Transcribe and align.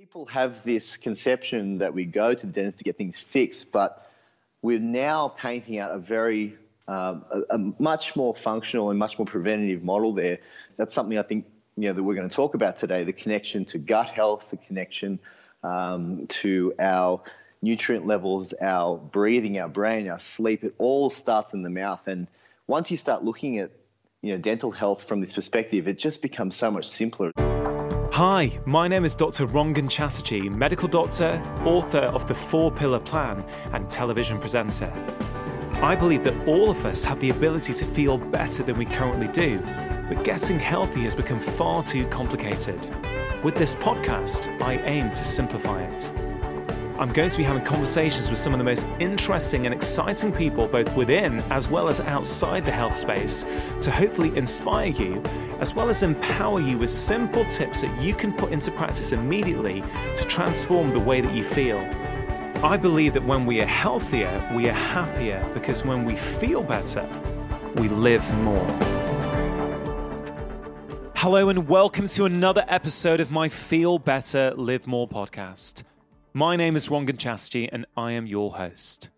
People 0.00 0.24
have 0.24 0.62
this 0.62 0.96
conception 0.96 1.76
that 1.76 1.92
we 1.92 2.06
go 2.06 2.32
to 2.32 2.46
the 2.46 2.50
dentist 2.50 2.78
to 2.78 2.84
get 2.84 2.96
things 2.96 3.18
fixed, 3.18 3.70
but 3.70 4.10
we're 4.62 4.78
now 4.78 5.28
painting 5.28 5.78
out 5.78 5.94
a 5.94 5.98
very 5.98 6.56
um, 6.88 7.22
a, 7.30 7.42
a, 7.50 7.58
much 7.78 8.16
more 8.16 8.34
functional 8.34 8.88
and 8.88 8.98
much 8.98 9.18
more 9.18 9.26
preventative 9.26 9.84
model 9.84 10.14
there. 10.14 10.38
That's 10.78 10.94
something 10.94 11.18
I 11.18 11.22
think 11.22 11.44
you 11.76 11.88
know 11.88 11.92
that 11.92 12.02
we're 12.02 12.14
going 12.14 12.30
to 12.30 12.34
talk 12.34 12.54
about 12.54 12.78
today: 12.78 13.04
the 13.04 13.12
connection 13.12 13.66
to 13.66 13.78
gut 13.78 14.08
health, 14.08 14.48
the 14.48 14.56
connection 14.56 15.18
um, 15.62 16.26
to 16.28 16.72
our 16.78 17.22
nutrient 17.60 18.06
levels, 18.06 18.54
our 18.54 18.96
breathing, 18.96 19.58
our 19.58 19.68
brain, 19.68 20.08
our 20.08 20.18
sleep. 20.18 20.64
It 20.64 20.74
all 20.78 21.10
starts 21.10 21.52
in 21.52 21.60
the 21.60 21.68
mouth, 21.68 22.00
and 22.06 22.26
once 22.66 22.90
you 22.90 22.96
start 22.96 23.22
looking 23.22 23.58
at 23.58 23.70
you 24.22 24.32
know 24.32 24.38
dental 24.38 24.70
health 24.70 25.04
from 25.06 25.20
this 25.20 25.34
perspective, 25.34 25.88
it 25.88 25.98
just 25.98 26.22
becomes 26.22 26.56
so 26.56 26.70
much 26.70 26.88
simpler. 26.88 27.32
Hi, 28.20 28.60
my 28.66 28.86
name 28.86 29.06
is 29.06 29.14
Dr. 29.14 29.46
Rangan 29.46 29.88
Chatterjee, 29.88 30.50
medical 30.50 30.86
doctor, 30.86 31.42
author 31.64 32.00
of 32.00 32.28
the 32.28 32.34
Four 32.34 32.70
Pillar 32.70 33.00
Plan, 33.00 33.42
and 33.72 33.88
television 33.88 34.38
presenter. 34.38 34.92
I 35.76 35.96
believe 35.96 36.22
that 36.24 36.46
all 36.46 36.68
of 36.68 36.84
us 36.84 37.02
have 37.02 37.18
the 37.18 37.30
ability 37.30 37.72
to 37.72 37.86
feel 37.86 38.18
better 38.18 38.62
than 38.62 38.76
we 38.76 38.84
currently 38.84 39.28
do, 39.28 39.58
but 40.06 40.22
getting 40.22 40.58
healthy 40.58 41.00
has 41.04 41.14
become 41.14 41.40
far 41.40 41.82
too 41.82 42.06
complicated. 42.08 42.78
With 43.42 43.54
this 43.54 43.74
podcast, 43.74 44.50
I 44.60 44.74
aim 44.82 45.08
to 45.08 45.14
simplify 45.14 45.80
it. 45.80 46.29
I'm 47.00 47.14
going 47.14 47.30
to 47.30 47.38
be 47.38 47.44
having 47.44 47.64
conversations 47.64 48.28
with 48.28 48.38
some 48.38 48.52
of 48.52 48.58
the 48.58 48.64
most 48.64 48.86
interesting 48.98 49.64
and 49.64 49.74
exciting 49.74 50.30
people, 50.30 50.68
both 50.68 50.94
within 50.94 51.40
as 51.50 51.66
well 51.66 51.88
as 51.88 51.98
outside 52.00 52.66
the 52.66 52.72
health 52.72 52.94
space, 52.94 53.46
to 53.80 53.90
hopefully 53.90 54.36
inspire 54.36 54.88
you, 54.88 55.22
as 55.60 55.74
well 55.74 55.88
as 55.88 56.02
empower 56.02 56.60
you 56.60 56.76
with 56.76 56.90
simple 56.90 57.46
tips 57.46 57.80
that 57.80 58.02
you 58.02 58.12
can 58.12 58.34
put 58.34 58.52
into 58.52 58.70
practice 58.72 59.12
immediately 59.12 59.82
to 60.14 60.26
transform 60.26 60.90
the 60.90 61.00
way 61.00 61.22
that 61.22 61.32
you 61.32 61.42
feel. 61.42 61.78
I 62.62 62.76
believe 62.76 63.14
that 63.14 63.24
when 63.24 63.46
we 63.46 63.62
are 63.62 63.66
healthier, 63.66 64.46
we 64.54 64.68
are 64.68 64.74
happier 64.74 65.42
because 65.54 65.86
when 65.86 66.04
we 66.04 66.14
feel 66.14 66.62
better, 66.62 67.08
we 67.76 67.88
live 67.88 68.30
more. 68.42 68.66
Hello, 71.16 71.48
and 71.48 71.66
welcome 71.66 72.08
to 72.08 72.26
another 72.26 72.66
episode 72.68 73.20
of 73.20 73.30
my 73.30 73.48
Feel 73.48 73.98
Better, 73.98 74.52
Live 74.54 74.86
More 74.86 75.08
podcast. 75.08 75.84
My 76.32 76.54
name 76.54 76.76
is 76.76 76.88
Rangan 76.88 77.18
Chatterjee, 77.18 77.68
and 77.72 77.86
I 77.96 78.12
am 78.12 78.24
your 78.24 78.52
host. 78.52 79.08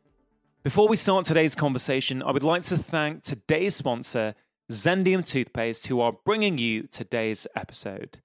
Before 0.63 0.89
we 0.89 0.97
start 0.97 1.27
today's 1.27 1.55
conversation, 1.55 2.23
I 2.23 2.31
would 2.31 2.43
like 2.43 2.63
to 2.63 2.79
thank 2.79 3.23
today's 3.23 3.77
sponsor, 3.77 4.35
Zendium 4.71 5.23
Toothpaste, 5.23 5.89
who 5.89 6.01
are 6.01 6.17
bringing 6.25 6.57
you 6.57 6.85
today's 6.85 7.47
episode. 7.55 8.21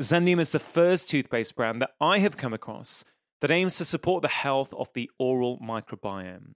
Zendium 0.00 0.40
is 0.40 0.50
the 0.50 0.58
first 0.58 1.10
toothpaste 1.10 1.54
brand 1.56 1.82
that 1.82 1.90
I 2.00 2.20
have 2.20 2.38
come 2.38 2.54
across 2.54 3.04
that 3.42 3.50
aims 3.50 3.76
to 3.76 3.84
support 3.84 4.22
the 4.22 4.28
health 4.28 4.72
of 4.72 4.88
the 4.94 5.10
oral 5.18 5.58
microbiome. 5.58 6.54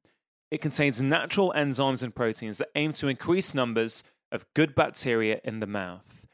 It 0.51 0.63
contains 0.63 1.03
natural 1.03 1.53
enzymes 1.55 2.03
and 2.03 2.15
proteins 2.15 2.57
that 2.57 2.71
aim 2.75 2.95
to 2.95 3.09
increase 3.09 3.55
numbers 3.55 4.03
of 4.33 4.47
good 4.55 4.75
bacteria 4.75 5.43
in 5.45 5.61
the 5.61 5.67
mouth. 5.67 6.27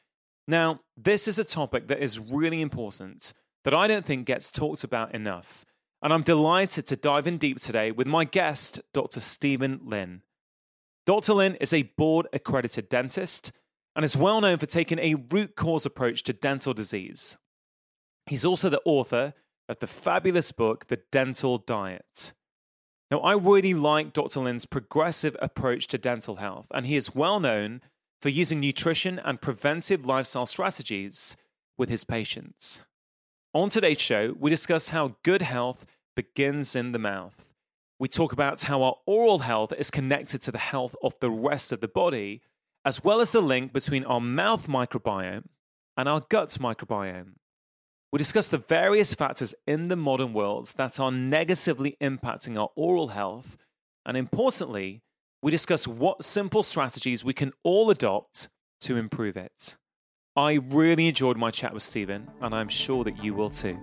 Now, 0.46 0.82
this 0.96 1.26
is 1.26 1.40
a 1.40 1.44
topic 1.44 1.88
that 1.88 1.98
is 1.98 2.20
really 2.20 2.60
important 2.60 3.32
that 3.66 3.74
I 3.74 3.88
don't 3.88 4.06
think 4.06 4.26
gets 4.26 4.52
talked 4.52 4.84
about 4.84 5.12
enough. 5.12 5.66
And 6.00 6.12
I'm 6.12 6.22
delighted 6.22 6.86
to 6.86 6.94
dive 6.94 7.26
in 7.26 7.36
deep 7.36 7.58
today 7.58 7.90
with 7.90 8.06
my 8.06 8.24
guest, 8.24 8.80
Dr. 8.94 9.18
Steven 9.18 9.80
Lin. 9.82 10.22
Dr. 11.04 11.32
Lin 11.32 11.56
is 11.56 11.72
a 11.72 11.82
board 11.82 12.28
accredited 12.32 12.88
dentist 12.88 13.50
and 13.96 14.04
is 14.04 14.16
well 14.16 14.40
known 14.40 14.58
for 14.58 14.66
taking 14.66 15.00
a 15.00 15.16
root 15.32 15.56
cause 15.56 15.84
approach 15.84 16.22
to 16.22 16.32
dental 16.32 16.74
disease. 16.74 17.36
He's 18.26 18.44
also 18.44 18.68
the 18.68 18.80
author 18.84 19.34
of 19.68 19.80
the 19.80 19.88
fabulous 19.88 20.52
book, 20.52 20.86
The 20.86 21.00
Dental 21.10 21.58
Diet. 21.58 22.32
Now, 23.10 23.18
I 23.18 23.34
really 23.34 23.74
like 23.74 24.12
Dr. 24.12 24.38
Lin's 24.38 24.64
progressive 24.64 25.36
approach 25.42 25.88
to 25.88 25.98
dental 25.98 26.36
health, 26.36 26.68
and 26.70 26.86
he 26.86 26.94
is 26.94 27.16
well 27.16 27.40
known 27.40 27.80
for 28.20 28.28
using 28.28 28.60
nutrition 28.60 29.18
and 29.24 29.40
preventive 29.40 30.06
lifestyle 30.06 30.46
strategies 30.46 31.36
with 31.76 31.88
his 31.88 32.04
patients. 32.04 32.84
On 33.56 33.70
today's 33.70 34.02
show, 34.02 34.36
we 34.38 34.50
discuss 34.50 34.90
how 34.90 35.16
good 35.22 35.40
health 35.40 35.86
begins 36.14 36.76
in 36.76 36.92
the 36.92 36.98
mouth. 36.98 37.54
We 37.98 38.06
talk 38.06 38.34
about 38.34 38.64
how 38.64 38.82
our 38.82 38.96
oral 39.06 39.38
health 39.38 39.72
is 39.78 39.90
connected 39.90 40.42
to 40.42 40.52
the 40.52 40.58
health 40.58 40.94
of 41.02 41.14
the 41.20 41.30
rest 41.30 41.72
of 41.72 41.80
the 41.80 41.88
body, 41.88 42.42
as 42.84 43.02
well 43.02 43.18
as 43.18 43.32
the 43.32 43.40
link 43.40 43.72
between 43.72 44.04
our 44.04 44.20
mouth 44.20 44.66
microbiome 44.66 45.46
and 45.96 46.06
our 46.06 46.20
gut 46.28 46.50
microbiome. 46.60 47.36
We 48.12 48.18
discuss 48.18 48.48
the 48.48 48.58
various 48.58 49.14
factors 49.14 49.54
in 49.66 49.88
the 49.88 49.96
modern 49.96 50.34
world 50.34 50.74
that 50.76 51.00
are 51.00 51.10
negatively 51.10 51.96
impacting 51.98 52.60
our 52.60 52.68
oral 52.76 53.08
health, 53.08 53.56
and 54.04 54.18
importantly, 54.18 55.00
we 55.40 55.50
discuss 55.50 55.88
what 55.88 56.22
simple 56.22 56.62
strategies 56.62 57.24
we 57.24 57.32
can 57.32 57.54
all 57.62 57.88
adopt 57.88 58.50
to 58.80 58.98
improve 58.98 59.38
it. 59.38 59.76
I 60.38 60.60
really 60.68 61.08
enjoyed 61.08 61.38
my 61.38 61.50
chat 61.50 61.72
with 61.72 61.82
Steven, 61.82 62.28
and 62.42 62.54
I'm 62.54 62.68
sure 62.68 63.04
that 63.04 63.24
you 63.24 63.32
will 63.32 63.48
too. 63.48 63.78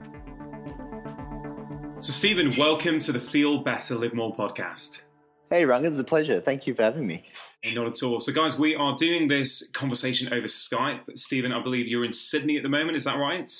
So, 1.97 2.11
Steven, 2.11 2.55
welcome 2.55 2.99
to 2.99 3.11
the 3.11 3.19
Feel 3.19 3.63
Better, 3.63 3.95
Live 3.95 4.13
More 4.13 4.35
podcast. 4.35 5.01
Hey, 5.49 5.63
Rangan, 5.63 5.87
it's 5.87 5.99
a 5.99 6.03
pleasure. 6.03 6.39
Thank 6.41 6.67
you 6.67 6.75
for 6.75 6.83
having 6.83 7.07
me. 7.07 7.23
Hey, 7.61 7.73
not 7.73 7.87
at 7.87 8.03
all. 8.03 8.19
So, 8.19 8.31
guys, 8.31 8.59
we 8.59 8.75
are 8.75 8.95
doing 8.95 9.27
this 9.27 9.67
conversation 9.71 10.31
over 10.31 10.45
Skype. 10.45 11.17
Steven, 11.17 11.51
I 11.51 11.63
believe 11.63 11.87
you're 11.87 12.05
in 12.05 12.13
Sydney 12.13 12.57
at 12.57 12.61
the 12.61 12.69
moment. 12.69 12.97
Is 12.97 13.05
that 13.05 13.17
right? 13.17 13.51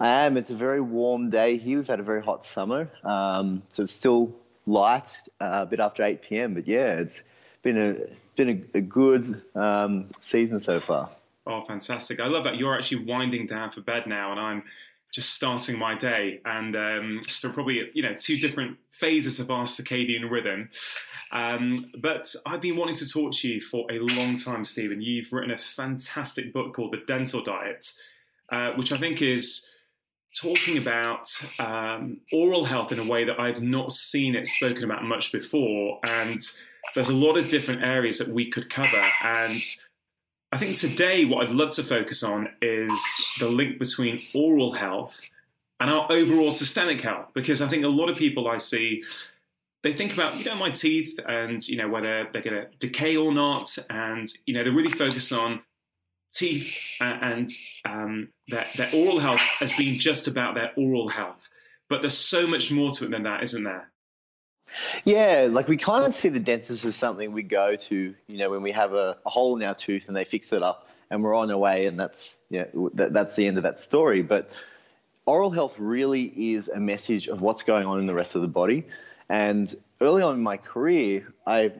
I 0.00 0.24
am. 0.24 0.36
It's 0.36 0.50
a 0.50 0.56
very 0.56 0.80
warm 0.80 1.30
day 1.30 1.56
here. 1.56 1.78
We've 1.78 1.86
had 1.86 2.00
a 2.00 2.02
very 2.02 2.20
hot 2.20 2.42
summer, 2.42 2.90
um, 3.04 3.62
so 3.68 3.84
it's 3.84 3.92
still 3.92 4.34
light 4.66 5.16
uh, 5.40 5.60
a 5.62 5.66
bit 5.66 5.78
after 5.78 6.02
8 6.02 6.20
p.m. 6.20 6.54
But 6.54 6.66
yeah, 6.66 6.94
it's 6.94 7.22
been 7.62 7.78
a 7.78 7.94
been 8.34 8.68
a, 8.74 8.78
a 8.78 8.80
good 8.80 9.40
um, 9.54 10.08
season 10.18 10.58
so 10.58 10.80
far. 10.80 11.10
Oh, 11.46 11.62
fantastic. 11.62 12.20
I 12.20 12.26
love 12.26 12.44
that 12.44 12.56
you're 12.56 12.74
actually 12.74 13.04
winding 13.04 13.46
down 13.46 13.70
for 13.70 13.80
bed 13.80 14.06
now, 14.06 14.32
and 14.32 14.40
I'm 14.40 14.64
just 15.12 15.34
starting 15.34 15.78
my 15.78 15.94
day. 15.94 16.40
And 16.44 16.76
um, 16.76 17.20
so 17.26 17.50
probably, 17.50 17.88
you 17.94 18.02
know, 18.02 18.14
two 18.18 18.38
different 18.38 18.78
phases 18.90 19.38
of 19.38 19.50
our 19.50 19.64
circadian 19.64 20.30
rhythm. 20.30 20.70
Um, 21.32 21.76
but 22.00 22.32
I've 22.44 22.60
been 22.60 22.76
wanting 22.76 22.96
to 22.96 23.08
talk 23.08 23.32
to 23.34 23.48
you 23.48 23.60
for 23.60 23.86
a 23.90 23.98
long 23.98 24.36
time, 24.36 24.64
Steven. 24.64 25.00
You've 25.00 25.32
written 25.32 25.52
a 25.52 25.58
fantastic 25.58 26.52
book 26.52 26.74
called 26.74 26.92
The 26.92 27.02
Dental 27.06 27.42
Diet, 27.42 27.86
uh, 28.50 28.72
which 28.72 28.92
I 28.92 28.96
think 28.96 29.22
is 29.22 29.66
talking 30.40 30.76
about 30.76 31.28
um, 31.58 32.18
oral 32.32 32.64
health 32.64 32.92
in 32.92 32.98
a 32.98 33.04
way 33.04 33.24
that 33.24 33.40
I've 33.40 33.62
not 33.62 33.90
seen 33.92 34.34
it 34.34 34.46
spoken 34.46 34.84
about 34.84 35.02
much 35.04 35.32
before. 35.32 35.98
And 36.04 36.42
there's 36.94 37.08
a 37.08 37.14
lot 37.14 37.38
of 37.38 37.48
different 37.48 37.82
areas 37.82 38.18
that 38.18 38.28
we 38.28 38.50
could 38.50 38.68
cover. 38.68 39.08
And 39.22 39.62
I 40.52 40.58
think 40.58 40.76
today 40.76 41.24
what 41.24 41.46
I'd 41.46 41.54
love 41.54 41.70
to 41.72 41.82
focus 41.82 42.22
on 42.22 42.48
is 42.62 42.98
the 43.38 43.48
link 43.48 43.78
between 43.78 44.22
oral 44.32 44.72
health 44.72 45.20
and 45.80 45.90
our 45.90 46.06
overall 46.10 46.50
systemic 46.50 47.00
health, 47.00 47.30
because 47.34 47.60
I 47.60 47.68
think 47.68 47.84
a 47.84 47.88
lot 47.88 48.08
of 48.08 48.16
people 48.16 48.48
I 48.48 48.56
see 48.56 49.02
they 49.82 49.92
think 49.92 50.12
about 50.12 50.36
you 50.38 50.44
know 50.44 50.56
my 50.56 50.70
teeth 50.70 51.18
and 51.26 51.66
you 51.68 51.76
know 51.76 51.88
whether 51.88 52.26
they're 52.32 52.42
going 52.42 52.60
to 52.60 52.66
decay 52.78 53.16
or 53.16 53.32
not, 53.32 53.76
and 53.88 54.28
you 54.44 54.54
know 54.54 54.64
they 54.64 54.70
really 54.70 54.90
focus 54.90 55.30
on 55.32 55.60
teeth 56.32 56.74
and, 57.00 57.50
um, 57.84 58.28
their, 58.48 58.66
their 58.76 58.90
oral 58.92 59.18
health 59.20 59.40
as 59.60 59.72
being 59.72 59.98
just 59.98 60.28
about 60.28 60.54
their 60.54 60.72
oral 60.76 61.08
health. 61.08 61.48
But 61.88 62.02
there's 62.02 62.18
so 62.18 62.46
much 62.46 62.70
more 62.70 62.90
to 62.92 63.04
it 63.06 63.10
than 63.10 63.22
that, 63.22 63.42
isn't 63.44 63.64
there? 63.64 63.90
Yeah, 65.04 65.48
like 65.50 65.68
we 65.68 65.76
kind 65.76 66.04
of 66.04 66.14
see 66.14 66.28
the 66.28 66.40
dentist 66.40 66.84
as 66.84 66.96
something 66.96 67.32
we 67.32 67.42
go 67.42 67.76
to, 67.76 68.14
you 68.26 68.38
know, 68.38 68.50
when 68.50 68.62
we 68.62 68.72
have 68.72 68.92
a, 68.92 69.16
a 69.24 69.30
hole 69.30 69.56
in 69.56 69.62
our 69.62 69.74
tooth 69.74 70.08
and 70.08 70.16
they 70.16 70.24
fix 70.24 70.52
it 70.52 70.62
up 70.62 70.88
and 71.10 71.22
we're 71.22 71.34
on 71.34 71.50
our 71.50 71.58
way 71.58 71.86
and 71.86 71.98
that's, 71.98 72.38
yeah, 72.50 72.64
that, 72.94 73.12
that's 73.12 73.36
the 73.36 73.46
end 73.46 73.56
of 73.56 73.62
that 73.62 73.78
story. 73.78 74.22
But 74.22 74.54
oral 75.24 75.50
health 75.50 75.78
really 75.78 76.24
is 76.54 76.68
a 76.68 76.80
message 76.80 77.28
of 77.28 77.40
what's 77.40 77.62
going 77.62 77.86
on 77.86 78.00
in 78.00 78.06
the 78.06 78.14
rest 78.14 78.34
of 78.34 78.42
the 78.42 78.48
body. 78.48 78.86
And 79.28 79.74
early 80.00 80.22
on 80.22 80.34
in 80.34 80.42
my 80.42 80.56
career, 80.56 81.32
I 81.46 81.72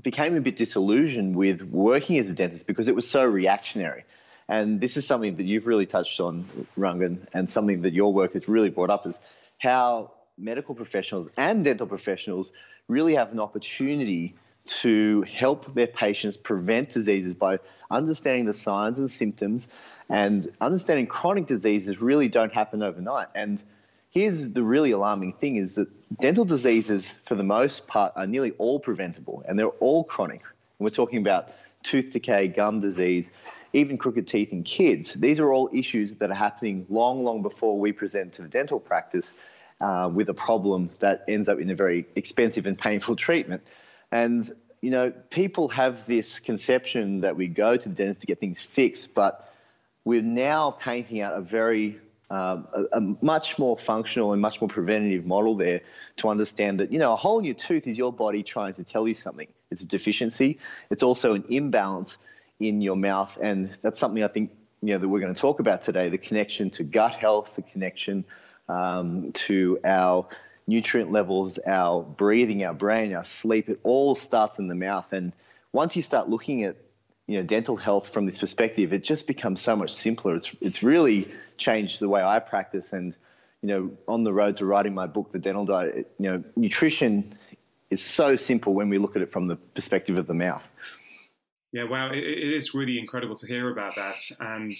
became 0.00 0.36
a 0.36 0.40
bit 0.40 0.56
disillusioned 0.56 1.36
with 1.36 1.62
working 1.62 2.18
as 2.18 2.28
a 2.28 2.32
dentist 2.32 2.66
because 2.66 2.88
it 2.88 2.94
was 2.94 3.08
so 3.08 3.24
reactionary. 3.24 4.04
And 4.48 4.80
this 4.80 4.96
is 4.96 5.06
something 5.06 5.36
that 5.36 5.44
you've 5.44 5.66
really 5.66 5.86
touched 5.86 6.20
on, 6.20 6.48
Rangan, 6.78 7.26
and 7.34 7.48
something 7.50 7.82
that 7.82 7.92
your 7.92 8.12
work 8.12 8.32
has 8.32 8.48
really 8.48 8.70
brought 8.70 8.90
up 8.90 9.06
is 9.06 9.20
how 9.58 10.12
medical 10.38 10.74
professionals 10.74 11.28
and 11.36 11.64
dental 11.64 11.86
professionals 11.86 12.52
really 12.88 13.14
have 13.14 13.32
an 13.32 13.40
opportunity 13.40 14.34
to 14.64 15.22
help 15.22 15.74
their 15.74 15.86
patients 15.86 16.36
prevent 16.36 16.92
diseases 16.92 17.34
by 17.34 17.58
understanding 17.90 18.44
the 18.44 18.54
signs 18.54 18.98
and 18.98 19.10
symptoms 19.10 19.68
and 20.10 20.52
understanding 20.60 21.06
chronic 21.06 21.46
diseases 21.46 22.00
really 22.00 22.28
don't 22.28 22.52
happen 22.52 22.82
overnight. 22.82 23.28
And 23.34 23.62
here's 24.10 24.50
the 24.50 24.62
really 24.62 24.90
alarming 24.90 25.34
thing 25.34 25.56
is 25.56 25.74
that 25.76 25.88
dental 26.20 26.44
diseases, 26.44 27.14
for 27.26 27.34
the 27.34 27.42
most 27.42 27.86
part, 27.86 28.12
are 28.16 28.26
nearly 28.26 28.52
all 28.58 28.78
preventable 28.78 29.42
and 29.46 29.58
they're 29.58 29.68
all 29.68 30.04
chronic. 30.04 30.42
We're 30.78 30.90
talking 30.90 31.18
about 31.18 31.48
tooth 31.82 32.10
decay, 32.10 32.48
gum 32.48 32.80
disease, 32.80 33.30
even 33.72 33.98
crooked 33.98 34.26
teeth 34.26 34.52
in 34.52 34.64
kids. 34.64 35.12
These 35.14 35.40
are 35.40 35.52
all 35.52 35.70
issues 35.72 36.14
that 36.14 36.30
are 36.30 36.34
happening 36.34 36.86
long, 36.88 37.24
long 37.24 37.42
before 37.42 37.78
we 37.78 37.92
present 37.92 38.32
to 38.34 38.42
the 38.42 38.48
dental 38.48 38.80
practice 38.80 39.32
uh, 39.80 40.10
with 40.12 40.28
a 40.28 40.34
problem 40.34 40.90
that 40.98 41.24
ends 41.28 41.48
up 41.48 41.58
in 41.58 41.70
a 41.70 41.74
very 41.74 42.06
expensive 42.16 42.66
and 42.66 42.78
painful 42.78 43.16
treatment. 43.26 43.62
And, 44.10 44.50
you 44.80 44.90
know, 44.90 45.10
people 45.30 45.68
have 45.68 46.06
this 46.06 46.38
conception 46.38 47.20
that 47.20 47.36
we 47.36 47.46
go 47.46 47.76
to 47.76 47.88
the 47.88 47.94
dentist 47.94 48.22
to 48.22 48.26
get 48.26 48.40
things 48.40 48.60
fixed, 48.60 49.14
but 49.14 49.52
we're 50.04 50.22
now 50.22 50.70
painting 50.70 51.20
out 51.20 51.36
a 51.36 51.40
very 51.40 51.98
um, 52.30 52.68
a, 52.74 52.98
a, 52.98 53.00
much 53.22 53.58
more 53.58 53.78
functional 53.78 54.32
and 54.32 54.42
much 54.42 54.60
more 54.60 54.68
preventative 54.68 55.24
model 55.24 55.56
there 55.56 55.80
to 56.16 56.28
understand 56.28 56.78
that 56.80 56.92
you 56.92 56.98
know 56.98 57.14
a 57.14 57.16
hole 57.16 57.38
in 57.38 57.46
your 57.46 57.54
tooth 57.54 57.86
is 57.86 57.96
your 57.96 58.12
body 58.12 58.42
trying 58.42 58.74
to 58.74 58.84
tell 58.84 59.08
you 59.08 59.14
something. 59.14 59.48
It's 59.70 59.80
a 59.80 59.86
deficiency. 59.86 60.58
It's 60.90 61.02
also 61.02 61.32
an 61.32 61.44
imbalance 61.48 62.18
in 62.60 62.82
your 62.82 62.96
mouth, 62.96 63.38
and 63.40 63.70
that's 63.80 63.98
something 63.98 64.22
I 64.22 64.28
think 64.28 64.50
you 64.82 64.92
know 64.92 64.98
that 64.98 65.08
we're 65.08 65.20
going 65.20 65.32
to 65.32 65.40
talk 65.40 65.58
about 65.58 65.82
today: 65.82 66.10
the 66.10 66.18
connection 66.18 66.68
to 66.70 66.84
gut 66.84 67.12
health, 67.12 67.56
the 67.56 67.62
connection 67.62 68.26
um, 68.68 69.32
to 69.32 69.78
our 69.84 70.28
nutrient 70.66 71.10
levels, 71.10 71.58
our 71.66 72.02
breathing, 72.02 72.64
our 72.64 72.74
brain, 72.74 73.14
our 73.14 73.24
sleep. 73.24 73.68
It 73.68 73.80
all 73.82 74.14
starts 74.14 74.58
in 74.58 74.68
the 74.68 74.74
mouth, 74.74 75.12
and 75.12 75.32
once 75.72 75.96
you 75.96 76.02
start 76.02 76.28
looking 76.28 76.64
at 76.64 76.76
you 77.26 77.36
know 77.38 77.42
dental 77.42 77.76
health 77.76 78.10
from 78.10 78.26
this 78.26 78.38
perspective, 78.38 78.92
it 78.92 79.04
just 79.04 79.26
becomes 79.26 79.60
so 79.60 79.74
much 79.74 79.92
simpler. 79.92 80.36
It's 80.36 80.50
it's 80.60 80.82
really 80.82 81.30
changed 81.56 82.00
the 82.00 82.08
way 82.08 82.22
I 82.22 82.38
practice, 82.38 82.92
and 82.92 83.14
you 83.62 83.68
know 83.68 83.90
on 84.06 84.24
the 84.24 84.32
road 84.32 84.58
to 84.58 84.66
writing 84.66 84.94
my 84.94 85.06
book, 85.06 85.32
The 85.32 85.38
Dental 85.38 85.64
Diet. 85.64 86.10
You 86.18 86.30
know, 86.30 86.44
nutrition 86.56 87.32
is 87.90 88.04
so 88.04 88.36
simple 88.36 88.74
when 88.74 88.90
we 88.90 88.98
look 88.98 89.16
at 89.16 89.22
it 89.22 89.32
from 89.32 89.46
the 89.46 89.56
perspective 89.56 90.18
of 90.18 90.26
the 90.26 90.34
mouth. 90.34 90.62
Yeah, 91.72 91.84
wow, 91.84 92.10
it, 92.10 92.18
it 92.18 92.52
is 92.54 92.74
really 92.74 92.98
incredible 92.98 93.36
to 93.36 93.46
hear 93.46 93.70
about 93.70 93.94
that, 93.96 94.22
and 94.40 94.76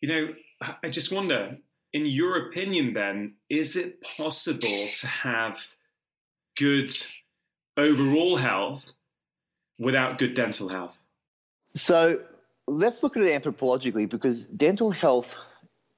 you 0.00 0.08
know, 0.08 0.34
I 0.82 0.90
just 0.90 1.10
wonder, 1.10 1.56
in 1.94 2.06
your 2.06 2.48
opinion, 2.48 2.92
then, 2.92 3.34
is 3.48 3.76
it 3.76 4.02
possible 4.02 4.76
to 4.96 5.06
have 5.06 5.64
good 6.56 6.92
overall 7.76 8.36
health 8.36 8.92
without 9.78 10.18
good 10.18 10.34
dental 10.34 10.68
health? 10.68 11.00
So 11.76 12.20
let's 12.66 13.04
look 13.04 13.16
at 13.16 13.22
it 13.22 13.42
anthropologically 13.42 14.10
because 14.10 14.44
dental 14.44 14.90
health, 14.90 15.36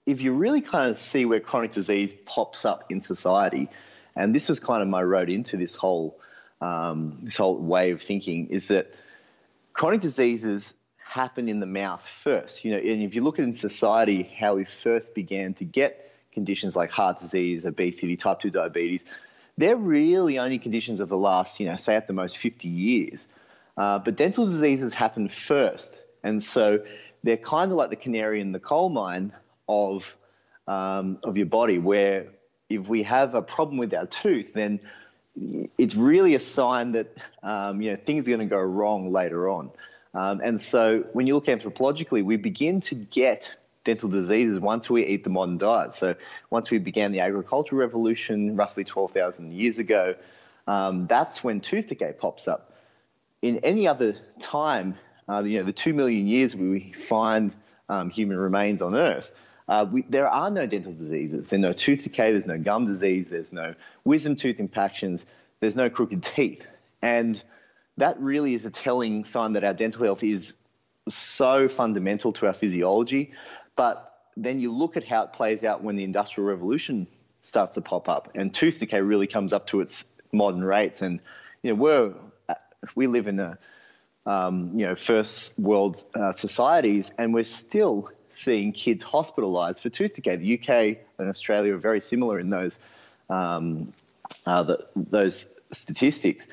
if 0.04 0.20
you 0.20 0.34
really 0.34 0.60
kind 0.60 0.90
of 0.90 0.98
see 0.98 1.24
where 1.24 1.40
chronic 1.40 1.72
disease 1.72 2.14
pops 2.26 2.66
up 2.66 2.84
in 2.90 3.00
society, 3.00 3.68
and 4.14 4.34
this 4.34 4.50
was 4.50 4.60
kind 4.60 4.82
of 4.82 4.88
my 4.88 5.02
road 5.02 5.30
into 5.30 5.56
this 5.56 5.74
whole 5.74 6.20
um, 6.60 7.18
this 7.22 7.36
whole 7.36 7.56
way 7.56 7.90
of 7.90 8.02
thinking, 8.02 8.48
is 8.48 8.68
that 8.68 8.94
chronic 9.72 10.00
diseases 10.00 10.74
happen 11.06 11.48
in 11.48 11.60
the 11.60 11.66
mouth 11.66 12.06
first. 12.06 12.64
You 12.64 12.72
know, 12.72 12.78
and 12.78 13.02
if 13.02 13.14
you 13.14 13.22
look 13.22 13.38
at 13.38 13.44
in 13.44 13.52
society 13.52 14.24
how 14.38 14.56
we 14.56 14.64
first 14.64 15.14
began 15.14 15.54
to 15.54 15.64
get 15.64 16.12
conditions 16.32 16.76
like 16.76 16.90
heart 16.90 17.18
disease, 17.18 17.64
obesity, 17.64 18.16
type 18.16 18.40
two 18.40 18.50
diabetes, 18.50 19.04
they're 19.56 19.76
really 19.76 20.38
only 20.38 20.58
conditions 20.58 21.00
of 21.00 21.08
the 21.08 21.16
last, 21.16 21.60
you 21.60 21.66
know, 21.66 21.76
say 21.76 21.94
at 21.94 22.06
the 22.06 22.12
most 22.12 22.36
50 22.38 22.68
years. 22.68 23.26
Uh, 23.76 23.98
but 23.98 24.16
dental 24.16 24.46
diseases 24.46 24.92
happen 24.92 25.28
first. 25.28 26.02
And 26.22 26.42
so 26.42 26.80
they're 27.22 27.36
kind 27.36 27.70
of 27.70 27.76
like 27.76 27.90
the 27.90 27.96
canary 27.96 28.40
in 28.40 28.52
the 28.52 28.60
coal 28.60 28.88
mine 28.88 29.32
of, 29.68 30.14
um, 30.66 31.18
of 31.22 31.36
your 31.36 31.46
body, 31.46 31.78
where 31.78 32.26
if 32.68 32.88
we 32.88 33.02
have 33.04 33.34
a 33.34 33.42
problem 33.42 33.78
with 33.78 33.94
our 33.94 34.06
tooth, 34.06 34.52
then 34.54 34.80
it's 35.78 35.94
really 35.94 36.34
a 36.34 36.40
sign 36.40 36.92
that 36.92 37.16
um, 37.42 37.80
you 37.80 37.92
know, 37.92 37.96
things 37.96 38.24
are 38.24 38.30
going 38.30 38.40
to 38.40 38.46
go 38.46 38.60
wrong 38.60 39.12
later 39.12 39.48
on. 39.48 39.70
Um, 40.16 40.40
and 40.42 40.60
so 40.60 41.04
when 41.12 41.26
you 41.26 41.34
look 41.34 41.46
anthropologically, 41.46 42.24
we 42.24 42.36
begin 42.36 42.80
to 42.82 42.94
get 42.94 43.54
dental 43.84 44.08
diseases 44.08 44.58
once 44.58 44.90
we 44.90 45.06
eat 45.06 45.24
the 45.24 45.30
modern 45.30 45.58
diet. 45.58 45.94
So 45.94 46.16
once 46.50 46.70
we 46.70 46.78
began 46.78 47.12
the 47.12 47.20
agricultural 47.20 47.78
revolution 47.80 48.56
roughly 48.56 48.82
12,000 48.82 49.52
years 49.52 49.78
ago, 49.78 50.14
um, 50.66 51.06
that's 51.06 51.44
when 51.44 51.60
tooth 51.60 51.88
decay 51.88 52.12
pops 52.18 52.48
up 52.48 52.72
in 53.42 53.58
any 53.58 53.86
other 53.86 54.16
time, 54.40 54.96
uh, 55.28 55.42
you 55.44 55.58
know, 55.58 55.64
the 55.64 55.72
two 55.72 55.94
million 55.94 56.26
years 56.26 56.56
we 56.56 56.92
find 56.92 57.54
um, 57.88 58.10
human 58.10 58.36
remains 58.36 58.82
on 58.82 58.94
Earth, 58.94 59.30
uh, 59.68 59.86
we, 59.90 60.02
there 60.08 60.28
are 60.28 60.50
no 60.50 60.66
dental 60.66 60.92
diseases. 60.92 61.48
There's 61.48 61.60
no 61.60 61.72
tooth 61.72 62.04
decay. 62.04 62.30
There's 62.30 62.46
no 62.46 62.58
gum 62.58 62.86
disease. 62.86 63.28
There's 63.28 63.52
no 63.52 63.74
wisdom 64.04 64.36
tooth 64.36 64.60
impactions. 64.60 65.26
There's 65.60 65.76
no 65.76 65.90
crooked 65.90 66.22
teeth. 66.22 66.64
And 67.02 67.42
that 67.98 68.20
really 68.20 68.54
is 68.54 68.64
a 68.64 68.70
telling 68.70 69.24
sign 69.24 69.52
that 69.54 69.64
our 69.64 69.74
dental 69.74 70.04
health 70.04 70.22
is 70.22 70.54
so 71.08 71.68
fundamental 71.68 72.32
to 72.34 72.46
our 72.46 72.52
physiology. 72.52 73.32
But 73.76 74.24
then 74.36 74.60
you 74.60 74.72
look 74.72 74.96
at 74.96 75.04
how 75.04 75.24
it 75.24 75.32
plays 75.32 75.64
out 75.64 75.82
when 75.82 75.96
the 75.96 76.04
Industrial 76.04 76.48
Revolution 76.48 77.06
starts 77.40 77.72
to 77.74 77.80
pop 77.80 78.08
up, 78.08 78.30
and 78.34 78.52
tooth 78.52 78.78
decay 78.78 79.00
really 79.00 79.26
comes 79.26 79.52
up 79.52 79.66
to 79.68 79.80
its 79.80 80.04
modern 80.32 80.64
rates. 80.64 81.00
And 81.00 81.20
you 81.62 81.70
know, 81.70 81.76
we're 81.76 82.14
we 82.94 83.06
live 83.06 83.26
in 83.26 83.40
a 83.40 83.58
um, 84.26 84.72
you 84.74 84.86
know 84.86 84.94
first 84.94 85.58
world 85.58 86.02
uh, 86.14 86.32
societies, 86.32 87.12
and 87.18 87.32
we're 87.32 87.44
still 87.44 88.10
seeing 88.30 88.72
kids 88.72 89.02
hospitalised 89.02 89.80
for 89.80 89.88
tooth 89.88 90.14
decay. 90.14 90.36
The 90.36 90.58
UK 90.58 90.98
and 91.18 91.28
Australia 91.28 91.74
are 91.74 91.78
very 91.78 92.00
similar 92.00 92.38
in 92.38 92.50
those 92.50 92.78
um, 93.30 93.92
uh, 94.44 94.62
the, 94.62 94.86
those 94.94 95.54
statistics, 95.72 96.48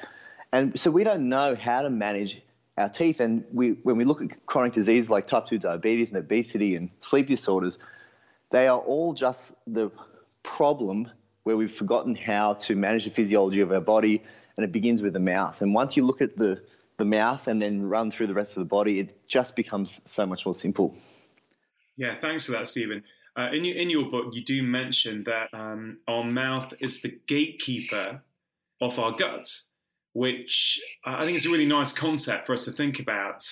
and 0.54 0.80
so 0.80 0.92
we 0.92 1.04
don't 1.04 1.28
know 1.28 1.56
how 1.56 1.82
to 1.82 1.90
manage 1.90 2.42
our 2.78 2.88
teeth. 2.88 3.20
And 3.20 3.44
we 3.52 3.72
when 3.84 3.98
we 3.98 4.06
look 4.06 4.22
at 4.22 4.46
chronic 4.46 4.74
diseases 4.74 5.10
like 5.10 5.28
type 5.28 5.48
two 5.48 5.58
diabetes 5.58 6.10
and 6.10 6.18
obesity 6.18 6.76
and 6.76 6.90
sleep 7.02 7.28
disorders, 7.28 7.80
they 8.52 8.68
are 8.68 8.80
all 8.80 9.14
just 9.14 9.54
the 9.68 9.92
problem 10.44 11.10
where 11.44 11.58
we've 11.58 11.74
forgotten 11.74 12.16
how 12.16 12.54
to 12.54 12.76
manage 12.76 13.06
the 13.06 13.10
physiology 13.10 13.62
of 13.62 13.72
our 13.72 13.82
body 13.82 14.24
and 14.56 14.64
it 14.64 14.72
begins 14.72 15.02
with 15.02 15.14
the 15.14 15.20
mouth. 15.20 15.62
And 15.62 15.74
once 15.74 15.98
you 15.98 16.06
look 16.06 16.22
at 16.22 16.38
the, 16.38 16.62
the 16.98 17.06
mouth 17.06 17.48
and 17.48 17.62
then 17.62 17.82
run 17.82 18.12
through 18.12 18.28
the 18.28 18.34
rest 18.34 18.56
of 18.56 18.62
the 18.62 18.70
body, 18.70 19.00
it 19.00 19.28
just 19.28 19.56
becomes 19.56 20.02
so 20.06 20.26
much 20.26 20.46
more 20.46 20.54
simple. 20.54 20.96
Yeah, 21.98 22.20
thanks 22.22 22.46
for 22.46 22.54
that, 22.54 22.68
Steven. 22.68 23.04
Uh, 23.36 23.50
in, 23.52 23.66
your, 23.66 23.76
in 23.76 23.90
your 23.90 24.10
book, 24.10 24.28
you 24.34 24.44
do 24.44 24.62
mention 24.62 25.24
that 25.24 25.50
um, 25.54 25.98
our 26.08 26.24
mouth 26.24 26.74
is 26.80 27.02
the 27.02 27.18
gatekeeper 27.28 28.22
of 28.80 29.00
our 29.00 29.12
gut, 29.14 29.50
which 30.14 30.82
I 31.06 31.26
think 31.26 31.36
is 31.36 31.46
a 31.46 31.52
really 31.52 31.66
nice 31.66 31.92
concept 31.92 32.48
for 32.48 32.54
us 32.54 32.66
to 32.66 32.72
think 32.72 33.00
about. 33.00 33.44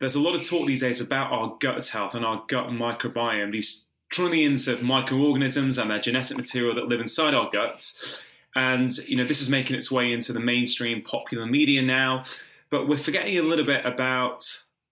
There's 0.00 0.14
a 0.14 0.20
lot 0.20 0.34
of 0.34 0.42
talk 0.42 0.66
these 0.66 0.80
days 0.80 1.00
about 1.00 1.32
our 1.32 1.56
gut 1.60 1.86
health 1.88 2.14
and 2.14 2.24
our 2.24 2.44
gut 2.48 2.68
microbiome, 2.68 3.52
these 3.52 3.86
trillions 4.10 4.68
of 4.68 4.82
microorganisms 4.82 5.76
and 5.76 5.90
their 5.90 5.98
genetic 5.98 6.36
material 6.36 6.74
that 6.74 6.88
live 6.88 7.00
inside 7.00 7.34
our 7.34 7.50
guts. 7.50 8.22
And 8.54 8.96
you 8.98 9.16
know, 9.16 9.24
this 9.24 9.40
is 9.40 9.50
making 9.50 9.76
its 9.76 9.90
way 9.90 10.12
into 10.12 10.32
the 10.32 10.40
mainstream 10.40 11.02
popular 11.02 11.46
media 11.46 11.82
now. 11.82 12.24
But 12.70 12.88
we're 12.88 12.96
forgetting 12.96 13.38
a 13.38 13.42
little 13.42 13.64
bit 13.64 13.84
about 13.84 14.44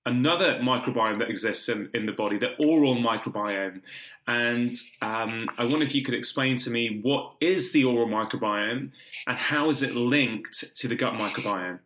another 0.07 0.59
microbiome 0.61 1.19
that 1.19 1.29
exists 1.29 1.69
in, 1.69 1.91
in 1.93 2.07
the 2.07 2.13
body, 2.13 2.39
the 2.39 2.55
oral 2.57 2.97
microbiome. 2.97 3.83
And 4.29 4.75
um, 5.03 5.49
I 5.59 5.65
wonder 5.65 5.85
if 5.85 5.95
you 5.95 6.03
could 6.03 6.15
explain 6.15 6.57
to 6.59 6.71
me 6.71 7.01
what 7.03 7.35
is 7.41 7.73
the 7.73 7.85
oral 7.85 8.09
microbiome 8.09 8.91
and 9.27 9.39
how 9.39 9.69
is 9.69 9.83
it 9.83 9.95
linked 9.95 10.77
to 10.77 10.89
the 10.89 10.95
gut 10.95 11.15
microbiome? 11.15 11.81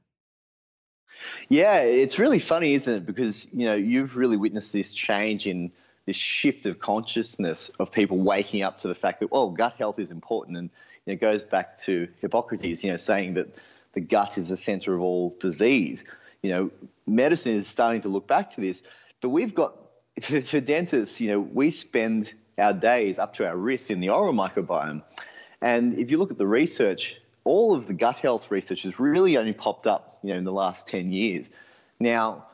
Yeah, 1.48 1.80
it's 1.80 2.18
really 2.18 2.38
funny, 2.38 2.74
isn't 2.74 2.94
it? 2.94 3.06
Because 3.06 3.46
you 3.52 3.66
know 3.66 3.74
you've 3.74 4.16
really 4.16 4.36
witnessed 4.36 4.72
this 4.72 4.94
change 4.94 5.46
in 5.46 5.70
this 6.06 6.16
shift 6.16 6.64
of 6.64 6.78
consciousness 6.78 7.70
of 7.78 7.92
people 7.92 8.18
waking 8.18 8.62
up 8.62 8.78
to 8.78 8.88
the 8.88 8.94
fact 8.94 9.20
that 9.20 9.28
oh, 9.32 9.50
gut 9.50 9.74
health 9.74 9.98
is 9.98 10.10
important, 10.10 10.56
and 10.56 10.70
it 11.04 11.20
goes 11.20 11.44
back 11.44 11.76
to 11.78 12.08
Hippocrates, 12.22 12.82
you 12.82 12.90
know, 12.90 12.96
saying 12.96 13.34
that 13.34 13.54
the 13.92 14.00
gut 14.00 14.38
is 14.38 14.48
the 14.48 14.56
center 14.56 14.94
of 14.94 15.02
all 15.02 15.36
disease. 15.40 16.04
You 16.42 16.50
know, 16.50 16.70
medicine 17.06 17.54
is 17.54 17.66
starting 17.66 18.00
to 18.02 18.08
look 18.08 18.26
back 18.26 18.50
to 18.50 18.60
this, 18.60 18.82
but 19.20 19.28
we've 19.28 19.54
got 19.54 19.76
for, 20.22 20.40
for 20.42 20.60
dentists, 20.60 21.20
you 21.20 21.28
know, 21.28 21.40
we 21.40 21.70
spend 21.70 22.34
our 22.58 22.72
days 22.72 23.18
up 23.18 23.34
to 23.34 23.46
our 23.46 23.56
wrists 23.56 23.90
in 23.90 24.00
the 24.00 24.08
oral 24.08 24.32
microbiome, 24.32 25.02
and 25.62 25.98
if 25.98 26.10
you 26.10 26.18
look 26.18 26.30
at 26.30 26.38
the 26.38 26.46
research, 26.46 27.16
all 27.44 27.74
of 27.74 27.86
the 27.86 27.92
gut 27.94 28.16
health 28.16 28.50
research 28.50 28.82
has 28.82 28.98
really 28.98 29.36
only 29.36 29.52
popped 29.52 29.86
up, 29.86 30.18
you 30.22 30.30
know, 30.30 30.38
in 30.38 30.44
the 30.44 30.52
last 30.52 30.88
ten 30.88 31.12
years. 31.12 31.46
Now, 31.98 32.46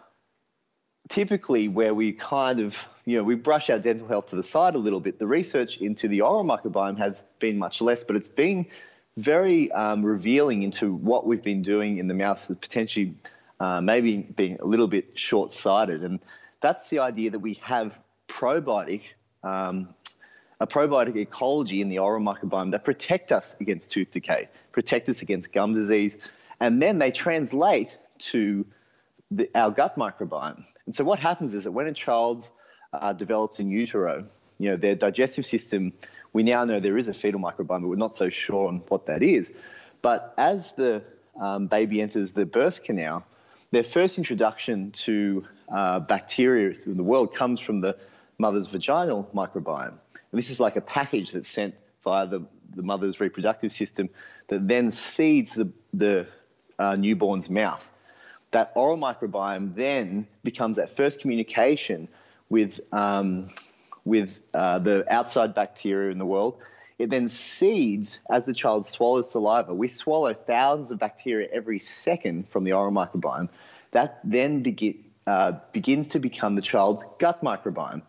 typically 1.08 1.68
where 1.68 1.94
we 1.94 2.12
kind 2.12 2.58
of, 2.58 2.76
you 3.04 3.16
know, 3.16 3.22
we 3.22 3.36
brush 3.36 3.70
our 3.70 3.78
dental 3.78 4.08
health 4.08 4.26
to 4.26 4.36
the 4.36 4.42
side 4.42 4.74
a 4.74 4.78
little 4.78 4.98
bit, 5.00 5.20
the 5.20 5.26
research 5.26 5.78
into 5.78 6.08
the 6.08 6.20
oral 6.20 6.44
microbiome 6.44 6.98
has 6.98 7.22
been 7.38 7.56
much 7.58 7.80
less, 7.80 8.02
but 8.02 8.16
it's 8.16 8.28
been 8.28 8.66
very 9.16 9.70
um, 9.72 10.04
revealing 10.04 10.64
into 10.64 10.94
what 10.94 11.26
we've 11.26 11.44
been 11.44 11.62
doing 11.62 11.98
in 11.98 12.08
the 12.08 12.14
mouth, 12.14 12.44
potentially 12.60 13.14
uh, 13.60 13.80
maybe 13.80 14.18
being 14.18 14.58
a 14.60 14.64
little 14.64 14.88
bit 14.88 15.18
short 15.18 15.52
sighted. 15.52 16.04
And 16.04 16.20
that's 16.60 16.88
the 16.90 17.00
idea 17.00 17.30
that 17.30 17.38
we 17.38 17.54
have 17.62 17.98
probiotic. 18.28 19.02
Um, 19.42 19.88
a 20.60 20.66
probiotic 20.66 21.16
ecology 21.16 21.82
in 21.82 21.88
the 21.88 21.98
oral 21.98 22.22
microbiome 22.22 22.70
that 22.70 22.84
protect 22.84 23.30
us 23.30 23.54
against 23.60 23.90
tooth 23.90 24.10
decay, 24.10 24.48
protect 24.72 25.08
us 25.08 25.20
against 25.22 25.52
gum 25.52 25.74
disease, 25.74 26.16
and 26.60 26.80
then 26.80 26.98
they 26.98 27.10
translate 27.10 27.98
to 28.18 28.64
the, 29.30 29.50
our 29.54 29.70
gut 29.70 29.98
microbiome. 29.98 30.64
And 30.86 30.94
so 30.94 31.04
what 31.04 31.18
happens 31.18 31.54
is 31.54 31.64
that 31.64 31.72
when 31.72 31.86
a 31.86 31.92
child 31.92 32.48
uh, 32.92 33.12
develops 33.12 33.60
in 33.60 33.70
utero, 33.70 34.26
you 34.58 34.70
know, 34.70 34.76
their 34.76 34.94
digestive 34.94 35.44
system, 35.44 35.92
we 36.32 36.42
now 36.42 36.64
know 36.64 36.80
there 36.80 36.96
is 36.96 37.08
a 37.08 37.14
fetal 37.14 37.40
microbiome, 37.40 37.82
but 37.82 37.88
we're 37.88 37.96
not 37.96 38.14
so 38.14 38.30
sure 38.30 38.68
on 38.68 38.78
what 38.88 39.06
that 39.06 39.22
is. 39.22 39.52
But 40.00 40.32
as 40.38 40.72
the 40.72 41.02
um, 41.38 41.66
baby 41.66 42.00
enters 42.00 42.32
the 42.32 42.46
birth 42.46 42.82
canal, 42.82 43.26
their 43.70 43.84
first 43.84 44.18
introduction 44.18 44.90
to 44.92 45.44
uh, 45.68 46.00
bacteria 46.00 46.74
in 46.86 46.96
the 46.96 47.02
world 47.02 47.34
comes 47.34 47.60
from 47.60 47.80
the 47.80 47.96
mother's 48.38 48.66
vaginal 48.66 49.28
microbiome. 49.34 49.88
And 49.88 50.38
this 50.38 50.50
is 50.50 50.60
like 50.60 50.76
a 50.76 50.80
package 50.80 51.32
that's 51.32 51.48
sent 51.48 51.74
via 52.04 52.26
the, 52.26 52.44
the 52.74 52.82
mother's 52.82 53.20
reproductive 53.20 53.72
system 53.72 54.08
that 54.48 54.68
then 54.68 54.90
seeds 54.90 55.54
the, 55.54 55.68
the 55.92 56.26
uh, 56.78 56.94
newborn's 56.94 57.50
mouth. 57.50 57.88
That 58.52 58.72
oral 58.74 58.96
microbiome 58.96 59.74
then 59.74 60.26
becomes 60.44 60.76
that 60.76 60.90
first 60.90 61.20
communication 61.20 62.08
with, 62.48 62.80
um, 62.92 63.48
with 64.04 64.38
uh, 64.54 64.78
the 64.78 65.04
outside 65.12 65.54
bacteria 65.54 66.12
in 66.12 66.18
the 66.18 66.26
world. 66.26 66.58
It 66.98 67.10
then 67.10 67.28
seeds 67.28 68.20
as 68.30 68.46
the 68.46 68.54
child 68.54 68.86
swallows 68.86 69.30
saliva. 69.30 69.74
We 69.74 69.88
swallow 69.88 70.32
thousands 70.32 70.90
of 70.90 70.98
bacteria 70.98 71.48
every 71.52 71.78
second 71.78 72.48
from 72.48 72.64
the 72.64 72.72
oral 72.72 72.92
microbiome. 72.92 73.48
That 73.90 74.20
then 74.24 74.62
begin, 74.62 75.04
uh, 75.26 75.52
begins 75.72 76.08
to 76.08 76.18
become 76.18 76.54
the 76.54 76.62
child's 76.62 77.02
gut 77.18 77.42
microbiome. 77.42 78.02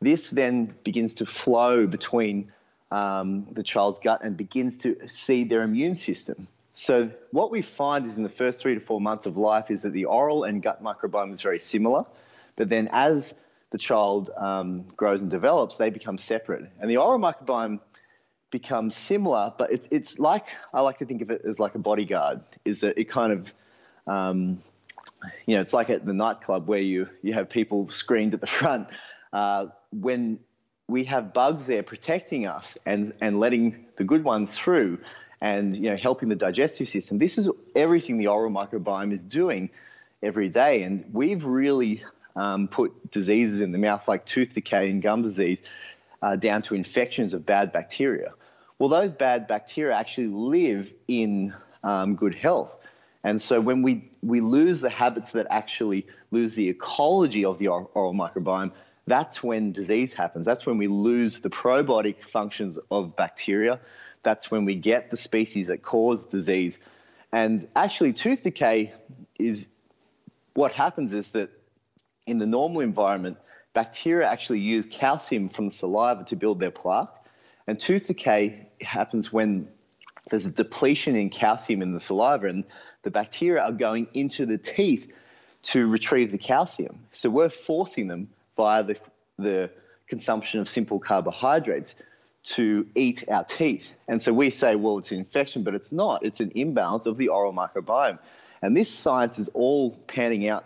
This 0.00 0.30
then 0.30 0.74
begins 0.82 1.14
to 1.14 1.26
flow 1.26 1.86
between 1.86 2.50
um, 2.90 3.46
the 3.52 3.62
child's 3.62 4.00
gut 4.00 4.22
and 4.24 4.36
begins 4.36 4.76
to 4.78 5.08
seed 5.08 5.48
their 5.48 5.62
immune 5.62 5.94
system. 5.94 6.48
So 6.74 7.10
what 7.30 7.50
we 7.50 7.62
find 7.62 8.04
is 8.04 8.16
in 8.16 8.22
the 8.22 8.28
first 8.28 8.60
three 8.60 8.74
to 8.74 8.80
four 8.80 9.00
months 9.00 9.26
of 9.26 9.36
life 9.36 9.70
is 9.70 9.82
that 9.82 9.92
the 9.92 10.06
oral 10.06 10.44
and 10.44 10.62
gut 10.62 10.82
microbiome 10.82 11.32
is 11.32 11.42
very 11.42 11.60
similar, 11.60 12.04
but 12.56 12.68
then 12.68 12.88
as 12.92 13.34
the 13.70 13.78
child 13.78 14.30
um, 14.36 14.84
grows 14.96 15.22
and 15.22 15.30
develops, 15.30 15.76
they 15.76 15.90
become 15.90 16.18
separate. 16.18 16.70
And 16.80 16.90
the 16.90 16.96
oral 16.96 17.18
microbiome 17.18 17.80
becomes 18.52 18.94
similar, 18.94 19.52
but 19.58 19.72
it's 19.72 19.88
it's 19.90 20.20
like 20.20 20.46
I 20.72 20.80
like 20.82 20.98
to 20.98 21.04
think 21.04 21.22
of 21.22 21.30
it 21.30 21.42
as 21.44 21.58
like 21.58 21.74
a 21.74 21.80
bodyguard. 21.80 22.40
Is 22.64 22.80
that 22.80 22.96
it 22.96 23.08
kind 23.08 23.32
of 23.32 23.52
um, 24.06 24.62
you 25.46 25.56
know, 25.56 25.60
it's 25.60 25.72
like 25.72 25.90
at 25.90 26.06
the 26.06 26.12
nightclub 26.12 26.68
where 26.68 26.80
you 26.80 27.08
you 27.22 27.32
have 27.32 27.48
people 27.48 27.90
screened 27.90 28.34
at 28.34 28.40
the 28.40 28.46
front. 28.58 28.88
Uh, 29.32 29.66
when 29.90 30.38
we 30.88 31.04
have 31.04 31.32
bugs 31.32 31.66
there 31.66 31.82
protecting 31.82 32.46
us 32.46 32.76
and, 32.86 33.14
and 33.20 33.40
letting 33.40 33.86
the 33.96 34.04
good 34.04 34.24
ones 34.24 34.54
through 34.56 34.98
and 35.40 35.76
you 35.76 35.90
know 35.90 35.96
helping 35.96 36.28
the 36.28 36.36
digestive 36.36 36.88
system. 36.88 37.18
This 37.18 37.38
is 37.38 37.48
everything 37.74 38.18
the 38.18 38.28
oral 38.28 38.50
microbiome 38.50 39.12
is 39.12 39.24
doing 39.24 39.70
every 40.22 40.48
day. 40.48 40.82
And 40.82 41.04
we've 41.12 41.44
really 41.44 42.04
um, 42.36 42.68
put 42.68 43.10
diseases 43.10 43.60
in 43.60 43.72
the 43.72 43.78
mouth 43.78 44.06
like 44.06 44.24
tooth 44.24 44.54
decay 44.54 44.90
and 44.90 45.02
gum 45.02 45.22
disease 45.22 45.62
uh, 46.22 46.36
down 46.36 46.62
to 46.62 46.74
infections 46.74 47.34
of 47.34 47.44
bad 47.44 47.72
bacteria. 47.72 48.32
Well, 48.82 48.88
those 48.88 49.12
bad 49.12 49.46
bacteria 49.46 49.94
actually 49.94 50.26
live 50.26 50.92
in 51.06 51.54
um, 51.84 52.16
good 52.16 52.34
health. 52.34 52.74
And 53.22 53.40
so 53.40 53.60
when 53.60 53.82
we, 53.82 54.10
we 54.22 54.40
lose 54.40 54.80
the 54.80 54.90
habits 54.90 55.30
that 55.30 55.46
actually 55.50 56.04
lose 56.32 56.56
the 56.56 56.68
ecology 56.68 57.44
of 57.44 57.58
the 57.58 57.68
oral 57.68 58.12
microbiome, 58.12 58.72
that's 59.06 59.40
when 59.40 59.70
disease 59.70 60.12
happens. 60.12 60.44
That's 60.44 60.66
when 60.66 60.78
we 60.78 60.88
lose 60.88 61.38
the 61.38 61.48
probiotic 61.48 62.24
functions 62.24 62.76
of 62.90 63.14
bacteria. 63.14 63.78
That's 64.24 64.50
when 64.50 64.64
we 64.64 64.74
get 64.74 65.12
the 65.12 65.16
species 65.16 65.68
that 65.68 65.84
cause 65.84 66.26
disease. 66.26 66.80
And 67.30 67.64
actually, 67.76 68.12
tooth 68.12 68.42
decay 68.42 68.94
is 69.38 69.68
what 70.54 70.72
happens 70.72 71.12
is 71.12 71.30
that 71.30 71.50
in 72.26 72.38
the 72.38 72.46
normal 72.46 72.80
environment, 72.80 73.36
bacteria 73.74 74.28
actually 74.28 74.58
use 74.58 74.86
calcium 74.90 75.48
from 75.48 75.66
the 75.66 75.70
saliva 75.70 76.24
to 76.24 76.34
build 76.34 76.58
their 76.58 76.72
plaque. 76.72 77.21
And 77.66 77.78
tooth 77.78 78.06
decay 78.06 78.68
happens 78.80 79.32
when 79.32 79.68
there's 80.30 80.46
a 80.46 80.50
depletion 80.50 81.16
in 81.16 81.30
calcium 81.30 81.82
in 81.82 81.92
the 81.92 82.00
saliva, 82.00 82.46
and 82.46 82.64
the 83.02 83.10
bacteria 83.10 83.62
are 83.62 83.72
going 83.72 84.06
into 84.14 84.46
the 84.46 84.58
teeth 84.58 85.12
to 85.62 85.86
retrieve 85.86 86.30
the 86.30 86.38
calcium. 86.38 86.98
So 87.12 87.30
we're 87.30 87.50
forcing 87.50 88.08
them 88.08 88.28
via 88.56 88.82
the, 88.82 88.96
the 89.38 89.70
consumption 90.08 90.60
of 90.60 90.68
simple 90.68 90.98
carbohydrates 90.98 91.94
to 92.44 92.86
eat 92.94 93.24
our 93.28 93.44
teeth. 93.44 93.90
And 94.08 94.20
so 94.20 94.32
we 94.32 94.50
say, 94.50 94.74
well, 94.74 94.98
it's 94.98 95.12
an 95.12 95.18
infection, 95.18 95.62
but 95.62 95.74
it's 95.74 95.92
not. 95.92 96.24
It's 96.24 96.40
an 96.40 96.52
imbalance 96.54 97.06
of 97.06 97.16
the 97.16 97.28
oral 97.28 97.52
microbiome. 97.52 98.18
And 98.60 98.76
this 98.76 98.92
science 98.92 99.38
is 99.38 99.48
all 99.54 99.90
panning 100.06 100.48
out, 100.48 100.64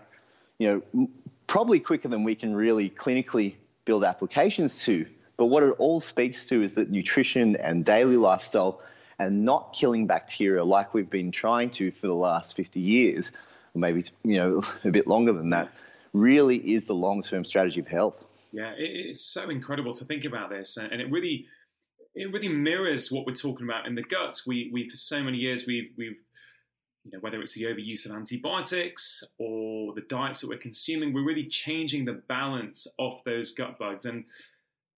you 0.58 0.82
know, 0.94 1.08
probably 1.46 1.80
quicker 1.80 2.08
than 2.08 2.24
we 2.24 2.34
can 2.34 2.54
really 2.54 2.88
clinically 2.88 3.54
build 3.84 4.04
applications 4.04 4.82
to. 4.84 5.06
But 5.36 5.46
what 5.46 5.62
it 5.62 5.74
all 5.78 6.00
speaks 6.00 6.46
to 6.46 6.62
is 6.62 6.74
that 6.74 6.90
nutrition 6.90 7.56
and 7.56 7.84
daily 7.84 8.16
lifestyle 8.16 8.80
and 9.18 9.44
not 9.44 9.72
killing 9.72 10.06
bacteria 10.06 10.64
like 10.64 10.94
we've 10.94 11.10
been 11.10 11.30
trying 11.30 11.70
to 11.70 11.90
for 11.90 12.06
the 12.06 12.14
last 12.14 12.56
50 12.56 12.80
years, 12.80 13.32
or 13.74 13.80
maybe 13.80 14.04
you 14.24 14.36
know 14.36 14.62
a 14.84 14.90
bit 14.90 15.06
longer 15.06 15.32
than 15.32 15.50
that, 15.50 15.70
really 16.12 16.56
is 16.74 16.86
the 16.86 16.94
long 16.94 17.22
term 17.22 17.44
strategy 17.44 17.80
of 17.80 17.88
health. 17.88 18.24
Yeah, 18.52 18.72
it's 18.76 19.24
so 19.24 19.50
incredible 19.50 19.92
to 19.94 20.04
think 20.04 20.24
about 20.24 20.50
this, 20.50 20.76
and 20.76 21.00
it 21.00 21.10
really 21.10 21.46
it 22.14 22.32
really 22.32 22.48
mirrors 22.48 23.12
what 23.12 23.26
we're 23.26 23.34
talking 23.34 23.66
about 23.66 23.86
in 23.86 23.94
the 23.94 24.02
guts. 24.02 24.46
We 24.46 24.70
we 24.72 24.88
for 24.88 24.96
so 24.96 25.22
many 25.22 25.38
years 25.38 25.66
we've 25.66 25.90
we've 25.98 26.18
you 27.04 27.12
know 27.12 27.18
whether 27.20 27.40
it's 27.40 27.54
the 27.54 27.64
overuse 27.64 28.06
of 28.06 28.12
antibiotics 28.12 29.22
or 29.38 29.94
the 29.94 30.00
diets 30.02 30.40
that 30.40 30.48
we're 30.48 30.58
consuming, 30.58 31.12
we're 31.12 31.26
really 31.26 31.48
changing 31.48 32.04
the 32.04 32.22
balance 32.28 32.86
of 32.98 33.22
those 33.24 33.52
gut 33.52 33.78
bugs. 33.78 34.06
And 34.06 34.24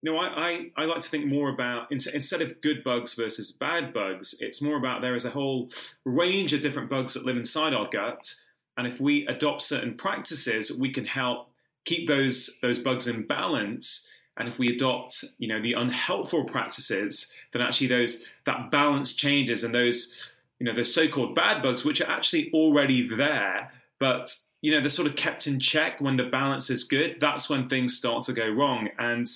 you 0.02 0.12
know, 0.12 0.19
I, 0.19 0.26
I, 0.26 0.67
I 0.76 0.85
like 0.85 1.00
to 1.00 1.09
think 1.09 1.26
more 1.26 1.49
about 1.49 1.90
instead 1.90 2.40
of 2.40 2.61
good 2.61 2.85
bugs 2.85 3.14
versus 3.14 3.50
bad 3.50 3.93
bugs, 3.93 4.35
it's 4.38 4.62
more 4.62 4.76
about 4.76 5.02
there 5.02 5.17
is 5.17 5.25
a 5.25 5.31
whole 5.31 5.71
range 6.05 6.52
of 6.52 6.61
different 6.61 6.88
bugs 6.88 7.14
that 7.14 7.26
live 7.26 7.37
inside 7.37 7.75
our 7.75 7.88
gut 7.88 8.35
and 8.78 8.87
if 8.87 9.00
we 9.00 9.26
adopt 9.26 9.61
certain 9.61 9.95
practices, 9.95 10.73
we 10.73 10.93
can 10.93 11.05
help 11.05 11.50
keep 11.85 12.07
those 12.07 12.59
those 12.62 12.78
bugs 12.78 13.09
in 13.09 13.26
balance. 13.26 14.09
And 14.37 14.49
if 14.49 14.57
we 14.57 14.73
adopt, 14.73 15.25
you 15.38 15.49
know, 15.49 15.61
the 15.61 15.73
unhelpful 15.73 16.45
practices, 16.45 17.33
then 17.52 17.61
actually 17.61 17.88
those 17.88 18.25
that 18.47 18.71
balance 18.71 19.12
changes, 19.12 19.64
and 19.64 19.75
those, 19.75 20.33
you 20.61 20.64
know, 20.64 20.73
the 20.73 20.85
so-called 20.85 21.35
bad 21.35 21.61
bugs, 21.61 21.85
which 21.85 22.00
are 22.00 22.09
actually 22.09 22.52
already 22.55 23.07
there, 23.07 23.73
but 23.99 24.35
you 24.62 24.73
know, 24.73 24.81
they're 24.81 24.88
sort 24.88 25.09
of 25.09 25.17
kept 25.17 25.47
in 25.47 25.59
check 25.61 26.00
when 26.00 26.17
the 26.17 26.25
balance 26.25 26.69
is 26.71 26.83
good. 26.85 27.17
That's 27.21 27.49
when 27.49 27.69
things 27.69 27.97
start 27.97 28.25
to 28.25 28.33
go 28.33 28.49
wrong, 28.49 28.90
and 28.97 29.26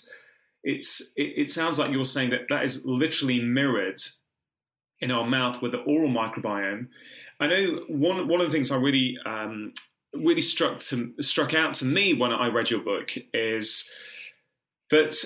it's 0.64 1.00
it, 1.16 1.34
it 1.36 1.50
sounds 1.50 1.78
like 1.78 1.90
you're 1.90 2.04
saying 2.04 2.30
that 2.30 2.48
that 2.48 2.64
is 2.64 2.84
literally 2.84 3.40
mirrored 3.40 4.00
in 5.00 5.10
our 5.10 5.26
mouth 5.26 5.60
with 5.60 5.72
the 5.72 5.78
oral 5.78 6.10
microbiome 6.10 6.86
I 7.42 7.48
know 7.48 7.84
one 7.88 8.28
one 8.28 8.40
of 8.40 8.46
the 8.46 8.52
things 8.52 8.70
I 8.70 8.76
really 8.76 9.18
um, 9.26 9.72
really 10.14 10.40
struck 10.40 10.78
to, 10.78 11.12
struck 11.20 11.54
out 11.54 11.74
to 11.74 11.84
me 11.84 12.14
when 12.14 12.32
I 12.32 12.48
read 12.48 12.70
your 12.70 12.80
book 12.80 13.12
is 13.34 13.90
that 14.90 15.16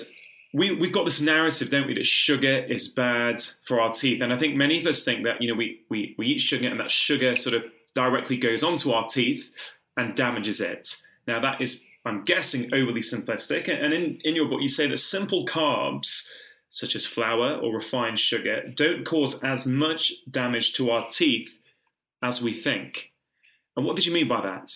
we 0.51 0.73
we've 0.73 0.91
got 0.91 1.05
this 1.05 1.21
narrative, 1.21 1.69
don't 1.69 1.85
we, 1.85 1.93
that 1.93 2.07
sugar 2.07 2.65
is 2.67 2.87
bad 2.87 3.39
for 3.65 3.79
our 3.79 3.93
teeth, 3.93 4.23
and 4.23 4.33
I 4.33 4.37
think 4.37 4.55
many 4.55 4.79
of 4.79 4.87
us 4.87 5.03
think 5.03 5.25
that 5.25 5.43
you 5.43 5.47
know 5.47 5.53
we 5.53 5.81
we 5.89 6.15
we 6.17 6.27
eat 6.27 6.41
sugar 6.41 6.67
and 6.67 6.79
that 6.79 6.89
sugar 6.89 7.35
sort 7.35 7.55
of 7.55 7.65
directly 7.93 8.37
goes 8.37 8.63
onto 8.63 8.91
our 8.91 9.07
teeth 9.07 9.73
and 9.95 10.15
damages 10.15 10.59
it. 10.59 10.95
Now 11.27 11.39
that 11.41 11.61
is, 11.61 11.83
I'm 12.07 12.23
guessing, 12.23 12.73
overly 12.73 13.01
simplistic. 13.01 13.67
And 13.67 13.93
in 13.93 14.19
in 14.23 14.35
your 14.35 14.47
book, 14.47 14.61
you 14.61 14.69
say 14.69 14.87
that 14.87 14.97
simple 14.97 15.45
carbs 15.45 16.27
such 16.69 16.95
as 16.95 17.05
flour 17.05 17.55
or 17.55 17.73
refined 17.73 18.19
sugar 18.19 18.67
don't 18.73 19.05
cause 19.05 19.43
as 19.43 19.67
much 19.67 20.13
damage 20.29 20.73
to 20.73 20.91
our 20.91 21.07
teeth 21.09 21.59
as 22.21 22.41
we 22.41 22.53
think. 22.53 23.11
And 23.75 23.85
what 23.85 23.95
did 23.95 24.05
you 24.05 24.13
mean 24.13 24.27
by 24.27 24.41
that? 24.41 24.71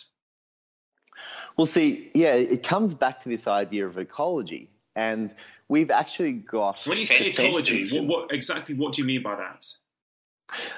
Well, 1.58 1.66
see, 1.66 2.10
yeah, 2.14 2.34
it 2.34 2.64
comes 2.64 2.94
back 2.94 3.20
to 3.22 3.30
this 3.30 3.48
idea 3.48 3.86
of 3.86 3.98
ecology. 3.98 4.70
And 4.96 5.34
we've 5.68 5.92
actually 5.92 6.34
got. 6.34 6.86
When 6.86 6.98
you 6.98 7.06
say 7.06 7.28
ecology, 7.28 7.88
what, 8.00 8.08
what, 8.08 8.34
exactly 8.34 8.76
what 8.76 8.94
do 8.94 9.02
you 9.02 9.08
mean 9.08 9.24
by 9.24 9.36
that? 9.36 9.66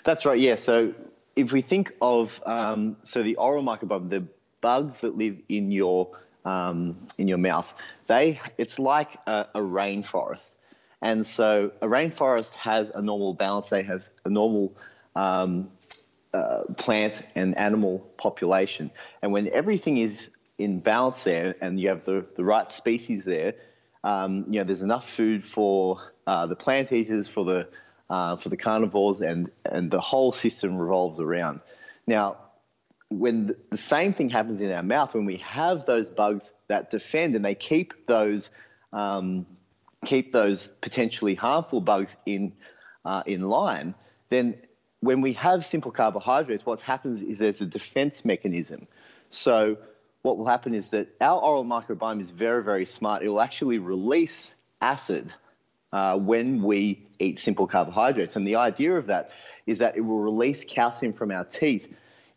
That's 0.03 0.25
right, 0.25 0.39
yeah. 0.39 0.55
So 0.55 0.93
if 1.35 1.51
we 1.51 1.61
think 1.61 1.93
of 2.01 2.39
um, 2.45 2.97
so 3.03 3.23
the 3.23 3.35
oral 3.35 3.63
microbiome, 3.63 4.09
the 4.09 4.25
bugs 4.61 4.99
that 4.99 5.17
live 5.17 5.37
in 5.49 5.71
your 5.71 6.09
um, 6.45 6.97
in 7.17 7.27
your 7.27 7.37
mouth, 7.37 7.73
they 8.07 8.39
it's 8.57 8.79
like 8.79 9.17
a, 9.27 9.47
a, 9.55 9.59
rainforest, 9.59 10.55
and 11.01 11.25
so 11.25 11.71
a 11.81 11.87
rainforest 11.87 12.53
has 12.55 12.91
a 12.91 13.01
normal 13.01 13.33
balance. 13.33 13.69
They 13.69 13.83
have 13.83 14.07
a 14.25 14.29
normal 14.29 14.75
um, 15.15 15.69
uh, 16.33 16.63
plant 16.77 17.21
and 17.35 17.57
animal 17.57 17.99
population. 18.17 18.89
And 19.21 19.31
when 19.31 19.49
everything 19.49 19.97
is 19.97 20.29
in 20.57 20.79
balance 20.79 21.23
there 21.23 21.55
and 21.61 21.79
you 21.79 21.89
have 21.89 22.05
the, 22.05 22.25
the 22.35 22.43
right 22.43 22.71
species 22.71 23.25
there, 23.25 23.53
um, 24.03 24.45
you 24.49 24.59
know, 24.59 24.63
there's 24.63 24.81
enough 24.81 25.09
food 25.09 25.45
for 25.45 26.11
uh, 26.27 26.45
the 26.47 26.55
plant 26.55 26.91
eaters, 26.91 27.27
for 27.27 27.45
the, 27.45 27.67
uh, 28.09 28.35
for 28.35 28.49
the 28.49 28.57
carnivores, 28.57 29.21
and, 29.21 29.49
and 29.65 29.91
the 29.91 30.01
whole 30.01 30.31
system 30.31 30.77
revolves 30.77 31.19
around. 31.19 31.61
Now, 32.07 32.37
when 33.19 33.55
the 33.69 33.77
same 33.77 34.13
thing 34.13 34.29
happens 34.29 34.61
in 34.61 34.71
our 34.71 34.83
mouth, 34.83 35.13
when 35.13 35.25
we 35.25 35.37
have 35.37 35.85
those 35.85 36.09
bugs 36.09 36.53
that 36.67 36.91
defend 36.91 37.35
and 37.35 37.43
they 37.43 37.55
keep 37.55 38.07
those 38.07 38.49
um, 38.91 39.45
keep 40.05 40.33
those 40.33 40.67
potentially 40.81 41.35
harmful 41.35 41.81
bugs 41.81 42.17
in 42.25 42.53
uh, 43.05 43.23
in 43.25 43.41
line, 43.41 43.95
then 44.29 44.55
when 45.01 45.21
we 45.21 45.33
have 45.33 45.65
simple 45.65 45.91
carbohydrates, 45.91 46.65
what 46.65 46.79
happens 46.81 47.21
is 47.21 47.39
there's 47.39 47.61
a 47.61 47.65
defense 47.65 48.23
mechanism. 48.23 48.87
So 49.29 49.77
what 50.21 50.37
will 50.37 50.45
happen 50.45 50.73
is 50.73 50.89
that 50.89 51.09
our 51.19 51.41
oral 51.41 51.65
microbiome 51.65 52.21
is 52.21 52.31
very, 52.31 52.63
very 52.63 52.85
smart. 52.85 53.23
It 53.23 53.27
will 53.27 53.41
actually 53.41 53.79
release 53.79 54.55
acid 54.81 55.33
uh, 55.91 56.17
when 56.17 56.63
we 56.63 57.05
eat 57.19 57.37
simple 57.37 57.67
carbohydrates. 57.67 58.37
And 58.37 58.47
the 58.47 58.55
idea 58.55 58.93
of 58.93 59.07
that 59.07 59.31
is 59.65 59.79
that 59.79 59.97
it 59.97 60.01
will 60.01 60.19
release 60.19 60.63
calcium 60.63 61.11
from 61.11 61.31
our 61.31 61.43
teeth 61.43 61.93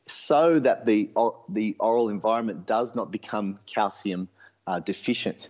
so 0.07 0.59
that 0.61 0.87
the, 0.87 1.11
or, 1.17 1.37
the 1.49 1.77
oral 1.81 2.09
environment 2.09 2.67
does 2.67 2.95
not 2.95 3.11
become 3.11 3.59
calcium 3.67 4.29
uh, 4.67 4.81
deficient. 4.81 5.49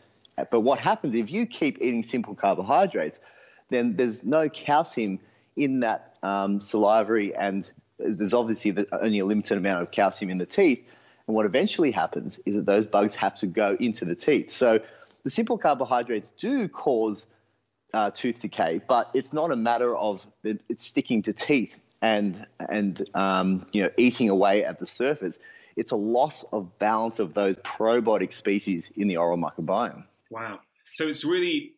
But 0.50 0.60
what 0.60 0.78
happens 0.78 1.14
if 1.14 1.30
you 1.30 1.46
keep 1.46 1.80
eating 1.80 2.02
simple 2.02 2.34
carbohydrates, 2.34 3.20
then 3.70 3.96
there's 3.96 4.22
no 4.22 4.48
calcium 4.48 5.18
in 5.56 5.80
that 5.80 6.16
um, 6.22 6.60
salivary, 6.60 7.34
and 7.34 7.70
there's 7.98 8.34
obviously 8.34 8.76
only 8.92 9.18
a 9.20 9.24
limited 9.24 9.56
amount 9.56 9.82
of 9.82 9.90
calcium 9.90 10.30
in 10.30 10.38
the 10.38 10.46
teeth. 10.46 10.84
And 11.26 11.34
what 11.34 11.46
eventually 11.46 11.90
happens 11.90 12.38
is 12.44 12.56
that 12.56 12.66
those 12.66 12.86
bugs 12.86 13.14
have 13.14 13.34
to 13.36 13.46
go 13.46 13.76
into 13.80 14.04
the 14.04 14.14
teeth. 14.14 14.50
So 14.50 14.80
the 15.24 15.30
simple 15.30 15.58
carbohydrates 15.58 16.30
do 16.30 16.68
cause 16.68 17.26
uh, 17.94 18.10
tooth 18.10 18.40
decay, 18.40 18.80
but 18.86 19.10
it's 19.14 19.32
not 19.32 19.50
a 19.50 19.56
matter 19.56 19.96
of 19.96 20.26
it, 20.44 20.60
it's 20.68 20.84
sticking 20.84 21.22
to 21.22 21.32
teeth 21.32 21.74
and 22.02 22.46
and 22.68 23.08
um, 23.14 23.66
you 23.72 23.82
know 23.82 23.90
eating 23.96 24.28
away 24.28 24.64
at 24.64 24.78
the 24.78 24.86
surface. 24.86 25.38
It's 25.76 25.90
a 25.90 25.96
loss 25.96 26.42
of 26.52 26.78
balance 26.78 27.18
of 27.18 27.34
those 27.34 27.58
probiotic 27.58 28.32
species 28.32 28.90
in 28.96 29.08
the 29.08 29.18
oral 29.18 29.36
microbiome. 29.36 30.04
Wow! 30.30 30.60
So 30.94 31.06
it's 31.06 31.24
really 31.24 31.76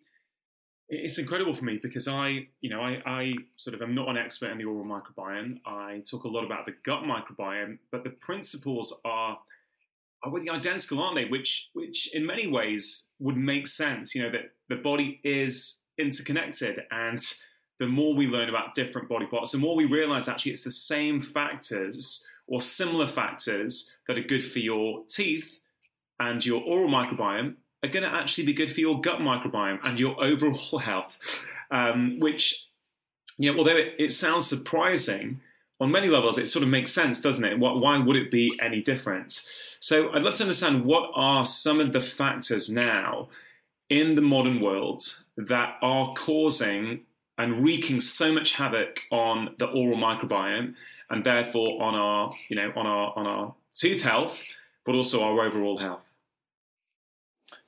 it's 0.88 1.18
incredible 1.18 1.54
for 1.54 1.64
me 1.64 1.78
because 1.82 2.08
I, 2.08 2.48
you 2.60 2.70
know, 2.70 2.80
I, 2.80 3.02
I 3.04 3.34
sort 3.56 3.74
of 3.74 3.82
am 3.82 3.94
not 3.94 4.08
an 4.08 4.16
expert 4.16 4.50
in 4.50 4.58
the 4.58 4.64
oral 4.64 4.84
microbiome. 4.84 5.60
I 5.66 6.02
talk 6.10 6.24
a 6.24 6.28
lot 6.28 6.44
about 6.44 6.64
the 6.64 6.74
gut 6.84 7.02
microbiome, 7.02 7.78
but 7.92 8.04
the 8.04 8.10
principles 8.10 8.98
are 9.04 9.38
are 10.24 10.32
really 10.32 10.50
identical, 10.50 11.00
aren't 11.00 11.14
they? 11.14 11.26
Which, 11.26 11.68
which 11.74 12.12
in 12.12 12.26
many 12.26 12.48
ways 12.48 13.08
would 13.20 13.36
make 13.36 13.68
sense. 13.68 14.14
You 14.14 14.24
know 14.24 14.30
that 14.30 14.52
the 14.68 14.76
body 14.76 15.20
is 15.22 15.82
interconnected, 15.98 16.80
and 16.90 17.20
the 17.78 17.86
more 17.86 18.14
we 18.14 18.26
learn 18.26 18.48
about 18.48 18.74
different 18.74 19.08
body 19.08 19.26
parts, 19.26 19.52
the 19.52 19.58
more 19.58 19.76
we 19.76 19.84
realize 19.84 20.28
actually 20.28 20.52
it's 20.52 20.64
the 20.64 20.72
same 20.72 21.20
factors 21.20 22.26
or 22.46 22.60
similar 22.60 23.06
factors 23.06 23.96
that 24.06 24.18
are 24.18 24.22
good 24.22 24.44
for 24.44 24.58
your 24.58 25.04
teeth 25.08 25.60
and 26.18 26.44
your 26.44 26.62
oral 26.62 26.88
microbiome 26.88 27.54
are 27.82 27.88
going 27.88 28.02
to 28.02 28.12
actually 28.12 28.44
be 28.44 28.52
good 28.52 28.72
for 28.72 28.80
your 28.80 29.00
gut 29.00 29.20
microbiome 29.20 29.78
and 29.84 30.00
your 30.00 30.22
overall 30.22 30.78
health. 30.82 31.46
Um, 31.70 32.18
which, 32.18 32.66
you 33.36 33.52
know, 33.52 33.58
although 33.58 33.76
it, 33.76 33.94
it, 33.98 34.12
sounds 34.12 34.46
surprising, 34.46 35.40
on 35.78 35.92
many 35.92 36.08
levels, 36.08 36.38
it 36.38 36.48
sort 36.48 36.62
of 36.62 36.70
makes 36.70 36.92
sense, 36.92 37.20
doesn't 37.20 37.44
it? 37.44 37.58
Why 37.58 37.98
would 37.98 38.16
it 38.16 38.30
be 38.30 38.58
any 38.60 38.80
different? 38.80 39.46
So 39.80 40.10
I'd 40.12 40.22
love 40.22 40.34
to 40.36 40.44
understand 40.44 40.84
what 40.86 41.10
are 41.14 41.44
some 41.44 41.78
of 41.78 41.92
the 41.92 42.00
factors 42.00 42.70
now 42.70 43.28
in 43.90 44.14
the 44.14 44.22
modern 44.22 44.60
world 44.60 45.02
that 45.36 45.76
are 45.82 46.14
causing 46.14 47.00
and 47.38 47.64
wreaking 47.64 48.00
so 48.00 48.32
much 48.32 48.52
havoc 48.52 49.00
on 49.10 49.54
the 49.58 49.66
oral 49.66 49.96
microbiome 49.96 50.74
and 51.10 51.24
therefore 51.24 51.80
on 51.82 51.94
our, 51.94 52.32
you 52.50 52.56
know, 52.56 52.72
on 52.76 52.86
our 52.86 53.12
on 53.16 53.26
our 53.26 53.54
tooth 53.74 54.02
health, 54.02 54.44
but 54.84 54.94
also 54.94 55.22
our 55.22 55.46
overall 55.46 55.78
health. 55.78 56.18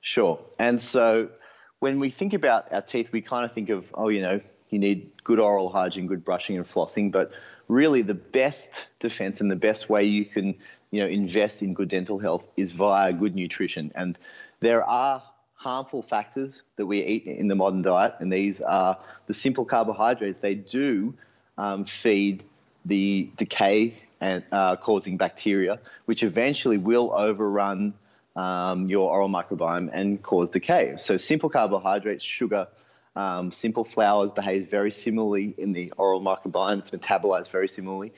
Sure. 0.03 0.39
And 0.59 0.81
so 0.81 1.31
when 1.79 2.01
we 2.01 2.11
think 2.11 2.35
about 2.35 2.73
our 2.73 2.83
teeth, 2.83 3.11
we 3.13 3.21
kind 3.21 3.45
of 3.45 3.53
think 3.53 3.71
of, 3.71 3.85
oh, 3.95 4.09
you 4.09 4.21
know, 4.21 4.41
you 4.71 4.79
need 4.79 5.11
good 5.25 5.39
oral 5.39 5.69
hygiene, 5.69 6.07
good 6.07 6.25
brushing 6.25 6.57
and 6.57 6.67
flossing. 6.67 7.11
But 7.11 7.33
really, 7.69 8.03
the 8.03 8.15
best 8.15 8.87
defense 8.99 9.41
and 9.41 9.51
the 9.51 9.57
best 9.57 9.89
way 9.89 10.05
you 10.05 10.25
can, 10.25 10.55
you 10.91 11.01
know, 11.01 11.07
invest 11.07 11.63
in 11.63 11.75
good 11.75 11.89
dental 11.89 12.19
health 12.19 12.45
is 12.57 12.73
via 12.73 13.13
good 13.13 13.35
nutrition. 13.35 13.93
And 13.95 14.19
there 14.61 14.85
are 14.85 15.23
harmful 15.61 16.01
factors 16.01 16.63
that 16.77 16.87
we 16.87 17.05
eat 17.05 17.27
in 17.27 17.47
the 17.47 17.55
modern 17.55 17.83
diet, 17.83 18.15
and 18.21 18.33
these 18.33 18.63
are 18.63 18.97
the 19.27 19.35
simple 19.35 19.63
carbohydrates. 19.63 20.39
They 20.39 20.55
do 20.55 21.13
um, 21.59 21.85
feed 21.85 22.45
the 22.87 23.31
decay 23.37 23.95
and 24.23 24.43
uh, 24.53 24.77
causing 24.77 25.19
bacteria, 25.19 25.79
which 26.07 26.23
eventually 26.23 26.79
will 26.79 27.13
overrun 27.13 27.93
um, 28.37 28.89
your 28.89 29.11
oral 29.11 29.29
microbiome 29.29 29.91
and 29.93 30.23
cause 30.23 30.49
decay. 30.49 30.95
So 30.97 31.19
simple 31.19 31.51
carbohydrates, 31.51 32.25
sugar, 32.25 32.67
um, 33.15 33.53
simple 33.53 33.85
flours 33.85 34.31
behaves 34.31 34.65
very 34.65 34.91
similarly 34.91 35.55
in 35.59 35.75
the 35.75 35.93
oral 35.99 36.23
microbiome. 36.23 36.79
It's 36.79 36.91
metabolized 36.91 37.51
very 37.51 37.69
similarly. 37.69 38.15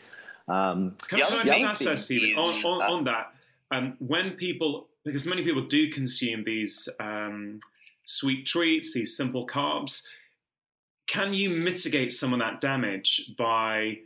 Um, 0.46 0.94
can, 1.08 1.18
can 1.18 1.32
I 1.32 1.44
just 1.44 1.64
ask 1.64 1.84
that, 1.86 1.98
Steven, 1.98 2.38
on, 2.38 2.64
on, 2.64 2.82
on, 2.82 3.04
that? 3.04 3.32
Um, 3.72 3.96
when 3.98 4.32
people, 4.32 4.86
because 5.04 5.26
many 5.26 5.42
people 5.42 5.62
do 5.62 5.90
consume 5.90 6.44
these 6.44 6.88
um, 7.00 7.60
sweet 8.04 8.46
treats, 8.46 8.94
these 8.94 9.16
simple 9.16 9.46
carbs, 9.46 10.06
can 11.06 11.34
you 11.34 11.50
mitigate 11.50 12.12
some 12.12 12.32
of 12.32 12.38
that 12.38 12.60
damage 12.60 13.32
by 13.36 13.98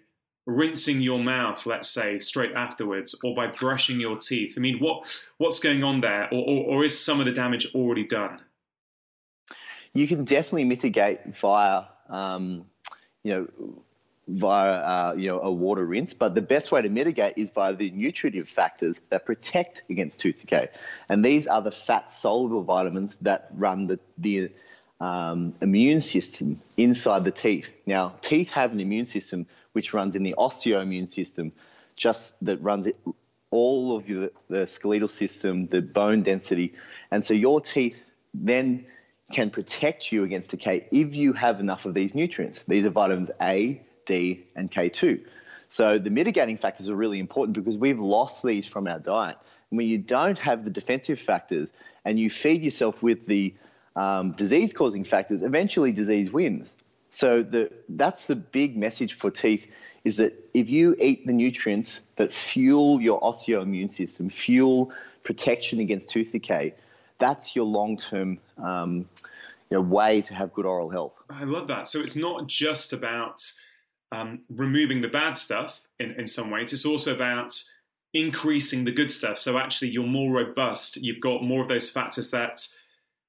rinsing 0.46 1.00
your 1.00 1.18
mouth, 1.18 1.66
let's 1.66 1.88
say, 1.88 2.18
straight 2.18 2.52
afterwards, 2.54 3.14
or 3.22 3.34
by 3.34 3.46
brushing 3.46 4.00
your 4.00 4.16
teeth? 4.16 4.54
I 4.56 4.60
mean, 4.60 4.78
what 4.78 5.06
what's 5.38 5.58
going 5.58 5.84
on 5.84 6.00
there, 6.00 6.28
or, 6.32 6.44
or, 6.44 6.64
or 6.64 6.84
is 6.84 6.98
some 6.98 7.20
of 7.20 7.26
the 7.26 7.32
damage 7.32 7.74
already 7.74 8.06
done? 8.06 8.40
You 9.92 10.06
can 10.06 10.24
definitely 10.24 10.64
mitigate 10.64 11.20
via, 11.40 11.84
um, 12.08 12.66
you 13.22 13.32
know, 13.32 13.82
via 14.28 14.72
uh, 14.72 15.14
you 15.16 15.28
know 15.28 15.40
a 15.40 15.50
water 15.50 15.84
rinse. 15.84 16.14
But 16.14 16.34
the 16.34 16.42
best 16.42 16.72
way 16.72 16.82
to 16.82 16.88
mitigate 16.88 17.34
is 17.36 17.50
by 17.50 17.72
the 17.72 17.90
nutritive 17.90 18.48
factors 18.48 19.00
that 19.10 19.24
protect 19.24 19.82
against 19.90 20.20
tooth 20.20 20.40
decay, 20.40 20.68
and 21.08 21.24
these 21.24 21.46
are 21.46 21.62
the 21.62 21.72
fat 21.72 22.10
soluble 22.10 22.62
vitamins 22.62 23.16
that 23.16 23.48
run 23.54 23.86
the 23.86 23.98
the 24.18 24.50
um, 25.00 25.54
immune 25.60 26.00
system 26.00 26.60
inside 26.76 27.24
the 27.24 27.30
teeth. 27.30 27.70
Now, 27.86 28.14
teeth 28.22 28.50
have 28.50 28.72
an 28.72 28.80
immune 28.80 29.06
system 29.06 29.46
which 29.72 29.92
runs 29.92 30.16
in 30.16 30.22
the 30.22 30.34
osteoimmune 30.38 31.08
system, 31.08 31.52
just 31.96 32.32
that 32.44 32.56
runs 32.62 32.86
it, 32.86 32.96
all 33.50 33.96
of 33.96 34.06
the, 34.06 34.32
the 34.48 34.66
skeletal 34.66 35.08
system, 35.08 35.66
the 35.66 35.82
bone 35.82 36.22
density. 36.22 36.74
And 37.10 37.22
so 37.22 37.34
your 37.34 37.60
teeth 37.60 38.02
then 38.32 38.86
can 39.32 39.50
protect 39.50 40.12
you 40.12 40.24
against 40.24 40.50
decay 40.50 40.86
if 40.90 41.14
you 41.14 41.32
have 41.32 41.60
enough 41.60 41.84
of 41.84 41.94
these 41.94 42.14
nutrients. 42.14 42.62
These 42.62 42.86
are 42.86 42.90
vitamins 42.90 43.30
A, 43.40 43.82
D, 44.06 44.46
and 44.56 44.70
K2. 44.70 45.22
So 45.68 45.98
the 45.98 46.10
mitigating 46.10 46.56
factors 46.56 46.88
are 46.88 46.94
really 46.94 47.18
important 47.18 47.54
because 47.54 47.76
we've 47.76 47.98
lost 47.98 48.42
these 48.42 48.66
from 48.66 48.86
our 48.86 48.98
diet. 48.98 49.36
When 49.70 49.86
you 49.86 49.98
don't 49.98 50.38
have 50.38 50.64
the 50.64 50.70
defensive 50.70 51.20
factors 51.20 51.72
and 52.04 52.18
you 52.18 52.30
feed 52.30 52.62
yourself 52.62 53.02
with 53.02 53.26
the 53.26 53.54
um, 53.96 54.32
disease 54.32 54.72
causing 54.72 55.04
factors, 55.04 55.42
eventually 55.42 55.92
disease 55.92 56.30
wins. 56.30 56.72
So 57.10 57.42
the, 57.42 57.70
that's 57.88 58.26
the 58.26 58.36
big 58.36 58.76
message 58.76 59.14
for 59.14 59.30
teeth 59.30 59.70
is 60.04 60.18
that 60.18 60.34
if 60.54 60.70
you 60.70 60.94
eat 61.00 61.26
the 61.26 61.32
nutrients 61.32 62.00
that 62.16 62.32
fuel 62.32 63.00
your 63.00 63.20
osteoimmune 63.20 63.90
system, 63.90 64.28
fuel 64.28 64.92
protection 65.24 65.80
against 65.80 66.10
tooth 66.10 66.30
decay, 66.30 66.74
that's 67.18 67.56
your 67.56 67.64
long-term 67.64 68.38
um, 68.62 69.08
you 69.70 69.78
know, 69.78 69.80
way 69.80 70.22
to 70.22 70.34
have 70.34 70.52
good 70.52 70.66
oral 70.66 70.90
health. 70.90 71.14
I 71.28 71.44
love 71.44 71.66
that. 71.68 71.88
So 71.88 72.00
it's 72.00 72.14
not 72.14 72.46
just 72.46 72.92
about 72.92 73.40
um, 74.16 74.40
removing 74.48 75.02
the 75.02 75.08
bad 75.08 75.36
stuff 75.36 75.82
in, 75.98 76.12
in 76.12 76.26
some 76.26 76.50
ways. 76.50 76.72
It's 76.72 76.86
also 76.86 77.14
about 77.14 77.62
increasing 78.14 78.84
the 78.84 78.92
good 78.92 79.12
stuff. 79.12 79.38
So 79.38 79.58
actually, 79.58 79.90
you're 79.90 80.06
more 80.06 80.32
robust. 80.32 80.96
You've 80.96 81.20
got 81.20 81.42
more 81.42 81.62
of 81.62 81.68
those 81.68 81.90
factors 81.90 82.30
that, 82.30 82.66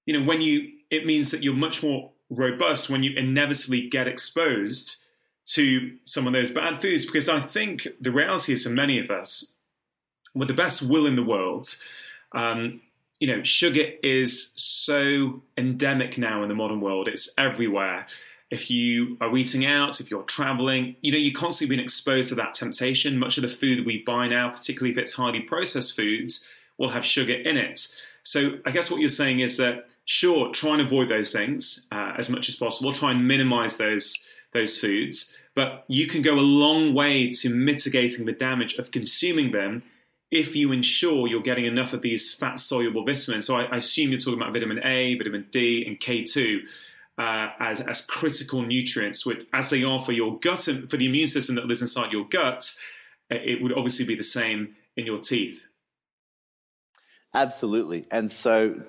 you 0.05 0.17
know, 0.17 0.25
when 0.25 0.41
you, 0.41 0.71
it 0.89 1.05
means 1.05 1.31
that 1.31 1.43
you're 1.43 1.53
much 1.53 1.83
more 1.83 2.11
robust 2.29 2.89
when 2.89 3.03
you 3.03 3.11
inevitably 3.15 3.89
get 3.89 4.07
exposed 4.07 5.05
to 5.47 5.97
some 6.05 6.27
of 6.27 6.33
those 6.33 6.49
bad 6.49 6.79
foods. 6.79 7.05
Because 7.05 7.27
I 7.29 7.41
think 7.41 7.87
the 7.99 8.11
reality 8.11 8.53
is 8.53 8.63
for 8.63 8.69
many 8.69 8.99
of 8.99 9.11
us, 9.11 9.53
with 10.33 10.47
the 10.47 10.53
best 10.53 10.89
will 10.89 11.05
in 11.05 11.15
the 11.15 11.23
world, 11.23 11.75
um, 12.33 12.81
you 13.19 13.27
know, 13.27 13.43
sugar 13.43 13.85
is 14.03 14.53
so 14.55 15.41
endemic 15.57 16.17
now 16.17 16.43
in 16.43 16.49
the 16.49 16.55
modern 16.55 16.81
world. 16.81 17.07
It's 17.07 17.29
everywhere. 17.37 18.05
If 18.49 18.71
you 18.71 19.17
are 19.19 19.35
eating 19.35 19.65
out, 19.65 19.99
if 19.99 20.09
you're 20.09 20.23
traveling, 20.23 20.95
you 21.01 21.11
know, 21.11 21.17
you're 21.17 21.37
constantly 21.37 21.75
being 21.75 21.83
exposed 21.83 22.29
to 22.29 22.35
that 22.35 22.53
temptation. 22.53 23.19
Much 23.19 23.37
of 23.37 23.41
the 23.41 23.49
food 23.49 23.85
we 23.85 24.03
buy 24.03 24.27
now, 24.27 24.49
particularly 24.49 24.91
if 24.91 24.97
it's 24.97 25.13
highly 25.13 25.41
processed 25.41 25.95
foods, 25.95 26.47
will 26.77 26.89
have 26.89 27.03
sugar 27.03 27.33
in 27.33 27.57
it. 27.57 27.87
So 28.23 28.59
I 28.65 28.71
guess 28.71 28.89
what 28.89 28.99
you're 28.99 29.09
saying 29.09 29.39
is 29.39 29.57
that 29.57 29.87
sure, 30.05 30.51
try 30.51 30.71
and 30.71 30.81
avoid 30.81 31.09
those 31.09 31.31
things 31.31 31.87
uh, 31.91 32.13
as 32.17 32.29
much 32.29 32.49
as 32.49 32.55
possible. 32.55 32.93
Try 32.93 33.11
and 33.11 33.27
minimize 33.27 33.77
those 33.77 34.27
those 34.53 34.77
foods, 34.77 35.37
but 35.55 35.83
you 35.89 36.07
can 36.07 36.21
go 36.21 36.35
a 36.35 36.39
long 36.39 36.93
way 36.93 37.31
to 37.31 37.49
mitigating 37.49 38.25
the 38.25 38.31
damage 38.31 38.75
of 38.75 38.91
consuming 38.91 39.51
them 39.51 39.83
if 40.31 40.55
you 40.55 40.71
ensure 40.71 41.27
you're 41.27 41.41
getting 41.41 41.65
enough 41.65 41.93
of 41.93 42.01
these 42.01 42.33
fat 42.33 42.57
soluble 42.59 43.05
vitamins. 43.05 43.45
So 43.45 43.55
I, 43.55 43.63
I, 43.63 43.77
assume 43.77 44.09
you're 44.09 44.19
talking 44.19 44.41
about 44.41 44.53
vitamin 44.53 44.79
A, 44.83 45.15
vitamin 45.15 45.47
D, 45.51 45.85
and 45.85 45.99
K2 45.99 46.61
uh, 47.17 47.49
as, 47.59 47.81
as, 47.81 48.01
critical 48.01 48.61
nutrients, 48.61 49.25
which, 49.25 49.45
as 49.53 49.69
they 49.69 49.83
are 49.83 49.99
for 50.01 50.11
your 50.11 50.39
gut 50.39 50.67
and 50.67 50.89
for 50.89 50.97
the 50.97 51.05
immune 51.07 51.27
system 51.27 51.55
that 51.55 51.65
lives 51.65 51.81
inside 51.81 52.11
your 52.11 52.27
gut, 52.27 52.71
it 53.29 53.61
would 53.61 53.73
obviously 53.73 54.05
be 54.05 54.15
the 54.15 54.23
same 54.23 54.75
in 54.95 55.05
your 55.05 55.17
teeth. 55.17 55.65
Absolutely. 57.33 58.05
And 58.11 58.31
so, 58.31 58.81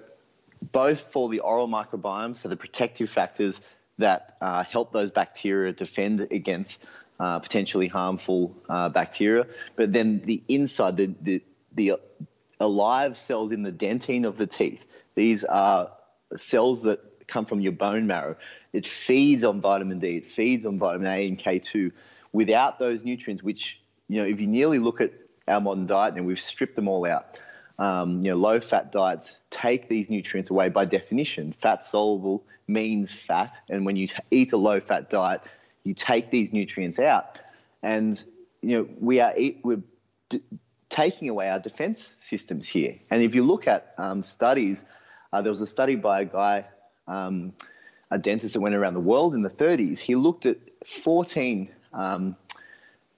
both 0.72 1.12
for 1.12 1.28
the 1.28 1.40
oral 1.40 1.68
microbiome, 1.68 2.36
so 2.36 2.48
the 2.48 2.56
protective 2.56 3.10
factors 3.10 3.60
that 3.98 4.36
uh, 4.40 4.62
help 4.64 4.92
those 4.92 5.10
bacteria 5.10 5.72
defend 5.72 6.20
against 6.30 6.84
uh, 7.20 7.38
potentially 7.38 7.88
harmful 7.88 8.54
uh, 8.68 8.88
bacteria. 8.88 9.46
But 9.76 9.92
then 9.92 10.22
the 10.24 10.42
inside, 10.48 10.96
the, 10.96 11.14
the, 11.20 11.42
the 11.74 11.92
alive 12.60 13.16
cells 13.16 13.52
in 13.52 13.62
the 13.62 13.72
dentine 13.72 14.24
of 14.24 14.36
the 14.38 14.46
teeth, 14.46 14.86
these 15.14 15.44
are 15.44 15.90
cells 16.36 16.84
that 16.84 17.00
come 17.28 17.44
from 17.44 17.60
your 17.60 17.72
bone 17.72 18.06
marrow. 18.06 18.36
It 18.72 18.86
feeds 18.86 19.44
on 19.44 19.60
vitamin 19.60 19.98
D, 19.98 20.16
it 20.16 20.26
feeds 20.26 20.66
on 20.66 20.78
vitamin 20.78 21.06
A 21.06 21.28
and 21.28 21.38
K2. 21.38 21.92
Without 22.32 22.78
those 22.78 23.04
nutrients, 23.04 23.42
which, 23.42 23.80
you 24.08 24.16
know, 24.16 24.26
if 24.26 24.40
you 24.40 24.46
nearly 24.46 24.78
look 24.78 25.00
at 25.00 25.12
our 25.46 25.60
modern 25.60 25.86
diet, 25.86 26.14
and 26.16 26.26
we've 26.26 26.40
stripped 26.40 26.76
them 26.76 26.88
all 26.88 27.06
out, 27.06 27.40
um, 27.78 28.22
you 28.22 28.30
know, 28.30 28.36
low 28.36 28.60
fat 28.60 28.92
diets 28.92 29.36
take 29.50 29.88
these 29.88 30.10
nutrients 30.10 30.50
away 30.50 30.68
by 30.68 30.84
definition. 30.84 31.52
Fat 31.52 31.86
soluble 31.86 32.44
means 32.66 33.12
fat, 33.12 33.58
and 33.70 33.86
when 33.86 33.96
you 33.96 34.08
eat 34.30 34.52
a 34.52 34.56
low 34.56 34.80
fat 34.80 35.08
diet, 35.08 35.40
you 35.84 35.94
take 35.94 36.30
these 36.30 36.52
nutrients 36.52 36.98
out, 36.98 37.40
and 37.82 38.22
you 38.60 38.76
know 38.76 38.88
we 39.00 39.20
are 39.20 39.32
we're 39.62 39.82
d- 40.28 40.42
taking 40.88 41.28
away 41.28 41.48
our 41.48 41.60
defense 41.60 42.16
systems 42.20 42.66
here. 42.66 42.98
And 43.10 43.22
if 43.22 43.34
you 43.34 43.44
look 43.44 43.68
at 43.68 43.94
um, 43.96 44.22
studies, 44.22 44.84
uh, 45.32 45.42
there 45.42 45.50
was 45.50 45.60
a 45.60 45.66
study 45.66 45.94
by 45.94 46.22
a 46.22 46.24
guy, 46.24 46.66
um, 47.08 47.52
a 48.10 48.18
dentist 48.18 48.54
that 48.54 48.60
went 48.60 48.76
around 48.76 48.94
the 48.94 49.00
world 49.00 49.34
in 49.34 49.42
the 49.42 49.50
30s. 49.50 49.98
He 49.98 50.14
looked 50.14 50.46
at 50.46 50.58
14 50.86 51.68
um, 51.92 52.36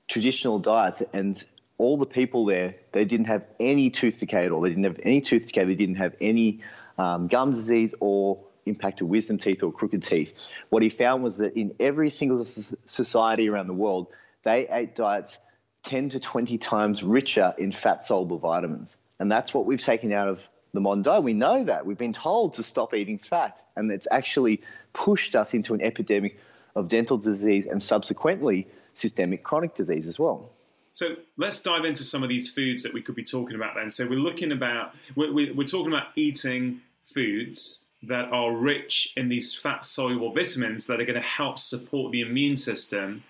traditional 0.09 0.59
diets 0.59 1.03
and 1.13 1.45
all 1.81 1.97
the 1.97 2.07
people 2.07 2.45
there, 2.45 2.75
they 2.93 3.07
didn't 3.07 3.27
have 3.27 3.43
any 3.59 3.89
tooth 3.89 4.19
decay 4.19 4.45
at 4.45 4.53
all. 4.53 4.61
They 4.61 4.69
didn't 4.69 4.85
have 4.85 5.01
any 5.03 5.23
tooth 5.23 5.47
decay. 5.47 5.65
They 5.65 5.75
didn't 5.75 5.95
have 5.95 6.15
any 6.21 6.61
um, 6.99 7.27
gum 7.27 7.53
disease 7.53 7.95
or 8.01 8.39
impacted 8.67 9.09
wisdom 9.09 9.39
teeth 9.39 9.63
or 9.63 9.73
crooked 9.73 10.03
teeth. 10.03 10.35
What 10.69 10.83
he 10.83 10.91
found 10.91 11.23
was 11.23 11.39
that 11.39 11.57
in 11.57 11.75
every 11.81 12.11
single 12.11 12.45
society 12.45 13.49
around 13.49 13.69
the 13.69 13.75
world, 13.75 14.09
they 14.43 14.69
ate 14.69 14.95
diets 14.95 15.39
10 15.85 16.11
to 16.11 16.21
20 16.21 16.59
times 16.59 17.03
richer 17.03 17.55
in 17.57 17.73
fat 17.73 18.05
soluble 18.05 18.39
vitamins. 18.39 18.99
And 19.19 19.33
that's 19.33 19.55
what 19.55 19.65
we've 19.65 19.83
taken 19.83 20.13
out 20.13 20.29
of 20.29 20.41
the 20.73 20.95
diet. 21.03 21.23
We 21.23 21.33
know 21.33 21.65
that. 21.65 21.85
We've 21.87 21.99
been 21.99 22.13
told 22.13 22.55
to 22.55 22.63
stop 22.63 22.95
eating 22.95 23.19
fat. 23.19 23.63
And 23.77 23.91
it's 23.91 24.09
actually 24.11 24.63
pushed 24.93 25.35
us 25.35 25.55
into 25.55 25.75
an 25.75 25.83
epidemic 25.83 26.39
of 26.77 26.89
dental 26.89 27.19
disease 27.19 27.67
and 27.67 27.83
subsequently 27.83 28.69
systemic 28.95 29.43
chronic 29.43 29.75
disease 29.75 30.07
as 30.07 30.19
well. 30.19 30.51
So 30.93 31.17
let's 31.37 31.61
dive 31.61 31.85
into 31.85 32.03
some 32.03 32.23
of 32.23 32.29
these 32.29 32.53
foods 32.53 32.83
that 32.83 32.93
we 32.93 33.03
could 33.03 33.15
be 33.15 33.23
talking 33.23 33.55
about 33.55 33.75
then. 33.77 33.91
So 33.91 34.07
we're 34.09 34.19
looking 34.19 34.53
about, 34.53 34.95
we're, 35.15 35.33
we're 35.33 35.65
talking 35.65 35.89
about 35.89 36.09
eating 36.17 36.81
foods 37.03 37.87
that 38.03 38.33
are 38.33 38.53
rich 38.53 39.13
in 39.17 39.29
these 39.29 39.55
fat 39.55 39.85
soluble 39.85 40.33
vitamins 40.33 40.87
that 40.87 41.01
are 41.01 41.05
going 41.05 41.21
to 41.21 41.27
help 41.27 41.59
support 41.59 42.13
the 42.13 42.23
immune 42.23 42.57
system 42.57 43.23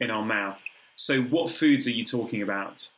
in 0.00 0.10
our 0.10 0.24
mouth. 0.24 0.62
So, 0.96 1.22
what 1.22 1.50
foods 1.50 1.86
are 1.86 1.92
you 1.92 2.04
talking 2.04 2.40
about? 2.40 2.90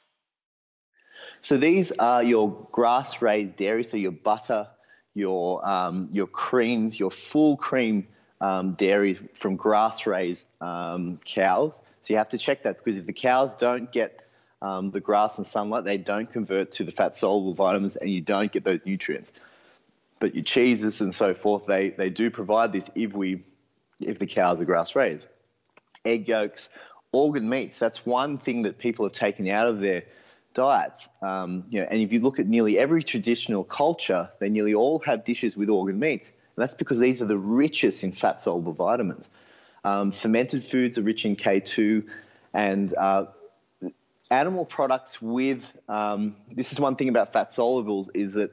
So, 1.41 1.57
these 1.57 1.93
are 1.93 2.23
your 2.23 2.67
grass 2.73 3.23
raised 3.23 3.57
dairy, 3.57 3.85
so 3.85 3.97
your 3.97 4.13
butter, 4.13 4.69
your, 5.15 5.67
um, 5.69 6.09
your 6.13 6.27
creams, 6.27 6.99
your 6.99 7.11
full 7.11 7.57
cream 7.57 8.07
um, 8.41 8.73
dairies 8.73 9.21
from 9.35 9.57
grass 9.57 10.07
raised 10.07 10.47
um, 10.61 11.21
cows. 11.25 11.81
So, 12.03 12.15
you 12.15 12.17
have 12.17 12.29
to 12.31 12.39
check 12.39 12.63
that 12.65 12.79
because 12.79 12.97
if 12.97 13.07
the 13.07 13.13
cows 13.13 13.55
don't 13.55 13.91
get 13.93 14.27
um, 14.63 14.91
the 14.91 15.01
grass 15.01 15.39
and 15.39 15.47
sunlight, 15.47 15.85
they 15.85 15.99
don't 15.99 16.31
convert 16.31 16.73
to 16.73 16.85
the 16.85 16.93
fat 16.93 17.15
soluble 17.15 17.55
vitamins 17.55 17.97
and 17.97 18.11
you 18.11 18.21
don't 18.21 18.51
get 18.51 18.65
those 18.65 18.81
nutrients 18.85 19.33
but 20.21 20.35
your 20.35 20.45
cheeses 20.45 21.01
and 21.01 21.15
so 21.15 21.35
forth, 21.35 21.67
they, 21.67 21.91
they 21.91 22.11
do 22.11 22.31
provide 22.31 22.73
this 22.73 22.91
if 22.95 23.13
we 23.13 23.43
if 24.01 24.19
the 24.19 24.27
cows 24.27 24.61
are 24.61 24.65
grass 24.65 24.95
raised. 24.95 25.27
Egg 26.05 26.29
yolks, 26.29 26.69
organ 27.13 27.49
meats, 27.49 27.79
that's 27.79 28.07
one 28.07 28.39
thing 28.39 28.63
that 28.63 28.79
people 28.79 29.05
have 29.05 29.13
taken 29.13 29.49
out 29.49 29.67
of 29.67 29.81
their 29.81 30.05
diets. 30.55 31.09
Um, 31.23 31.65
you 31.71 31.81
know, 31.81 31.87
and 31.91 32.01
if 32.01 32.13
you 32.13 32.21
look 32.21 32.39
at 32.39 32.47
nearly 32.47 32.79
every 32.79 33.03
traditional 33.03 33.65
culture, 33.65 34.31
they 34.41 34.49
nearly 34.49 34.75
all 34.75 34.99
have 35.01 35.25
dishes 35.25 35.57
with 35.57 35.69
organ 35.69 35.99
meats. 35.99 36.29
And 36.29 36.63
that's 36.63 36.75
because 36.75 36.99
these 36.99 37.23
are 37.23 37.27
the 37.27 37.39
richest 37.39 38.03
in 38.03 38.13
fat 38.13 38.41
soluble 38.41 38.73
vitamins. 38.73 39.31
Um, 39.85 40.13
fermented 40.13 40.65
foods 40.65 40.99
are 40.99 41.03
rich 41.03 41.25
in 41.25 41.37
K2, 41.37 42.05
and 42.53 42.93
uh, 42.95 43.27
animal 44.31 44.65
products 44.65 45.23
with 45.23 45.73
um, 45.89 46.37
this 46.53 46.73
is 46.73 46.81
one 46.81 46.97
thing 46.97 47.09
about 47.09 47.33
fat 47.33 47.51
solubles 47.51 48.09
is 48.15 48.35
that 48.35 48.53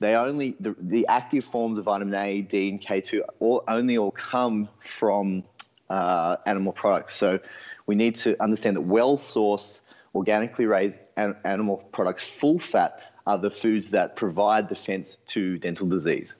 they 0.00 0.14
only 0.14 0.56
the, 0.58 0.74
the 0.78 1.06
active 1.06 1.44
forms 1.44 1.78
of 1.78 1.84
vitamin 1.84 2.14
A, 2.14 2.42
D, 2.42 2.68
and 2.68 2.80
K2 2.80 3.22
all 3.38 3.62
only 3.68 3.96
all 3.96 4.10
come 4.10 4.68
from 4.80 5.44
uh, 5.88 6.36
animal 6.44 6.72
products. 6.72 7.14
So 7.14 7.38
we 7.86 7.94
need 7.94 8.16
to 8.16 8.40
understand 8.42 8.76
that 8.76 8.82
well-sourced, 8.82 9.80
organically 10.14 10.66
raised 10.66 11.00
an, 11.16 11.36
animal 11.44 11.78
products, 11.92 12.22
full 12.22 12.58
fat, 12.58 13.02
are 13.26 13.38
the 13.38 13.50
foods 13.50 13.90
that 13.90 14.16
provide 14.16 14.68
defense 14.68 15.16
to 15.26 15.58
dental 15.58 15.88
disease. 15.88 16.34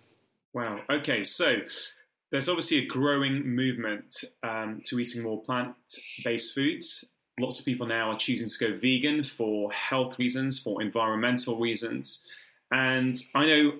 Wow. 0.52 0.80
Okay, 0.90 1.22
so 1.22 1.56
there's 2.30 2.48
obviously 2.48 2.78
a 2.78 2.86
growing 2.86 3.46
movement 3.54 4.24
um, 4.42 4.80
to 4.86 4.98
eating 4.98 5.22
more 5.22 5.40
plant-based 5.42 6.54
foods. 6.54 7.12
Lots 7.38 7.60
of 7.60 7.64
people 7.64 7.86
now 7.86 8.10
are 8.10 8.18
choosing 8.18 8.48
to 8.48 8.72
go 8.72 8.78
vegan 8.78 9.22
for 9.22 9.70
health 9.72 10.18
reasons, 10.18 10.58
for 10.58 10.82
environmental 10.82 11.58
reasons. 11.58 12.28
And 12.70 13.16
I 13.34 13.46
know 13.46 13.72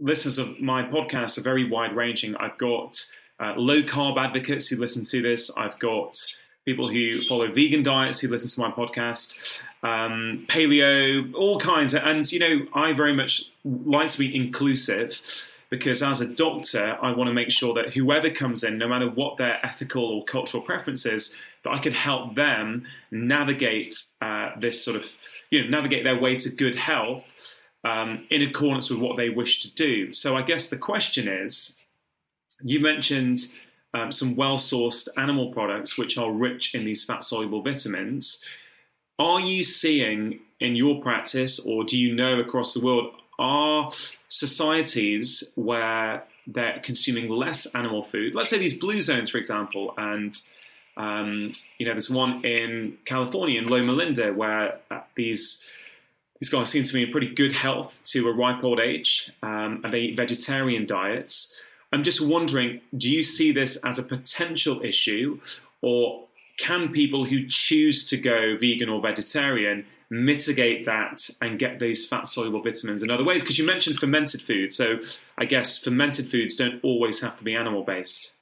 listeners 0.00 0.38
of 0.38 0.60
my 0.60 0.82
podcast 0.82 1.36
are 1.36 1.42
very 1.42 1.68
wide 1.68 1.94
ranging. 1.94 2.36
I've 2.36 2.58
got 2.58 2.96
uh, 3.38 3.54
low 3.56 3.82
carb 3.82 4.18
advocates 4.18 4.68
who 4.68 4.76
listen 4.76 5.02
to 5.04 5.22
this, 5.22 5.50
I've 5.56 5.78
got 5.78 6.16
people 6.70 6.88
who 6.88 7.20
follow 7.22 7.48
vegan 7.48 7.82
diets 7.82 8.20
who 8.20 8.28
listen 8.28 8.48
to 8.48 8.68
my 8.68 8.74
podcast, 8.74 9.62
um, 9.82 10.44
paleo, 10.48 11.34
all 11.34 11.58
kinds. 11.58 11.94
And, 11.94 12.30
you 12.30 12.38
know, 12.38 12.66
I 12.72 12.92
very 12.92 13.12
much 13.12 13.50
like 13.64 14.08
to 14.10 14.18
be 14.18 14.36
inclusive 14.36 15.20
because 15.68 16.00
as 16.00 16.20
a 16.20 16.28
doctor, 16.28 16.96
I 17.02 17.10
want 17.10 17.26
to 17.26 17.34
make 17.34 17.50
sure 17.50 17.74
that 17.74 17.94
whoever 17.94 18.30
comes 18.30 18.62
in, 18.62 18.78
no 18.78 18.86
matter 18.86 19.08
what 19.08 19.36
their 19.36 19.58
ethical 19.64 20.04
or 20.04 20.24
cultural 20.24 20.62
preferences, 20.62 21.36
that 21.64 21.70
I 21.70 21.78
can 21.78 21.92
help 21.92 22.36
them 22.36 22.86
navigate 23.10 23.96
uh, 24.22 24.50
this 24.60 24.84
sort 24.84 24.96
of, 24.96 25.18
you 25.50 25.64
know, 25.64 25.70
navigate 25.70 26.04
their 26.04 26.18
way 26.18 26.36
to 26.36 26.50
good 26.50 26.76
health 26.76 27.60
um, 27.82 28.26
in 28.30 28.42
accordance 28.42 28.90
with 28.90 29.00
what 29.00 29.16
they 29.16 29.28
wish 29.28 29.60
to 29.62 29.74
do. 29.74 30.12
So 30.12 30.36
I 30.36 30.42
guess 30.42 30.68
the 30.68 30.78
question 30.78 31.26
is 31.26 31.78
you 32.62 32.78
mentioned 32.78 33.40
um, 33.94 34.12
some 34.12 34.36
well 34.36 34.56
sourced 34.56 35.08
animal 35.16 35.52
products 35.52 35.98
which 35.98 36.16
are 36.16 36.32
rich 36.32 36.74
in 36.74 36.84
these 36.84 37.04
fat 37.04 37.24
soluble 37.24 37.62
vitamins. 37.62 38.44
Are 39.18 39.40
you 39.40 39.64
seeing 39.64 40.40
in 40.60 40.76
your 40.76 41.00
practice, 41.00 41.58
or 41.58 41.84
do 41.84 41.96
you 41.96 42.14
know 42.14 42.38
across 42.40 42.74
the 42.74 42.84
world, 42.84 43.12
are 43.38 43.90
societies 44.28 45.52
where 45.54 46.24
they're 46.46 46.80
consuming 46.82 47.28
less 47.28 47.66
animal 47.74 48.02
food? 48.02 48.34
Let's 48.34 48.50
say 48.50 48.58
these 48.58 48.78
blue 48.78 49.02
zones, 49.02 49.30
for 49.30 49.38
example, 49.38 49.94
and 49.96 50.34
um, 50.96 51.52
you 51.78 51.86
know, 51.86 51.92
there's 51.92 52.10
one 52.10 52.44
in 52.44 52.98
California 53.04 53.60
in 53.60 53.68
Loma 53.68 53.92
Linda 53.92 54.32
where 54.32 54.78
uh, 54.90 55.00
these 55.14 55.64
these 56.40 56.50
guys 56.50 56.70
seem 56.70 56.84
to 56.84 56.92
be 56.92 57.02
in 57.02 57.10
pretty 57.10 57.34
good 57.34 57.52
health 57.52 58.02
to 58.04 58.28
a 58.28 58.32
ripe 58.32 58.64
old 58.64 58.80
age, 58.80 59.30
um, 59.42 59.80
and 59.84 59.92
they 59.92 60.00
eat 60.00 60.16
vegetarian 60.16 60.86
diets. 60.86 61.66
I'm 61.92 62.02
just 62.02 62.20
wondering, 62.20 62.80
do 62.96 63.10
you 63.10 63.22
see 63.22 63.52
this 63.52 63.76
as 63.84 63.98
a 63.98 64.02
potential 64.02 64.80
issue, 64.82 65.40
or 65.82 66.26
can 66.58 66.90
people 66.90 67.24
who 67.24 67.46
choose 67.48 68.04
to 68.06 68.16
go 68.16 68.56
vegan 68.56 68.88
or 68.88 69.00
vegetarian 69.00 69.86
mitigate 70.10 70.84
that 70.86 71.30
and 71.40 71.58
get 71.58 71.78
these 71.78 72.06
fat 72.06 72.26
soluble 72.26 72.62
vitamins 72.62 73.02
in 73.02 73.10
other 73.10 73.24
ways? 73.24 73.42
Because 73.42 73.58
you 73.58 73.66
mentioned 73.66 73.96
fermented 73.96 74.42
foods, 74.42 74.76
so 74.76 74.98
I 75.38 75.46
guess 75.46 75.78
fermented 75.78 76.26
foods 76.26 76.56
don't 76.56 76.82
always 76.84 77.20
have 77.20 77.36
to 77.36 77.44
be 77.44 77.54
animal 77.54 77.82
based. 77.82 78.36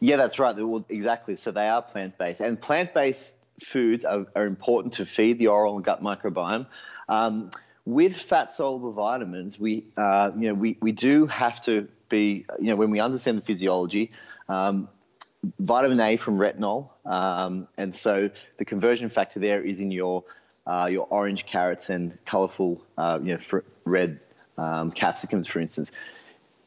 Yeah, 0.00 0.16
that's 0.16 0.38
right. 0.38 0.54
Well, 0.54 0.84
exactly. 0.88 1.34
So 1.34 1.50
they 1.50 1.68
are 1.68 1.82
plant 1.82 2.16
based, 2.18 2.40
and 2.40 2.60
plant 2.60 2.94
based 2.94 3.36
foods 3.62 4.04
are, 4.04 4.26
are 4.36 4.46
important 4.46 4.94
to 4.94 5.04
feed 5.06 5.38
the 5.38 5.48
oral 5.48 5.74
and 5.74 5.84
gut 5.84 6.02
microbiome. 6.02 6.66
Um, 7.08 7.50
with 7.88 8.14
fat 8.14 8.50
soluble 8.50 8.92
vitamins, 8.92 9.58
we 9.58 9.86
uh, 9.96 10.30
you 10.36 10.48
know 10.48 10.54
we, 10.54 10.76
we 10.82 10.92
do 10.92 11.26
have 11.26 11.58
to 11.62 11.88
be 12.10 12.44
you 12.60 12.66
know 12.66 12.76
when 12.76 12.90
we 12.90 13.00
understand 13.00 13.38
the 13.38 13.42
physiology. 13.42 14.12
Um, 14.50 14.88
vitamin 15.58 15.98
A 15.98 16.16
from 16.16 16.38
retinol, 16.38 16.90
um, 17.06 17.66
and 17.78 17.94
so 17.94 18.28
the 18.58 18.64
conversion 18.66 19.08
factor 19.08 19.40
there 19.40 19.62
is 19.62 19.80
in 19.80 19.90
your 19.90 20.22
uh, 20.66 20.86
your 20.92 21.06
orange 21.08 21.46
carrots 21.46 21.88
and 21.88 22.18
colorful, 22.26 22.84
uh, 22.98 23.18
you 23.22 23.32
know, 23.32 23.38
fr- 23.38 23.60
red 23.86 24.20
um, 24.58 24.92
capsicums, 24.92 25.46
for 25.46 25.60
instance. 25.60 25.90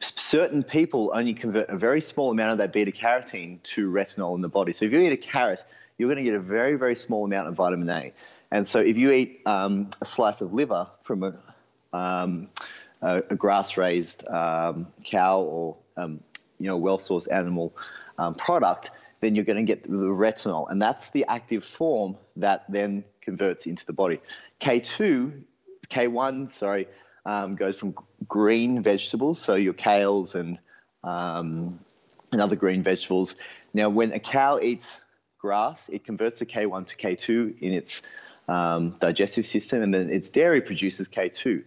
Certain 0.00 0.64
people 0.64 1.12
only 1.14 1.34
convert 1.34 1.68
a 1.68 1.76
very 1.76 2.00
small 2.00 2.32
amount 2.32 2.50
of 2.50 2.58
that 2.58 2.72
beta 2.72 2.90
carotene 2.90 3.62
to 3.62 3.88
retinol 3.88 4.34
in 4.34 4.40
the 4.40 4.48
body. 4.48 4.72
So 4.72 4.86
if 4.86 4.92
you 4.92 4.98
eat 4.98 5.12
a 5.12 5.16
carrot, 5.16 5.64
you're 5.96 6.08
going 6.08 6.24
to 6.24 6.28
get 6.28 6.34
a 6.34 6.40
very, 6.40 6.74
very 6.74 6.96
small 6.96 7.24
amount 7.24 7.46
of 7.46 7.54
vitamin 7.54 7.88
A. 7.90 8.12
And 8.52 8.68
so 8.68 8.80
if 8.80 8.98
you 8.98 9.10
eat 9.10 9.40
um, 9.46 9.88
a 10.02 10.04
slice 10.04 10.42
of 10.42 10.52
liver 10.52 10.86
from 11.02 11.22
a, 11.22 11.96
um, 11.96 12.48
a, 13.00 13.22
a 13.30 13.34
grass-raised 13.34 14.28
um, 14.28 14.86
cow 15.04 15.40
or 15.40 15.76
um, 15.96 16.20
you 16.58 16.68
know 16.68 16.76
well-sourced 16.76 17.32
animal 17.32 17.74
um, 18.18 18.34
product, 18.34 18.90
then 19.20 19.34
you're 19.34 19.46
going 19.46 19.56
to 19.56 19.62
get 19.62 19.84
the 19.84 19.88
retinol, 19.88 20.70
and 20.70 20.82
that's 20.82 21.08
the 21.10 21.24
active 21.28 21.64
form 21.64 22.14
that 22.36 22.64
then 22.68 23.02
converts 23.22 23.64
into 23.66 23.86
the 23.86 23.92
body. 23.92 24.20
K2, 24.60 25.42
K1, 25.88 26.48
sorry, 26.48 26.88
um, 27.24 27.56
goes 27.56 27.76
from 27.76 27.94
green 28.28 28.82
vegetables, 28.82 29.40
so 29.40 29.54
your 29.54 29.74
kales 29.74 30.34
and 30.34 30.58
um, 31.04 31.80
and 32.32 32.40
other 32.40 32.56
green 32.56 32.82
vegetables. 32.82 33.34
Now, 33.72 33.88
when 33.88 34.12
a 34.12 34.20
cow 34.20 34.58
eats 34.60 35.00
grass, 35.38 35.88
it 35.88 36.04
converts 36.04 36.38
the 36.38 36.46
K1 36.46 36.86
to 36.88 36.96
K2 36.96 37.60
in 37.60 37.72
its 37.72 38.02
um, 38.48 38.96
digestive 39.00 39.46
system, 39.46 39.82
and 39.82 39.94
then 39.94 40.10
its 40.10 40.30
dairy 40.30 40.60
produces 40.60 41.08
K2. 41.08 41.62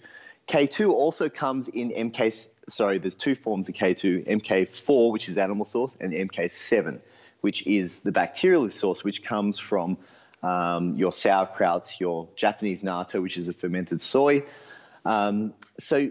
K2 0.47 0.91
also 0.91 1.29
comes 1.29 1.67
in 1.69 1.89
MK. 1.91 2.47
Sorry, 2.69 2.97
there's 2.97 3.15
two 3.15 3.35
forms 3.35 3.69
of 3.69 3.75
K2: 3.75 4.27
MK4, 4.27 5.11
which 5.11 5.29
is 5.29 5.37
animal 5.37 5.65
source, 5.65 5.97
and 5.99 6.13
MK7, 6.13 6.99
which 7.41 7.65
is 7.65 8.01
the 8.01 8.11
bacterial 8.11 8.69
source, 8.69 9.03
which 9.03 9.23
comes 9.23 9.57
from 9.57 9.97
um, 10.43 10.95
your 10.95 11.11
sauerkrauts, 11.11 11.99
your 11.99 12.27
Japanese 12.35 12.83
natto, 12.83 13.21
which 13.21 13.37
is 13.37 13.47
a 13.47 13.53
fermented 13.53 14.01
soy. 14.01 14.43
Um, 15.05 15.53
so 15.79 16.09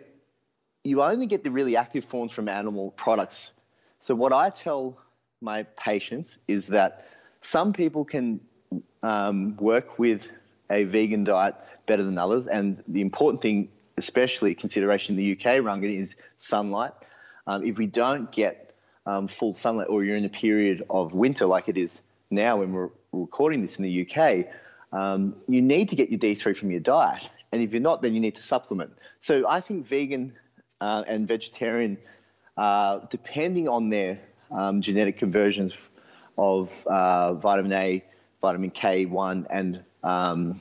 you 0.85 1.03
only 1.03 1.27
get 1.27 1.45
the 1.45 1.51
really 1.51 1.77
active 1.77 2.05
forms 2.05 2.33
from 2.33 2.49
animal 2.49 2.91
products. 2.93 3.53
So 4.01 4.15
what 4.15 4.33
I 4.33 4.51
tell 4.51 4.99
my 5.41 5.63
patients 5.63 6.39
is 6.47 6.67
that 6.69 7.09
some 7.41 7.73
people 7.73 8.05
can 8.05 8.41
um, 9.03 9.57
work 9.57 9.99
with 9.99 10.29
a 10.71 10.85
vegan 10.85 11.25
diet 11.25 11.55
better 11.87 12.03
than 12.03 12.19
others, 12.19 12.47
and 12.47 12.83
the 12.89 13.01
important 13.01 13.43
thing, 13.43 13.69
especially 13.97 14.55
consideration 14.55 15.19
in 15.19 15.19
the 15.19 15.33
UK, 15.33 15.63
Rangan, 15.63 15.99
is 15.99 16.17
sunlight. 16.39 16.93
Um, 17.47 17.65
if 17.65 17.77
we 17.77 17.87
don't 17.87 18.31
get 18.33 18.73
um, 19.07 19.29
full 19.29 19.53
sunlight, 19.53 19.89
or 19.91 20.05
you're 20.05 20.17
in 20.17 20.25
a 20.25 20.31
period 20.31 20.85
of 20.89 21.13
winter 21.13 21.47
like 21.47 21.69
it 21.69 21.77
is 21.77 22.01
now 22.31 22.59
when 22.59 22.73
we're 22.73 22.91
recording 23.13 23.61
this 23.61 23.79
in 23.79 23.85
the 23.85 24.09
UK, 24.09 24.47
um, 24.93 25.35
you 25.49 25.61
need 25.61 25.89
to 25.89 25.97
get 25.97 26.11
your 26.11 26.19
D3 26.19 26.57
from 26.57 26.71
your 26.71 26.81
diet. 26.81 27.29
And 27.53 27.63
if 27.63 27.73
you're 27.73 27.81
not, 27.81 28.03
then 28.03 28.15
you 28.15 28.21
need 28.21 28.35
to 28.37 28.43
supplement. 28.43 28.93
So 29.21 29.49
I 29.49 29.61
think 29.61 29.87
vegan 29.87 30.35
uh, 30.81 31.05
and 31.07 31.27
vegetarian, 31.27 31.99
uh, 32.57 33.01
depending 33.11 33.69
on 33.69 33.91
their 33.91 34.21
um, 34.51 34.81
genetic 34.81 35.19
conversions 35.19 35.75
of 36.37 36.87
uh, 36.87 37.35
vitamin 37.35 37.73
A, 37.73 38.05
vitamin 38.41 38.71
K1, 38.71 39.47
and 39.51 39.85
um, 40.05 40.61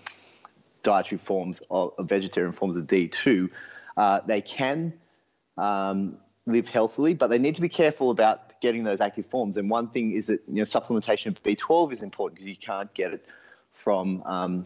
dietary 0.82 1.20
forms 1.20 1.62
of, 1.70 1.94
of, 1.98 2.10
vegetarian 2.10 2.54
forms 2.54 2.78
of 2.78 2.88
D2, 2.88 3.50
uh, 3.98 4.22
they 4.26 4.42
can 4.42 4.94
um, 5.58 6.18
live 6.46 6.68
healthily, 6.68 7.14
but 7.14 7.28
they 7.28 7.38
need 7.38 7.56
to 7.56 7.62
be 7.62 7.70
careful 7.70 8.10
about 8.10 8.60
getting 8.62 8.84
those 8.84 9.02
active 9.02 9.26
forms. 9.28 9.58
And 9.58 9.70
one 9.70 9.90
thing 9.90 10.14
is 10.14 10.28
that 10.28 10.42
you 10.48 10.56
know, 10.56 10.64
supplementation 10.64 11.28
of 11.28 11.44
B12 11.44 11.92
is 11.92 12.04
important 12.04 12.36
because 12.36 12.50
you 12.50 12.58
can't 12.58 12.94
get 12.94 13.14
it 13.14 13.26
from 13.74 14.24
um, 14.24 14.66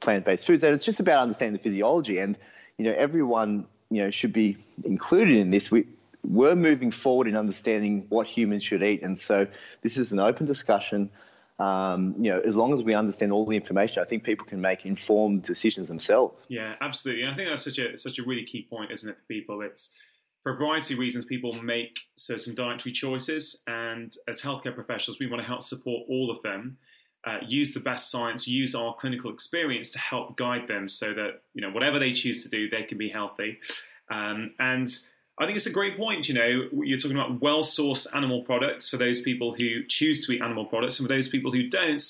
plant-based 0.00 0.46
foods. 0.46 0.62
And 0.62 0.74
it's 0.74 0.84
just 0.84 1.00
about 1.00 1.22
understanding 1.22 1.54
the 1.54 1.62
physiology. 1.62 2.18
And 2.18 2.38
you 2.76 2.84
know, 2.84 2.94
everyone 2.96 3.66
you 3.90 4.02
know 4.02 4.10
should 4.10 4.32
be 4.32 4.56
included 4.84 5.36
in 5.36 5.50
this. 5.50 5.70
We 5.70 5.86
we're 6.24 6.56
moving 6.56 6.90
forward 6.90 7.26
in 7.26 7.36
understanding 7.36 8.04
what 8.08 8.26
humans 8.26 8.64
should 8.64 8.82
eat, 8.82 9.02
and 9.02 9.18
so 9.18 9.46
this 9.82 9.96
is 9.96 10.12
an 10.12 10.20
open 10.20 10.46
discussion. 10.46 11.10
Um, 11.58 12.14
you 12.18 12.30
know, 12.30 12.40
as 12.40 12.56
long 12.56 12.72
as 12.72 12.82
we 12.82 12.94
understand 12.94 13.32
all 13.32 13.44
the 13.44 13.56
information, 13.56 14.00
I 14.00 14.06
think 14.06 14.22
people 14.22 14.46
can 14.46 14.60
make 14.60 14.86
informed 14.86 15.42
decisions 15.42 15.88
themselves. 15.88 16.40
Yeah, 16.48 16.76
absolutely. 16.80 17.24
And 17.24 17.32
I 17.32 17.36
think 17.36 17.48
that's 17.48 17.64
such 17.64 17.78
a 17.78 17.98
such 17.98 18.18
a 18.18 18.22
really 18.22 18.44
key 18.44 18.66
point, 18.70 18.92
isn't 18.92 19.08
it, 19.08 19.16
for 19.16 19.24
people? 19.24 19.62
It's 19.62 19.94
for 20.42 20.52
a 20.52 20.56
variety 20.56 20.94
of 20.94 21.00
reasons, 21.00 21.24
people 21.24 21.52
make 21.54 21.98
certain 22.16 22.54
dietary 22.54 22.92
choices, 22.92 23.62
and 23.66 24.14
as 24.28 24.40
healthcare 24.40 24.74
professionals, 24.74 25.18
we 25.18 25.26
want 25.26 25.42
to 25.42 25.46
help 25.46 25.62
support 25.62 26.04
all 26.08 26.30
of 26.30 26.40
them. 26.42 26.78
Uh, 27.26 27.38
use 27.46 27.74
the 27.74 27.80
best 27.80 28.12
science, 28.12 28.46
use 28.46 28.76
our 28.76 28.94
clinical 28.94 29.32
experience 29.32 29.90
to 29.90 29.98
help 29.98 30.36
guide 30.36 30.68
them, 30.68 30.88
so 30.88 31.12
that 31.12 31.42
you 31.54 31.60
know 31.60 31.70
whatever 31.70 31.98
they 31.98 32.12
choose 32.12 32.44
to 32.44 32.48
do, 32.48 32.70
they 32.70 32.84
can 32.84 32.96
be 32.98 33.08
healthy. 33.08 33.58
Um, 34.10 34.54
and 34.60 34.88
I 35.38 35.46
think 35.46 35.56
it's 35.56 35.66
a 35.66 35.72
great 35.72 35.96
point. 35.96 36.28
You 36.28 36.34
know, 36.34 36.68
you're 36.82 36.98
talking 36.98 37.16
about 37.16 37.40
well-sourced 37.40 38.06
animal 38.14 38.42
products 38.42 38.88
for 38.88 38.96
those 38.96 39.20
people 39.20 39.54
who 39.54 39.84
choose 39.84 40.26
to 40.26 40.32
eat 40.32 40.42
animal 40.42 40.64
products, 40.64 40.98
and 40.98 41.08
for 41.08 41.14
those 41.14 41.28
people 41.28 41.52
who 41.52 41.68
don't 41.68 42.02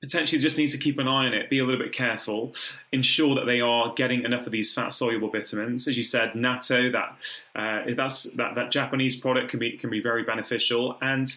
potentially 0.00 0.40
just 0.40 0.58
need 0.58 0.68
to 0.68 0.78
keep 0.78 0.98
an 0.98 1.06
eye 1.06 1.26
on 1.26 1.32
it, 1.32 1.48
be 1.48 1.60
a 1.60 1.64
little 1.64 1.80
bit 1.80 1.92
careful, 1.92 2.52
ensure 2.90 3.36
that 3.36 3.46
they 3.46 3.60
are 3.60 3.94
getting 3.94 4.24
enough 4.24 4.46
of 4.46 4.52
these 4.52 4.72
fat 4.72 4.88
soluble 4.88 5.30
vitamins. 5.30 5.86
As 5.86 5.96
you 5.96 6.02
said, 6.02 6.32
natto, 6.32 6.90
that 6.92 7.16
uh, 7.54 7.94
that's 7.94 8.24
that, 8.34 8.56
that 8.56 8.70
Japanese 8.70 9.16
product 9.16 9.50
can 9.50 9.60
be 9.60 9.76
can 9.76 9.90
be 9.90 10.00
very 10.00 10.24
beneficial. 10.24 10.98
And 11.00 11.28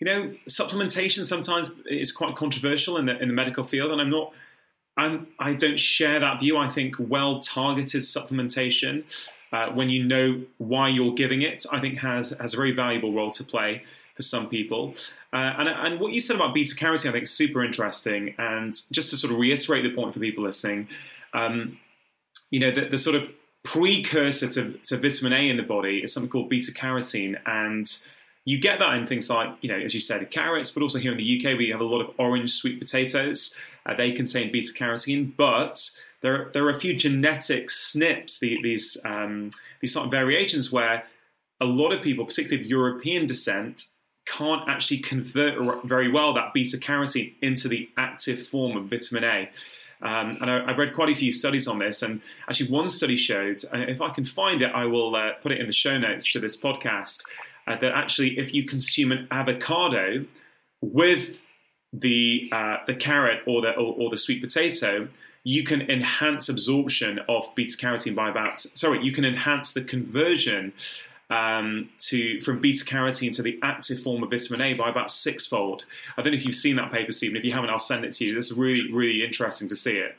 you 0.00 0.06
know, 0.06 0.34
supplementation 0.48 1.24
sometimes 1.24 1.72
is 1.86 2.10
quite 2.10 2.34
controversial 2.36 2.96
in 2.96 3.06
the 3.06 3.20
in 3.20 3.28
the 3.28 3.34
medical 3.34 3.64
field, 3.64 3.92
and 3.92 4.00
I'm 4.00 4.10
not. 4.10 4.32
I'm, 4.96 5.28
I 5.38 5.54
don't 5.54 5.78
share 5.78 6.18
that 6.18 6.40
view. 6.40 6.58
I 6.58 6.68
think 6.68 6.96
well 6.98 7.38
targeted 7.38 8.02
supplementation, 8.02 9.04
uh, 9.52 9.72
when 9.72 9.90
you 9.90 10.04
know 10.04 10.42
why 10.58 10.88
you're 10.88 11.14
giving 11.14 11.42
it, 11.42 11.66
I 11.72 11.80
think 11.80 11.98
has 11.98 12.30
has 12.40 12.54
a 12.54 12.56
very 12.56 12.72
valuable 12.72 13.12
role 13.12 13.30
to 13.32 13.44
play 13.44 13.82
for 14.14 14.22
some 14.22 14.48
people. 14.48 14.94
Uh, 15.32 15.54
and, 15.58 15.68
and 15.68 16.00
what 16.00 16.12
you 16.12 16.20
said 16.20 16.36
about 16.36 16.54
beta 16.54 16.74
carotene, 16.74 17.08
I 17.08 17.12
think, 17.12 17.22
is 17.22 17.30
super 17.30 17.62
interesting. 17.64 18.34
And 18.38 18.74
just 18.90 19.10
to 19.10 19.16
sort 19.16 19.32
of 19.32 19.38
reiterate 19.38 19.82
the 19.82 19.94
point 19.94 20.12
for 20.12 20.20
people 20.20 20.44
listening, 20.44 20.88
um, 21.32 21.78
you 22.50 22.60
know, 22.60 22.70
the, 22.70 22.82
the, 22.82 22.98
sort 22.98 23.16
of 23.16 23.28
precursor 23.62 24.48
to, 24.48 24.72
to 24.84 24.96
vitamin 24.96 25.32
A 25.32 25.48
in 25.48 25.56
the 25.56 25.62
body 25.62 26.02
is 26.02 26.12
something 26.12 26.28
called 26.30 26.50
beta 26.50 26.72
carotene. 26.72 27.40
And 27.46 27.86
you 28.44 28.58
get 28.58 28.78
that 28.80 28.94
in 28.94 29.06
things 29.06 29.30
like, 29.30 29.50
you 29.60 29.68
know, 29.68 29.78
as 29.78 29.94
you 29.94 30.00
said, 30.00 30.28
carrots, 30.30 30.70
but 30.70 30.82
also 30.82 30.98
here 30.98 31.12
in 31.12 31.18
the 31.18 31.38
UK, 31.38 31.56
we 31.56 31.70
have 31.70 31.80
a 31.80 31.84
lot 31.84 32.00
of 32.00 32.12
orange 32.18 32.50
sweet 32.52 32.78
potatoes. 32.78 33.56
Uh, 33.86 33.94
they 33.94 34.12
contain 34.12 34.52
beta 34.52 34.72
carotene, 34.72 35.32
but 35.36 35.90
there, 36.22 36.50
there 36.52 36.64
are 36.64 36.70
a 36.70 36.78
few 36.78 36.94
genetic 36.94 37.68
SNPs, 37.68 38.38
the, 38.40 38.60
these, 38.62 38.96
um, 39.04 39.50
these 39.80 39.92
sort 39.92 40.06
of 40.06 40.10
variations 40.10 40.70
where 40.70 41.04
a 41.60 41.64
lot 41.64 41.92
of 41.92 42.02
people, 42.02 42.24
particularly 42.24 42.62
of 42.62 42.70
European 42.70 43.26
descent, 43.26 43.84
can't 44.26 44.68
actually 44.68 44.98
convert 44.98 45.84
very 45.84 46.10
well 46.10 46.32
that 46.34 46.52
beta 46.54 46.76
carotene 46.76 47.34
into 47.42 47.68
the 47.68 47.88
active 47.96 48.46
form 48.46 48.76
of 48.76 48.84
vitamin 48.84 49.24
A. 49.24 49.50
Um, 50.02 50.38
and 50.40 50.50
I, 50.50 50.66
have 50.66 50.78
read 50.78 50.94
quite 50.94 51.10
a 51.10 51.14
few 51.14 51.32
studies 51.32 51.68
on 51.68 51.78
this, 51.78 52.02
and 52.02 52.22
actually, 52.48 52.70
one 52.70 52.88
study 52.88 53.16
showed, 53.16 53.62
and 53.72 53.82
if 53.90 54.00
I 54.00 54.08
can 54.08 54.24
find 54.24 54.62
it, 54.62 54.70
I 54.72 54.86
will 54.86 55.14
uh, 55.14 55.32
put 55.42 55.52
it 55.52 55.60
in 55.60 55.66
the 55.66 55.72
show 55.72 55.98
notes 55.98 56.32
to 56.32 56.38
this 56.38 56.56
podcast, 56.56 57.22
uh, 57.66 57.76
that 57.76 57.92
actually, 57.92 58.38
if 58.38 58.54
you 58.54 58.64
consume 58.64 59.12
an 59.12 59.28
avocado 59.30 60.24
with 60.80 61.38
the 61.92 62.48
uh, 62.50 62.78
the 62.86 62.94
carrot 62.94 63.42
or 63.46 63.60
the 63.60 63.72
or, 63.72 63.94
or 63.98 64.10
the 64.10 64.16
sweet 64.16 64.40
potato, 64.40 65.08
you 65.44 65.64
can 65.64 65.82
enhance 65.90 66.48
absorption 66.48 67.20
of 67.28 67.52
beta 67.54 67.76
carotene 67.76 68.14
by 68.14 68.28
about 68.28 68.58
sorry, 68.58 69.02
you 69.02 69.12
can 69.12 69.24
enhance 69.24 69.72
the 69.72 69.82
conversion 69.82 70.72
um, 71.30 71.88
to 71.98 72.40
from 72.40 72.60
beta 72.60 72.84
carotene 72.84 73.34
to 73.36 73.42
the 73.42 73.58
active 73.62 74.02
form 74.02 74.22
of 74.22 74.30
vitamin 74.30 74.60
A 74.60 74.74
by 74.74 74.90
about 74.90 75.10
sixfold. 75.10 75.84
I 76.16 76.22
don't 76.22 76.32
know 76.32 76.38
if 76.38 76.44
you've 76.44 76.54
seen 76.54 76.76
that 76.76 76.92
paper, 76.92 77.12
Steven. 77.12 77.36
If 77.36 77.44
you 77.44 77.52
haven't, 77.52 77.70
I'll 77.70 77.78
send 77.78 78.04
it 78.04 78.12
to 78.14 78.24
you. 78.24 78.36
It's 78.36 78.52
really, 78.52 78.92
really 78.92 79.24
interesting 79.24 79.68
to 79.68 79.76
see 79.76 79.96
it. 79.96 80.16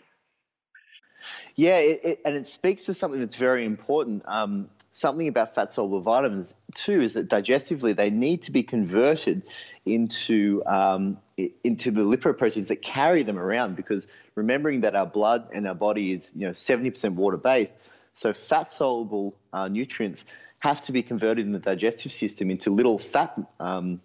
Yeah, 1.56 1.78
it, 1.78 2.00
it, 2.04 2.22
and 2.26 2.36
it 2.36 2.48
speaks 2.48 2.86
to 2.86 2.94
something 2.94 3.20
that's 3.20 3.36
very 3.36 3.66
important. 3.66 4.24
Um, 4.26 4.70
something 4.91 5.27
about 5.27 5.56
fat 5.56 5.71
soluble 5.71 6.01
vitamins 6.01 6.56
too 6.73 7.01
is 7.01 7.13
that 7.13 7.30
digestively 7.30 7.95
they 7.95 8.10
need 8.10 8.41
to 8.43 8.51
be 8.51 8.63
converted 8.63 9.43
into 9.86 10.62
um, 10.65 11.17
into 11.63 11.91
the 11.91 12.01
lipoproteins 12.01 12.67
that 12.67 12.82
carry 12.82 13.23
them 13.23 13.39
around. 13.39 13.75
Because 13.75 14.08
remembering 14.36 14.82
that 14.82 14.95
our 14.95 15.06
blood 15.06 15.49
and 15.54 15.67
our 15.67 15.75
body 15.75 16.12
is 16.12 16.32
you 16.36 16.45
know 16.45 16.54
seventy 16.54 16.89
percent 16.89 17.15
water 17.15 17.38
based, 17.38 17.75
so 18.13 18.34
fat 18.34 18.69
soluble 18.69 19.36
uh, 19.54 19.67
nutrients 19.67 20.25
have 20.60 20.82
to 20.82 20.91
be 20.91 21.01
converted 21.01 21.45
in 21.45 21.51
the 21.51 21.60
digestive 21.60 22.12
system 22.12 22.51
into 22.51 22.69
little 22.69 22.99
fat 22.99 23.38
um, 23.60 23.99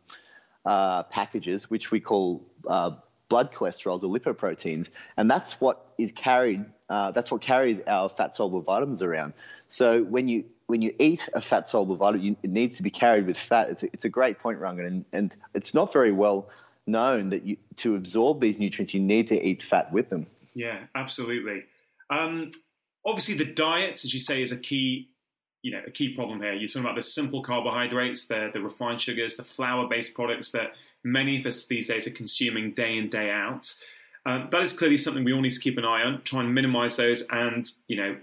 uh, 0.65 1.03
packages, 1.05 1.69
which 1.69 1.91
we 1.91 2.01
call 2.01 2.47
uh, 2.67 2.93
blood 3.29 3.53
cholesterols 3.53 4.03
or 4.03 4.19
lipoproteins, 4.19 4.89
and 5.17 5.31
that's 5.31 5.61
what 5.61 5.87
is 5.99 6.13
carried. 6.13 6.65
Uh, 6.89 7.11
that's 7.11 7.33
what 7.33 7.41
carries 7.41 7.81
our 7.89 8.09
fat 8.09 8.33
soluble 8.33 8.63
vitamins 8.63 9.03
around. 9.03 9.33
So 9.67 10.05
when 10.05 10.29
you 10.29 10.45
when 10.67 10.83
you 10.83 10.95
eat 10.99 11.29
a 11.35 11.41
fat 11.41 11.69
soluble 11.69 11.97
vitamin, 11.97 12.27
you, 12.27 12.37
it 12.43 12.51
needs 12.51 12.77
to 12.77 12.83
be 12.83 12.91
carried 12.91 13.27
with 13.27 13.37
fat. 13.37 13.71
It's 13.71 13.83
a, 13.83 13.87
it's 13.93 14.05
a 14.05 14.09
great 14.09 14.39
point, 14.39 14.61
Rangan, 14.61 14.87
and, 14.87 15.05
and 15.13 15.37
it's 15.55 15.75
not 15.75 15.93
very 15.93 16.13
well 16.13 16.49
known 16.87 17.31
that 17.31 17.45
you, 17.45 17.57
to 17.77 17.97
absorb 17.97 18.41
these 18.41 18.59
nutrients, 18.59 18.95
you 18.95 19.01
need 19.01 19.27
to 19.29 19.43
eat 19.45 19.63
fat 19.63 19.93
with 19.93 20.09
them. 20.11 20.27
Yeah, 20.55 20.79
absolutely. 20.95 21.65
Um, 22.11 22.51
obviously, 23.05 23.35
the 23.35 23.45
diet, 23.45 24.05
as 24.05 24.13
you 24.15 24.21
say, 24.21 24.43
is 24.43 24.53
a 24.53 24.57
key. 24.57 25.11
You 25.63 25.73
know, 25.73 25.83
a 25.85 25.91
key 25.91 26.15
problem 26.15 26.41
here. 26.41 26.53
You're 26.53 26.69
talking 26.69 26.83
about 26.83 26.95
the 26.95 27.03
simple 27.03 27.43
carbohydrates, 27.43 28.27
the 28.27 28.51
the 28.53 28.61
refined 28.61 29.01
sugars, 29.01 29.37
the 29.37 29.43
flour-based 29.43 30.15
products 30.15 30.53
that 30.53 30.75
many 31.03 31.41
of 31.41 31.47
us 31.47 31.67
these 31.67 31.89
days 31.89 32.07
are 32.07 32.13
consuming 32.13 32.71
day 32.71 32.97
in 32.97 33.09
day 33.09 33.33
out. 33.33 33.75
Um, 34.25 34.47
that 34.53 34.63
is 34.63 34.73
clearly 34.73 34.97
something 34.97 35.25
we 35.25 35.33
all 35.33 35.41
need 35.41 35.51
to 35.51 35.61
keep 35.61 35.77
an 35.77 35.85
eye 35.85 36.03
on. 36.03 36.23
Try 36.23 36.41
and 36.41 36.55
minimise 36.55 36.97
those, 36.97 37.23
and 37.31 37.67
you 37.89 37.97
know, 37.97 38.17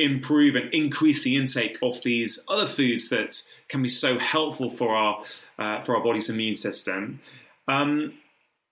improve 0.00 0.56
and 0.56 0.72
increase 0.72 1.22
the 1.24 1.36
intake 1.36 1.78
of 1.82 2.02
these 2.02 2.44
other 2.48 2.66
foods 2.66 3.08
that 3.10 3.42
can 3.68 3.82
be 3.82 3.88
so 3.88 4.18
helpful 4.18 4.70
for 4.70 4.94
our 4.94 5.22
uh, 5.58 5.80
for 5.82 5.96
our 5.96 6.02
body's 6.02 6.28
immune 6.28 6.56
system. 6.56 7.20
Um, 7.68 8.14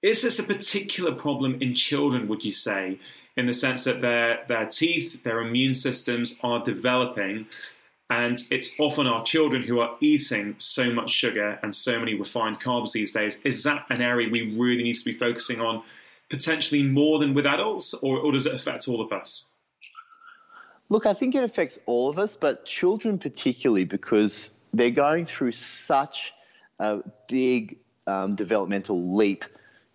is 0.03 0.23
this 0.23 0.39
a 0.39 0.45
particular 0.45 1.13
problem 1.13 1.59
in 1.61 1.75
children? 1.75 2.29
Would 2.29 2.45
you 2.45 2.53
say, 2.53 2.99
in 3.37 3.47
the 3.47 3.53
sense 3.53 3.85
that 3.85 4.01
their 4.01 4.45
their 4.49 4.67
teeth, 4.67 5.23
their 5.23 5.41
immune 5.41 5.75
systems 5.75 6.39
are 6.43 6.63
developing, 6.63 7.47
and 8.09 8.43
it's 8.51 8.71
often 8.79 9.07
our 9.07 9.25
children 9.25 9.65
who 9.65 9.81
are 9.81 9.97
eating 10.01 10.55
so 10.59 10.93
much 10.93 11.11
sugar 11.11 11.59
and 11.63 11.75
so 11.75 11.99
many 11.99 12.15
refined 12.15 12.61
carbs 12.61 12.93
these 12.93 13.13
days? 13.13 13.41
Is 13.45 13.63
that 13.65 13.87
an 13.91 14.01
area 14.01 14.29
we 14.31 14.57
really 14.57 14.83
need 14.83 14.95
to 14.95 15.05
be 15.05 15.13
focusing 15.13 15.61
on, 15.61 15.83
potentially 16.31 16.83
more 16.83 17.19
than 17.19 17.35
with 17.35 17.47
adults, 17.47 17.95
or, 17.95 18.19
or 18.19 18.33
does 18.33 18.47
it 18.47 18.55
affect 18.55 18.89
all 18.89 19.01
of 19.01 19.13
us? 19.13 19.51
Look, 20.91 21.05
I 21.05 21.13
think 21.13 21.35
it 21.35 21.45
affects 21.45 21.79
all 21.87 22.09
of 22.09 22.19
us, 22.19 22.37
but 22.37 22.65
children 22.65 23.19
particularly 23.19 23.85
because 23.85 24.53
they're 24.73 24.91
going 24.91 25.27
through 25.27 25.53
such 25.53 26.33
a 26.79 27.01
big 27.29 27.79
um, 28.07 28.35
developmental 28.35 29.17
leap. 29.17 29.45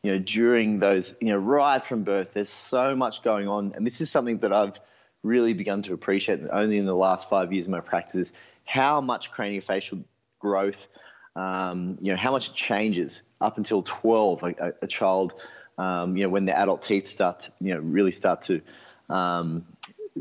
You 0.03 0.11
know, 0.11 0.19
during 0.19 0.79
those, 0.79 1.15
you 1.19 1.29
know, 1.29 1.37
right 1.37 1.83
from 1.83 2.03
birth, 2.03 2.33
there's 2.33 2.49
so 2.49 2.95
much 2.95 3.23
going 3.23 3.47
on, 3.47 3.73
and 3.75 3.87
this 3.87 4.01
is 4.01 4.11
something 4.11 4.37
that 4.39 4.51
I've 4.53 4.79
really 5.23 5.53
begun 5.53 5.81
to 5.83 5.93
appreciate 5.93 6.41
only 6.51 6.77
in 6.77 6.85
the 6.85 6.95
last 6.95 7.29
five 7.29 7.53
years 7.53 7.65
of 7.65 7.71
my 7.71 7.79
practice 7.79 8.15
is 8.15 8.33
how 8.65 8.99
much 9.01 9.31
craniofacial 9.31 10.03
growth, 10.39 10.87
um, 11.35 11.97
you 12.01 12.11
know, 12.11 12.17
how 12.17 12.31
much 12.31 12.49
it 12.49 12.53
changes 12.53 13.23
up 13.39 13.57
until 13.57 13.81
12, 13.81 14.43
a, 14.43 14.73
a 14.81 14.87
child, 14.87 15.33
um, 15.77 16.17
you 16.17 16.23
know, 16.23 16.29
when 16.29 16.45
the 16.45 16.57
adult 16.57 16.81
teeth 16.81 17.07
start, 17.07 17.49
you 17.61 17.73
know, 17.73 17.79
really 17.79 18.11
start 18.11 18.41
to 18.43 18.61
um, 19.09 19.65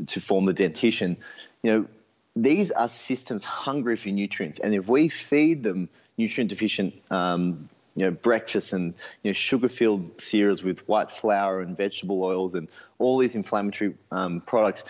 to 0.07 0.21
form 0.21 0.45
the 0.45 0.53
dentition, 0.53 1.17
you 1.61 1.71
know, 1.71 1.87
these 2.35 2.71
are 2.71 2.89
systems 2.89 3.45
hungry 3.45 3.95
for 3.95 4.09
nutrients, 4.09 4.59
and 4.59 4.73
if 4.73 4.87
we 4.87 5.09
feed 5.09 5.63
them 5.63 5.89
nutrient 6.17 6.49
deficient, 6.49 6.93
um, 7.11 7.69
you 7.95 8.05
know, 8.05 8.11
breakfast 8.11 8.73
and 8.73 8.93
you 9.21 9.29
know, 9.29 9.33
sugar-filled 9.33 10.19
cereals 10.19 10.63
with 10.63 10.87
white 10.87 11.11
flour 11.11 11.61
and 11.61 11.77
vegetable 11.77 12.23
oils 12.23 12.55
and 12.55 12.67
all 12.97 13.19
these 13.19 13.35
inflammatory 13.35 13.93
um, 14.11 14.41
products, 14.41 14.83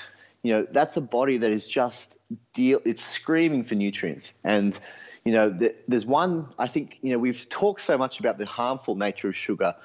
you 0.44 0.54
know, 0.54 0.66
that's 0.72 0.96
a 0.96 1.02
body 1.02 1.38
that 1.38 1.52
is 1.52 1.68
just 1.68 2.18
deal. 2.54 2.80
It's 2.86 3.04
screaming 3.04 3.64
for 3.64 3.76
nutrients, 3.76 4.34
and 4.44 4.78
you 5.26 5.32
know, 5.32 5.58
there's 5.88 6.06
one. 6.06 6.48
I 6.60 6.68
think 6.68 7.00
you 7.02 7.12
know 7.12 7.20
we've 7.20 7.48
talked 7.50 7.82
so 7.82 7.98
much 7.98 8.20
about 8.20 8.38
the 8.38 8.46
harmful 8.46 8.96
nature 8.96 9.30
of 9.30 9.36
sugar 9.36 9.76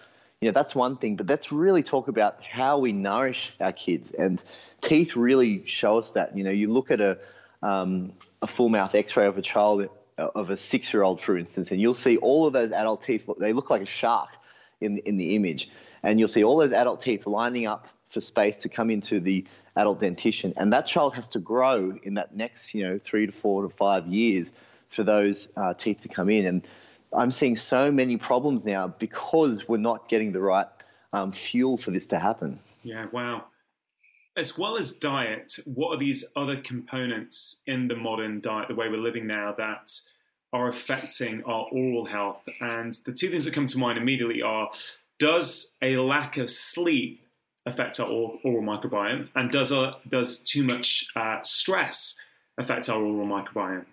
you 0.41 0.49
know, 0.49 0.53
that's 0.53 0.75
one 0.75 0.97
thing, 0.97 1.17
but 1.17 1.27
let's 1.27 1.51
really 1.51 1.83
talk 1.83 2.09
about 2.09 2.43
how 2.43 2.79
we 2.79 2.93
nourish 2.93 3.53
our 3.61 3.73
kids. 3.73 4.13
And 4.13 4.43
teeth 4.81 5.17
really 5.17 5.67
show 5.67 5.99
us 5.99 6.13
that. 6.13 6.37
You 6.37 6.45
know, 6.45 6.51
you 6.51 6.69
look 6.73 6.91
at 6.91 7.01
a, 7.01 7.19
um, 7.63 8.13
a 8.43 8.47
full 8.47 8.69
mouth 8.69 8.95
x 8.95 9.17
ray 9.17 9.27
of 9.27 9.37
a 9.37 9.43
child, 9.43 9.89
of 10.17 10.51
a 10.51 10.57
six 10.57 10.93
year 10.93 11.03
old, 11.03 11.21
for 11.21 11.37
instance, 11.37 11.71
and 11.71 11.81
you'll 11.81 11.95
see 11.95 12.17
all 12.19 12.47
of 12.47 12.53
those 12.53 12.73
adult 12.73 13.03
teeth, 13.03 13.29
they 13.39 13.53
look 13.53 13.71
like 13.71 13.83
a 13.83 13.87
shark 13.87 14.31
in 14.81 14.99
in 14.99 15.17
the 15.17 15.35
image. 15.35 15.71
And 16.03 16.19
you'll 16.19 16.29
see 16.29 16.45
all 16.45 16.57
those 16.57 16.73
adult 16.73 17.01
teeth 17.01 17.27
lining 17.27 17.67
up 17.67 17.89
for 18.11 18.21
space 18.21 18.63
to 18.63 18.69
come 18.69 18.91
into 18.91 19.21
the 19.21 19.45
adult 19.77 20.01
dentition. 20.01 20.55
And 20.57 20.73
that 20.73 20.87
child 20.87 21.15
has 21.15 21.29
to 21.29 21.39
grow 21.39 21.99
in 22.03 22.15
that 22.15 22.37
next, 22.37 22.75
you 22.75 22.85
know, 22.85 23.01
three 23.05 23.27
to 23.27 23.33
four 23.33 23.63
to 23.63 23.69
five 23.69 24.07
years 24.07 24.53
for 24.91 25.03
those 25.05 25.49
uh, 25.57 25.75
teeth 25.75 26.01
to 26.03 26.09
come 26.09 26.31
in. 26.31 26.47
And 26.47 26.67
I'm 27.13 27.31
seeing 27.31 27.57
so 27.57 27.91
many 27.91 28.17
problems 28.17 28.65
now 28.65 28.89
because 28.89 29.69
we're 29.69 29.79
not 29.79 30.09
getting 30.09 30.33
the 30.33 30.41
right 30.41 30.67
um, 31.13 31.33
fuel 31.33 31.77
for 31.77 31.91
this 31.91 32.07
to 32.07 32.19
happen. 32.19 32.59
Yeah, 32.83 33.07
wow. 33.13 33.45
As 34.37 34.57
well 34.57 34.77
as 34.77 34.93
diet, 34.93 35.59
what 35.65 35.95
are 35.95 35.99
these 35.99 36.25
other 36.37 36.57
components 36.57 37.63
in 37.67 37.89
the 37.89 37.97
modern 37.97 38.41
diet, 38.41 38.69
the 38.69 38.75
way 38.75 38.89
we're 38.89 38.99
living 38.99 39.27
now, 39.27 39.55
that 39.59 39.91
are 40.53 40.69
affecting 40.69 41.43
our 41.45 41.67
oral 41.73 42.05
health? 42.05 42.49
And 42.61 42.93
the 43.05 43.13
two 43.13 43.31
things 43.31 43.45
that 43.47 43.55
come 43.55 43.67
to 43.67 43.79
mind 43.79 43.99
immediately 43.99 44.43
are 44.43 44.71
does 45.19 45.75
a 45.83 45.97
lack 45.97 46.37
of 46.37 46.49
sleep 46.49 47.25
affect 47.67 47.99
our 48.01 48.07
oral, 48.09 48.63
microbiome? 48.63 49.29
And 49.35 49.51
does, 49.51 49.73
a, 49.73 49.97
does 50.07 50.41
too 50.41 50.63
much 50.63 51.07
uh, 51.17 51.39
stress 51.43 52.21
affect 52.57 52.89
our 52.89 53.03
oral 53.03 53.27
microbiome? 53.27 53.87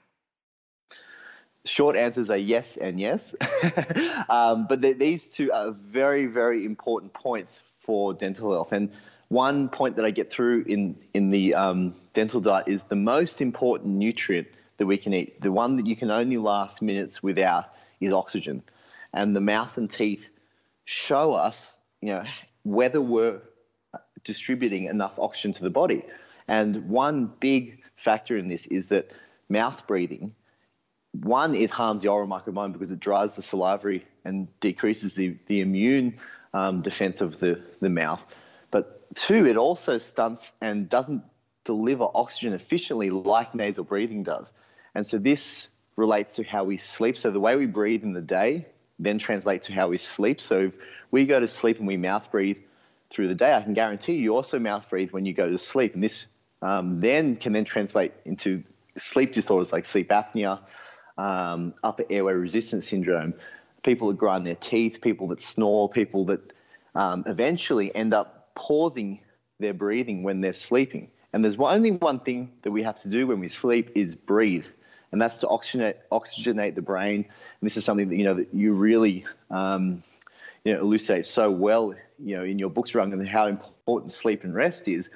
Short 1.65 1.95
answers 1.95 2.30
are 2.30 2.38
yes 2.38 2.78
and 2.78 2.99
yes. 2.99 3.36
um, 4.30 4.67
but 4.67 4.82
these 4.82 5.25
two 5.25 5.51
are 5.51 5.71
very, 5.71 6.28
very 6.28 6.65
important 6.65 7.13
points 7.13 7.63
for 7.80 8.13
dental 8.13 8.54
health. 8.54 8.71
And 8.71 8.91
one 9.28 9.69
point 9.69 9.95
that 9.97 10.06
I 10.06 10.12
get 10.12 10.32
through 10.32 10.63
in, 10.67 10.95
in 11.13 11.32
the 11.32 11.56
um, 11.56 11.95
dental 12.13 12.39
diet 12.39 12.67
is 12.67 12.84
the 12.84 12.95
most 12.95 13.41
important 13.41 13.95
nutrient 13.95 14.47
that 14.78 14.86
we 14.86 14.97
can 14.97 15.13
eat, 15.13 15.41
the 15.41 15.51
one 15.51 15.78
that 15.78 15.88
you 15.88 15.95
can 15.95 16.12
only 16.12 16.38
last 16.38 16.82
minutes 16.82 17.23
without, 17.23 17.73
is 17.99 18.12
oxygen. 18.12 18.62
And 19.13 19.36
the 19.36 19.41
mouth 19.41 19.78
and 19.78 19.89
teeth 19.89 20.30
show 20.84 21.34
us, 21.34 21.75
you 22.01 22.10
know, 22.10 22.23
whether 22.63 23.01
we're 23.01 23.39
distributing 24.23 24.86
enough 24.86 25.17
oxygen 25.17 25.54
to 25.54 25.63
the 25.63 25.69
body. 25.69 26.04
And 26.47 26.89
one 26.89 27.32
big 27.39 27.82
factor 27.95 28.38
in 28.38 28.49
this 28.49 28.67
is 28.67 28.89
that 28.89 29.13
mouth 29.49 29.88
breathing 29.88 30.36
one, 31.21 31.56
it 31.56 31.69
harms 31.69 32.01
the 32.01 32.08
oral 32.08 32.28
microbiome 32.28 32.73
because 32.73 32.91
it 32.91 32.99
dries 32.99 33.36
the 33.36 33.41
salivary 33.41 34.06
and 34.23 34.47
decreases 34.60 35.13
the, 35.15 35.38
the 35.47 35.62
immune 35.62 36.17
um, 36.54 36.82
defense 36.82 37.21
of 37.21 37.39
the, 37.39 37.62
the 37.82 37.89
mouth. 37.89 38.21
But 38.71 39.13
two, 39.15 39.45
it 39.45 39.58
also 39.58 39.97
stunts 39.97 40.54
and 40.62 40.89
doesn't 40.89 41.23
deliver 41.63 42.08
oxygen 42.15 42.54
efficiently 42.54 43.10
like 43.10 43.54
nasal 43.54 43.84
breathing 43.84 44.23
does. 44.23 44.54
And 44.93 45.06
so 45.06 45.17
this 45.17 45.69
relates 45.95 46.36
to 46.36 46.43
how 46.43 46.63
we 46.63 46.78
sleep. 46.78 47.17
So 47.17 47.32
the 47.32 47.39
way 47.39 47.56
we 47.56 47.65
breathe 47.65 48.04
in 48.04 48.13
the 48.13 48.21
day 48.21 48.65
then 48.99 49.17
translates 49.17 49.67
to 49.67 49.73
how 49.73 49.89
we 49.89 49.97
sleep. 49.97 50.39
So 50.39 50.60
if 50.67 50.73
we 51.12 51.25
go 51.25 51.39
to 51.39 51.47
sleep 51.47 51.80
and 51.80 51.88
we 51.88 51.97
mouth 51.97 52.32
breathe 52.32 52.58
through 53.10 53.28
the 53.28 53.36
day, 53.36 53.54
I 53.54 53.62
can 53.62 53.73
guarantee 53.73 54.13
you 54.13 54.36
also 54.36 54.58
mouth 54.60 54.89
breathe 54.89 55.12
when 55.12 55.25
you 55.25 55.34
go 55.34 55.49
to 55.49 55.58
sleep. 55.58 55.93
And 55.93 56.04
this 56.04 56.28
um, 56.62 57.01
then 57.01 57.36
can 57.36 57.54
then 57.54 57.65
translate 57.65 58.13
into 58.23 58.63
sleep 58.97 59.34
disorders 59.34 59.73
like 59.73 59.86
sleep 59.86 60.10
apnea, 60.10 60.60
um, 61.17 61.73
upper 61.84 62.04
airway 62.10 62.34
resistance 62.34 62.88
syndrome, 62.88 63.34
people 63.84 64.08
that 64.10 64.17
grind 64.17 64.45
their 64.45 64.56
teeth, 64.56 64.99
people 65.01 65.28
that 65.28 65.41
snore, 65.41 65.89
people 65.89 66.25
that 66.25 66.54
um, 66.95 67.23
eventually 67.28 67.93
end 67.95 68.13
up 68.13 68.54
pausing 68.56 69.19
their 69.60 69.73
breathing 69.73 70.23
when 70.23 70.41
they're 70.41 70.54
sleeping. 70.54 71.10
And 71.34 71.43
there's 71.43 71.60
only 71.60 71.91
one 71.91 72.19
thing 72.19 72.51
that 72.62 72.71
we 72.71 72.84
have 72.84 73.01
to 73.01 73.10
do 73.10 73.28
when 73.28 73.39
we 73.39 73.49
sleep 73.49 73.91
is 73.93 74.15
breathe, 74.15 74.65
and 75.12 75.21
that's 75.21 75.38
to 75.39 75.47
oxygenate, 75.47 75.95
oxygenate 76.12 76.75
the 76.75 76.82
brain. 76.82 77.25
And 77.25 77.62
this 77.62 77.75
is 77.75 77.84
something 77.84 78.08
that 78.10 78.15
you 78.15 78.23
know 78.23 78.36
that 78.36 78.54
you 78.54 78.73
really 78.73 79.25
um, 79.51 80.01
you 80.63 80.73
know 80.73 80.80
elucidate 80.80 81.25
so 81.25 81.51
well, 81.51 81.93
you 82.19 82.38
know, 82.38 82.43
in 82.43 82.58
your 82.58 82.69
books, 82.69 82.95
Rung, 82.95 83.12
and 83.12 83.28
how 83.28 83.47
important 83.47 84.13
sleep 84.13 84.45
and 84.45 84.56
rest 84.56 84.88
is. 84.88 85.12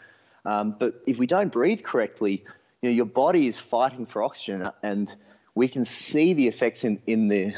Um, 0.45 0.75
but 0.77 1.01
if 1.07 1.17
we 1.17 1.25
don't 1.25 1.53
breathe 1.53 1.83
correctly, 1.83 2.43
you 2.81 2.89
know, 2.89 2.95
your 2.95 3.05
body 3.05 3.47
is 3.47 3.57
fighting 3.57 4.05
for 4.05 4.21
oxygen, 4.21 4.69
and 4.83 5.15
we 5.59 5.67
can 5.67 5.83
see 5.83 6.33
the 6.33 6.47
effects 6.47 6.85
in, 6.85 7.01
in 7.05 7.27
the 7.27 7.53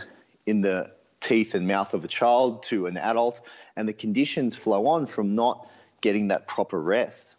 in 0.48 0.62
the 0.62 0.90
teeth 1.20 1.54
and 1.54 1.68
mouth 1.68 1.94
of 1.94 2.04
a 2.04 2.08
child 2.08 2.64
to 2.64 2.88
an 2.88 2.98
adult, 2.98 3.42
and 3.76 3.88
the 3.88 3.94
conditions 3.94 4.56
flow 4.56 4.88
on 4.88 5.06
from 5.06 5.36
not 5.36 5.70
getting 6.02 6.30
that 6.30 6.48
proper 6.48 6.82
rest. 6.82 7.36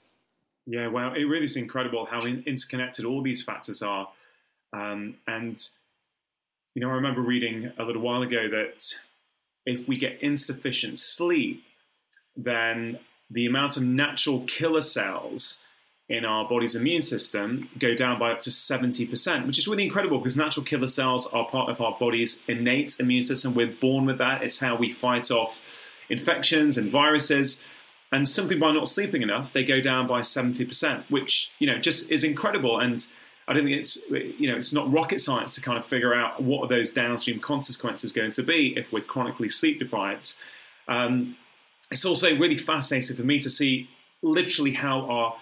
Yeah, 0.64 0.86
well, 0.86 1.14
it 1.14 1.24
really 1.24 1.46
is 1.46 1.56
incredible 1.56 2.06
how 2.06 2.22
interconnected 2.22 3.04
all 3.04 3.22
these 3.22 3.42
factors 3.42 3.82
are. 3.82 4.08
Um, 4.72 5.16
and, 5.26 5.56
you 6.76 6.80
know, 6.80 6.90
I 6.90 6.92
remember 6.92 7.22
reading 7.22 7.72
a 7.76 7.82
little 7.82 8.00
while 8.00 8.22
ago 8.22 8.48
that 8.48 8.94
if 9.66 9.88
we 9.88 9.98
get 9.98 10.22
insufficient 10.22 10.96
sleep, 10.96 11.64
then 12.36 13.00
the 13.28 13.46
amount 13.46 13.76
of 13.76 13.82
natural 13.82 14.44
killer 14.46 14.80
cells 14.80 15.61
in 16.12 16.26
our 16.26 16.46
body's 16.46 16.74
immune 16.74 17.00
system 17.00 17.70
go 17.78 17.94
down 17.94 18.18
by 18.18 18.30
up 18.32 18.40
to 18.42 18.50
70%, 18.50 19.46
which 19.46 19.58
is 19.58 19.66
really 19.66 19.82
incredible 19.82 20.18
because 20.18 20.36
natural 20.36 20.64
killer 20.64 20.86
cells 20.86 21.26
are 21.28 21.48
part 21.48 21.70
of 21.70 21.80
our 21.80 21.96
body's 21.98 22.42
innate 22.46 23.00
immune 23.00 23.22
system. 23.22 23.54
We're 23.54 23.72
born 23.72 24.04
with 24.04 24.18
that. 24.18 24.42
It's 24.42 24.58
how 24.58 24.76
we 24.76 24.90
fight 24.90 25.30
off 25.30 25.62
infections 26.10 26.76
and 26.76 26.90
viruses. 26.90 27.64
And 28.12 28.28
simply 28.28 28.56
by 28.56 28.72
not 28.72 28.88
sleeping 28.88 29.22
enough, 29.22 29.54
they 29.54 29.64
go 29.64 29.80
down 29.80 30.06
by 30.06 30.20
70%, 30.20 31.04
which, 31.10 31.50
you 31.58 31.66
know, 31.66 31.78
just 31.78 32.12
is 32.12 32.24
incredible. 32.24 32.78
And 32.78 33.02
I 33.48 33.54
don't 33.54 33.64
think 33.64 33.78
it's, 33.78 33.96
you 34.10 34.50
know, 34.50 34.56
it's 34.56 34.74
not 34.74 34.92
rocket 34.92 35.18
science 35.18 35.54
to 35.54 35.62
kind 35.62 35.78
of 35.78 35.86
figure 35.86 36.12
out 36.12 36.42
what 36.42 36.62
are 36.62 36.68
those 36.68 36.92
downstream 36.92 37.40
consequences 37.40 38.12
going 38.12 38.32
to 38.32 38.42
be 38.42 38.76
if 38.76 38.92
we're 38.92 39.00
chronically 39.00 39.48
sleep 39.48 39.78
deprived. 39.78 40.34
Um, 40.88 41.38
it's 41.90 42.04
also 42.04 42.36
really 42.36 42.58
fascinating 42.58 43.16
for 43.16 43.22
me 43.22 43.38
to 43.38 43.48
see 43.48 43.88
literally 44.20 44.72
how 44.72 45.10
our 45.10 45.36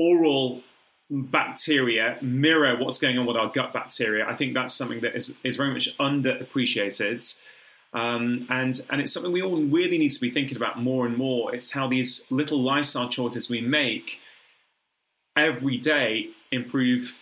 oral 0.00 0.62
bacteria 1.10 2.16
mirror 2.22 2.76
what's 2.78 2.98
going 2.98 3.18
on 3.18 3.26
with 3.26 3.36
our 3.36 3.50
gut 3.50 3.72
bacteria. 3.72 4.24
I 4.26 4.34
think 4.34 4.54
that's 4.54 4.72
something 4.72 5.00
that 5.00 5.14
is, 5.16 5.36
is 5.42 5.56
very 5.56 5.72
much 5.72 5.96
underappreciated. 5.98 7.40
Um, 7.92 8.46
and 8.48 8.80
and 8.88 9.00
it's 9.00 9.12
something 9.12 9.32
we 9.32 9.42
all 9.42 9.60
really 9.60 9.98
need 9.98 10.10
to 10.10 10.20
be 10.20 10.30
thinking 10.30 10.56
about 10.56 10.80
more 10.80 11.06
and 11.06 11.16
more. 11.16 11.54
It's 11.54 11.72
how 11.72 11.88
these 11.88 12.24
little 12.30 12.60
lifestyle 12.60 13.08
choices 13.08 13.50
we 13.50 13.60
make 13.60 14.20
every 15.36 15.76
day 15.76 16.30
improve 16.52 17.20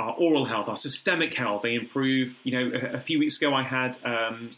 our 0.00 0.12
oral 0.14 0.46
health, 0.46 0.68
our 0.68 0.76
systemic 0.76 1.34
health. 1.34 1.62
They 1.62 1.74
improve. 1.74 2.36
You 2.42 2.52
know, 2.52 2.78
a, 2.78 2.96
a 2.96 3.00
few 3.00 3.20
weeks 3.20 3.36
ago 3.40 3.54
I 3.54 3.62
had 3.62 3.98
um, 4.04 4.50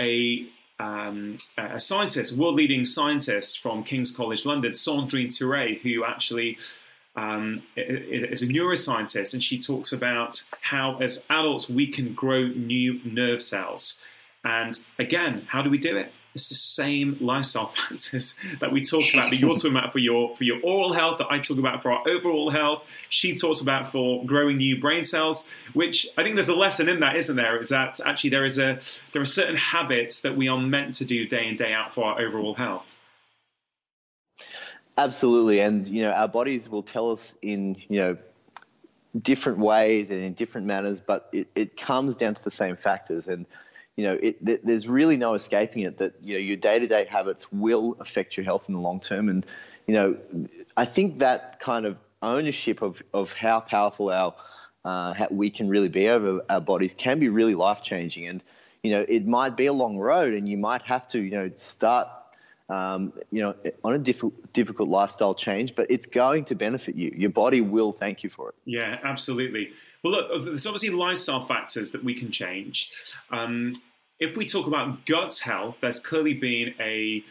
a 0.00 0.48
um, 0.80 1.38
a 1.56 1.78
scientist, 1.78 2.36
world 2.36 2.56
leading 2.56 2.84
scientist 2.84 3.60
from 3.60 3.84
King's 3.84 4.10
College 4.10 4.44
London, 4.44 4.72
Sandrine 4.72 5.28
Thuret, 5.28 5.82
who 5.82 6.04
actually 6.04 6.58
um, 7.16 7.62
is 7.76 8.42
a 8.42 8.46
neuroscientist, 8.46 9.34
and 9.34 9.42
she 9.42 9.58
talks 9.58 9.92
about 9.92 10.42
how, 10.60 10.98
as 10.98 11.26
adults, 11.28 11.68
we 11.68 11.86
can 11.86 12.14
grow 12.14 12.46
new 12.46 13.00
nerve 13.04 13.42
cells. 13.42 14.02
And 14.44 14.78
again, 14.98 15.44
how 15.48 15.62
do 15.62 15.70
we 15.70 15.78
do 15.78 15.96
it? 15.96 16.12
It's 16.34 16.48
the 16.48 16.54
same 16.54 17.16
lifestyle 17.20 17.66
factors 17.74 18.38
that 18.60 18.70
we 18.70 18.82
talk 18.82 19.02
about 19.12 19.30
that 19.30 19.36
you're 19.36 19.56
talking 19.56 19.72
about 19.72 19.92
for 19.92 19.98
your 19.98 20.36
for 20.36 20.44
your 20.44 20.60
oral 20.62 20.92
health, 20.92 21.18
that 21.18 21.26
I 21.28 21.40
talk 21.40 21.58
about 21.58 21.82
for 21.82 21.90
our 21.90 22.08
overall 22.08 22.50
health. 22.50 22.84
She 23.08 23.34
talks 23.34 23.60
about 23.60 23.90
for 23.90 24.24
growing 24.24 24.58
new 24.58 24.80
brain 24.80 25.02
cells, 25.02 25.50
which 25.72 26.06
I 26.16 26.22
think 26.22 26.36
there's 26.36 26.48
a 26.48 26.54
lesson 26.54 26.88
in 26.88 27.00
that, 27.00 27.16
isn't 27.16 27.34
there? 27.34 27.58
Is 27.58 27.70
that 27.70 27.98
actually 28.04 28.30
there 28.30 28.44
is 28.44 28.58
a 28.58 28.78
there 29.12 29.20
are 29.20 29.26
certain 29.26 29.56
habits 29.56 30.20
that 30.20 30.36
we 30.36 30.48
are 30.48 30.58
meant 30.58 30.94
to 30.94 31.04
do 31.04 31.26
day 31.26 31.48
in 31.48 31.56
day 31.56 31.72
out 31.72 31.92
for 31.92 32.04
our 32.04 32.20
overall 32.20 32.54
health. 32.54 32.96
Absolutely, 35.00 35.60
and 35.60 35.88
you 35.88 36.02
know 36.02 36.12
our 36.12 36.28
bodies 36.28 36.68
will 36.68 36.82
tell 36.82 37.10
us 37.10 37.32
in 37.40 37.74
you 37.88 37.98
know 37.98 38.18
different 39.22 39.58
ways 39.58 40.10
and 40.10 40.22
in 40.22 40.34
different 40.34 40.66
manners, 40.66 41.00
but 41.00 41.28
it, 41.32 41.48
it 41.54 41.76
comes 41.78 42.16
down 42.16 42.34
to 42.34 42.44
the 42.44 42.50
same 42.50 42.76
factors. 42.76 43.26
And 43.26 43.46
you 43.96 44.04
know, 44.04 44.18
it, 44.22 44.44
th- 44.44 44.60
there's 44.62 44.86
really 44.86 45.16
no 45.16 45.32
escaping 45.32 45.84
it 45.84 45.96
that 45.98 46.14
you 46.22 46.34
know 46.34 46.38
your 46.40 46.56
day-to-day 46.58 47.06
habits 47.06 47.50
will 47.50 47.96
affect 48.00 48.36
your 48.36 48.44
health 48.44 48.68
in 48.68 48.74
the 48.74 48.80
long 48.80 49.00
term. 49.00 49.30
And 49.30 49.46
you 49.86 49.94
know, 49.94 50.18
I 50.76 50.84
think 50.84 51.18
that 51.20 51.60
kind 51.60 51.86
of 51.86 51.96
ownership 52.22 52.82
of 52.82 53.02
of 53.14 53.32
how 53.32 53.60
powerful 53.60 54.10
our 54.10 54.34
uh, 54.84 55.14
how 55.14 55.28
we 55.30 55.48
can 55.48 55.68
really 55.70 55.88
be 55.88 56.08
over 56.08 56.42
our 56.50 56.60
bodies 56.60 56.94
can 56.94 57.18
be 57.18 57.30
really 57.30 57.54
life-changing. 57.54 58.26
And 58.26 58.42
you 58.82 58.90
know, 58.90 59.06
it 59.08 59.26
might 59.26 59.56
be 59.56 59.64
a 59.64 59.72
long 59.72 59.96
road, 59.98 60.34
and 60.34 60.46
you 60.46 60.58
might 60.58 60.82
have 60.82 61.08
to 61.08 61.20
you 61.20 61.30
know 61.30 61.50
start 61.56 62.08
um, 62.70 63.12
you 63.30 63.42
know, 63.42 63.54
on 63.84 63.94
a 63.94 63.98
diff- 63.98 64.22
difficult 64.52 64.88
lifestyle 64.88 65.34
change, 65.34 65.74
but 65.74 65.90
it's 65.90 66.06
going 66.06 66.44
to 66.46 66.54
benefit 66.54 66.94
you. 66.94 67.12
Your 67.16 67.30
body 67.30 67.60
will 67.60 67.92
thank 67.92 68.22
you 68.22 68.30
for 68.30 68.50
it. 68.50 68.54
Yeah, 68.64 68.98
absolutely. 69.02 69.70
Well, 70.02 70.12
look, 70.12 70.44
there's 70.44 70.66
obviously 70.66 70.90
lifestyle 70.90 71.44
factors 71.46 71.90
that 71.90 72.04
we 72.04 72.14
can 72.14 72.30
change. 72.30 72.92
Um, 73.30 73.72
if 74.20 74.36
we 74.36 74.46
talk 74.46 74.66
about 74.66 75.04
gut 75.04 75.38
health, 75.42 75.78
there's 75.80 75.98
clearly 75.98 76.34
been 76.34 76.74
a, 76.78 77.24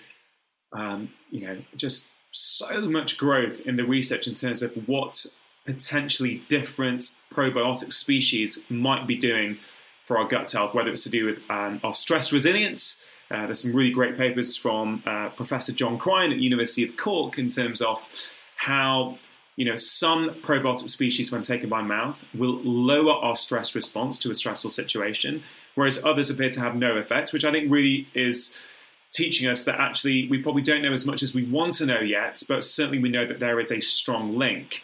um, 0.74 1.10
you 1.32 1.48
know, 1.48 1.58
just 1.76 2.12
so 2.32 2.82
much 2.82 3.18
growth 3.18 3.62
in 3.62 3.78
the 3.78 3.86
research 3.86 4.28
in 4.28 4.34
terms 4.34 4.62
of 4.62 4.74
what 4.88 5.26
potentially 5.66 6.44
different 6.50 7.16
probiotic 7.34 7.94
species 7.94 8.60
might 8.70 9.08
be 9.08 9.16
doing 9.16 9.58
for 10.04 10.18
our 10.18 10.28
gut 10.28 10.52
health, 10.52 10.74
whether 10.74 10.90
it's 10.90 11.04
to 11.04 11.10
do 11.10 11.26
with 11.26 11.38
um, 11.50 11.80
our 11.84 11.94
stress 11.94 12.34
resilience. 12.34 13.04
Uh, 13.32 13.46
there's 13.46 13.62
some 13.62 13.74
really 13.74 13.92
great 13.92 14.18
papers 14.18 14.56
from 14.56 15.04
uh, 15.06 15.30
Professor 15.30 15.72
John 15.72 15.98
Cryan 15.98 16.32
at 16.32 16.40
University 16.40 16.84
of 16.84 16.98
Cork 16.98 17.38
in 17.38 17.48
terms 17.48 17.82
of 17.82 18.08
how 18.56 19.20
you 19.56 19.66
know 19.66 19.76
some 19.76 20.32
probiotic 20.42 20.90
species, 20.90 21.32
when 21.32 21.42
taken 21.42 21.70
by 21.70 21.82
mouth, 21.82 22.18
will 22.34 22.60
lower 22.64 23.14
our 23.14 23.36
stress 23.36 23.76
response 23.76 24.18
to 24.20 24.32
a 24.32 24.36
stressful 24.36 24.72
situation, 24.72 25.44
whereas 25.76 26.04
others 26.04 26.30
appear 26.30 26.50
to 26.50 26.60
have 26.60 26.76
no 26.76 26.98
effects, 26.98 27.32
which 27.32 27.46
I 27.46 27.52
think 27.52 27.72
really 27.72 28.08
is 28.14 28.72
teaching 29.12 29.48
us 29.48 29.64
that 29.66 29.80
actually 29.80 30.28
we 30.30 30.42
probably 30.42 30.62
don't 30.62 30.82
know 30.82 30.94
as 30.94 31.06
much 31.06 31.24
as 31.24 31.34
we 31.34 31.44
want 31.44 31.74
to 31.74 31.86
know 31.86 32.00
yet, 32.00 32.42
but 32.48 32.64
certainly 32.64 33.00
we 33.00 33.10
know 33.10 33.26
that 33.26 33.40
there 33.40 33.60
is 33.60 33.72
a 33.72 33.80
strong 33.80 34.38
link. 34.38 34.84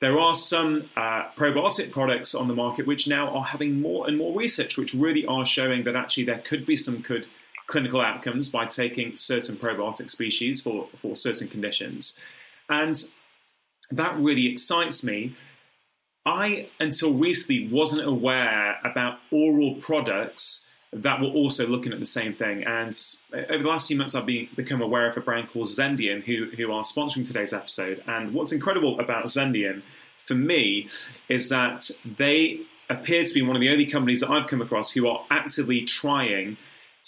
There 0.00 0.18
are 0.18 0.34
some 0.34 0.90
uh, 0.96 1.30
probiotic 1.36 1.90
products 1.90 2.34
on 2.34 2.48
the 2.48 2.54
market 2.54 2.86
which 2.86 3.08
now 3.08 3.28
are 3.30 3.44
having 3.44 3.80
more 3.80 4.06
and 4.06 4.18
more 4.18 4.36
research, 4.36 4.76
which 4.76 4.94
really 4.94 5.24
are 5.26 5.46
showing 5.46 5.84
that 5.84 5.96
actually 5.96 6.24
there 6.24 6.42
could 6.44 6.66
be 6.66 6.76
some 6.76 6.98
good 7.00 7.26
clinical 7.66 8.00
outcomes 8.00 8.48
by 8.48 8.66
taking 8.66 9.16
certain 9.16 9.56
probiotic 9.56 10.10
species 10.10 10.60
for, 10.60 10.88
for 10.96 11.16
certain 11.16 11.48
conditions. 11.48 12.18
And 12.68 13.02
that 13.90 14.16
really 14.18 14.46
excites 14.46 15.04
me 15.04 15.36
I, 16.26 16.68
until 16.80 17.12
recently, 17.12 17.68
wasn't 17.68 18.06
aware 18.06 18.78
about 18.82 19.18
oral 19.30 19.74
products 19.74 20.70
that 20.90 21.20
were 21.20 21.28
also 21.28 21.66
looking 21.66 21.92
at 21.92 21.98
the 21.98 22.06
same 22.06 22.32
thing. 22.32 22.64
And 22.64 22.96
over 23.34 23.62
the 23.62 23.68
last 23.68 23.88
few 23.88 23.96
months, 23.96 24.14
I've 24.14 24.24
been, 24.24 24.48
become 24.56 24.80
aware 24.80 25.06
of 25.06 25.16
a 25.18 25.20
brand 25.20 25.50
called 25.50 25.66
Zendium, 25.66 26.22
who, 26.22 26.46
who 26.56 26.72
are 26.72 26.82
sponsoring 26.82 27.26
today's 27.26 27.52
episode. 27.52 28.02
And 28.06 28.32
what's 28.32 28.52
incredible 28.52 28.98
about 29.00 29.26
Zendium 29.26 29.82
for 30.16 30.34
me, 30.34 30.88
is 31.28 31.48
that 31.50 31.90
they 32.04 32.60
appear 32.88 33.24
to 33.24 33.34
be 33.34 33.42
one 33.42 33.56
of 33.56 33.60
the 33.60 33.68
only 33.68 33.86
companies 33.86 34.20
that 34.20 34.30
I've 34.30 34.48
come 34.48 34.62
across 34.62 34.92
who 34.92 35.06
are 35.06 35.24
actively 35.30 35.82
trying 35.82 36.56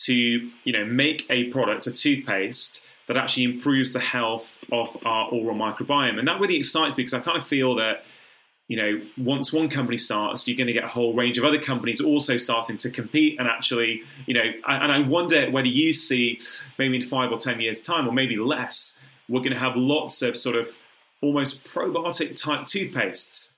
to, 0.04 0.14
you 0.14 0.72
know, 0.72 0.84
make 0.84 1.26
a 1.30 1.44
product, 1.44 1.86
a 1.86 1.92
toothpaste, 1.92 2.86
that 3.08 3.16
actually 3.16 3.44
improves 3.44 3.92
the 3.92 4.00
health 4.00 4.58
of 4.72 4.96
our 5.06 5.28
oral 5.28 5.56
microbiome. 5.56 6.18
And 6.18 6.26
that 6.26 6.40
really 6.40 6.56
excites 6.56 6.96
me 6.96 7.04
because 7.04 7.14
I 7.14 7.20
kind 7.20 7.36
of 7.36 7.46
feel 7.46 7.76
that 7.76 8.04
you 8.68 8.76
know, 8.76 9.00
once 9.16 9.52
one 9.52 9.68
company 9.68 9.96
starts, 9.96 10.46
you're 10.48 10.56
going 10.56 10.66
to 10.66 10.72
get 10.72 10.82
a 10.82 10.88
whole 10.88 11.14
range 11.14 11.38
of 11.38 11.44
other 11.44 11.58
companies 11.58 12.00
also 12.00 12.36
starting 12.36 12.76
to 12.78 12.90
compete 12.90 13.38
and 13.38 13.46
actually, 13.46 14.02
you 14.26 14.34
know, 14.34 14.42
and 14.66 14.90
I 14.90 15.00
wonder 15.00 15.48
whether 15.50 15.68
you 15.68 15.92
see 15.92 16.40
maybe 16.76 16.96
in 16.96 17.02
five 17.02 17.30
or 17.30 17.38
10 17.38 17.60
years' 17.60 17.80
time, 17.82 18.08
or 18.08 18.12
maybe 18.12 18.36
less, 18.36 19.00
we're 19.28 19.40
going 19.40 19.52
to 19.52 19.58
have 19.58 19.76
lots 19.76 20.20
of 20.22 20.36
sort 20.36 20.56
of 20.56 20.76
almost 21.22 21.64
probiotic 21.64 22.40
type 22.42 22.62
toothpastes. 22.62 23.54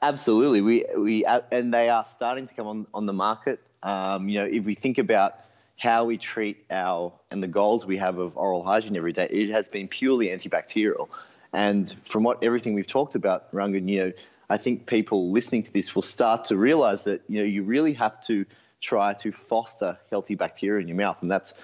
Absolutely. 0.00 0.62
We, 0.62 0.86
we, 0.96 1.24
and 1.26 1.72
they 1.72 1.90
are 1.90 2.04
starting 2.06 2.46
to 2.46 2.54
come 2.54 2.66
on, 2.66 2.86
on 2.94 3.04
the 3.04 3.12
market. 3.12 3.60
Um, 3.82 4.28
you 4.28 4.38
know, 4.38 4.44
if 4.44 4.64
we 4.64 4.74
think 4.74 4.98
about 4.98 5.40
how 5.76 6.04
we 6.04 6.18
treat 6.18 6.64
our, 6.70 7.12
and 7.30 7.42
the 7.42 7.48
goals 7.48 7.86
we 7.86 7.96
have 7.96 8.18
of 8.18 8.36
oral 8.36 8.62
hygiene 8.62 8.96
every 8.96 9.12
day, 9.12 9.28
it 9.30 9.50
has 9.50 9.68
been 9.68 9.88
purely 9.88 10.26
antibacterial. 10.28 11.08
And 11.52 11.94
from 12.04 12.22
what 12.22 12.42
everything 12.42 12.74
we've 12.74 12.86
talked 12.86 13.14
about, 13.14 13.52
Rangan, 13.52 13.88
you 13.88 14.04
know, 14.04 14.12
I 14.50 14.56
think 14.56 14.86
people 14.86 15.30
listening 15.30 15.62
to 15.62 15.72
this 15.72 15.94
will 15.94 16.02
start 16.02 16.44
to 16.46 16.56
realize 16.56 17.04
that 17.04 17.22
you 17.28 17.38
know 17.38 17.44
you 17.44 17.62
really 17.62 17.92
have 17.94 18.20
to 18.24 18.44
try 18.80 19.14
to 19.14 19.30
foster 19.30 19.96
healthy 20.10 20.34
bacteria 20.34 20.82
in 20.82 20.88
your 20.88 20.96
mouth, 20.96 21.18
and 21.22 21.30
that's 21.30 21.54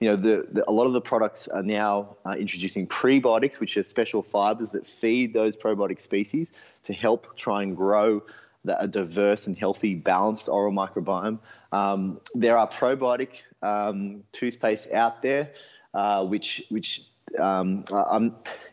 you 0.00 0.08
know 0.08 0.16
the, 0.16 0.46
the 0.50 0.68
a 0.68 0.72
lot 0.72 0.86
of 0.86 0.94
the 0.94 1.00
products 1.02 1.48
are 1.48 1.62
now 1.62 2.16
uh, 2.24 2.30
introducing 2.30 2.86
prebiotics, 2.86 3.60
which 3.60 3.76
are 3.76 3.82
special 3.82 4.22
fibers 4.22 4.70
that 4.70 4.86
feed 4.86 5.34
those 5.34 5.54
probiotic 5.54 6.00
species 6.00 6.50
to 6.84 6.94
help 6.94 7.36
try 7.36 7.62
and 7.62 7.76
grow 7.76 8.22
a 8.66 8.86
diverse 8.86 9.46
and 9.46 9.56
healthy, 9.56 9.94
balanced 9.94 10.48
oral 10.48 10.72
microbiome. 10.72 11.38
Um, 11.72 12.20
there 12.34 12.58
are 12.58 12.68
probiotic 12.68 13.42
um, 13.62 14.24
toothpaste 14.32 14.92
out 14.92 15.22
there, 15.22 15.52
uh, 15.94 16.24
which 16.26 16.62
which 16.68 17.02
um, 17.38 17.84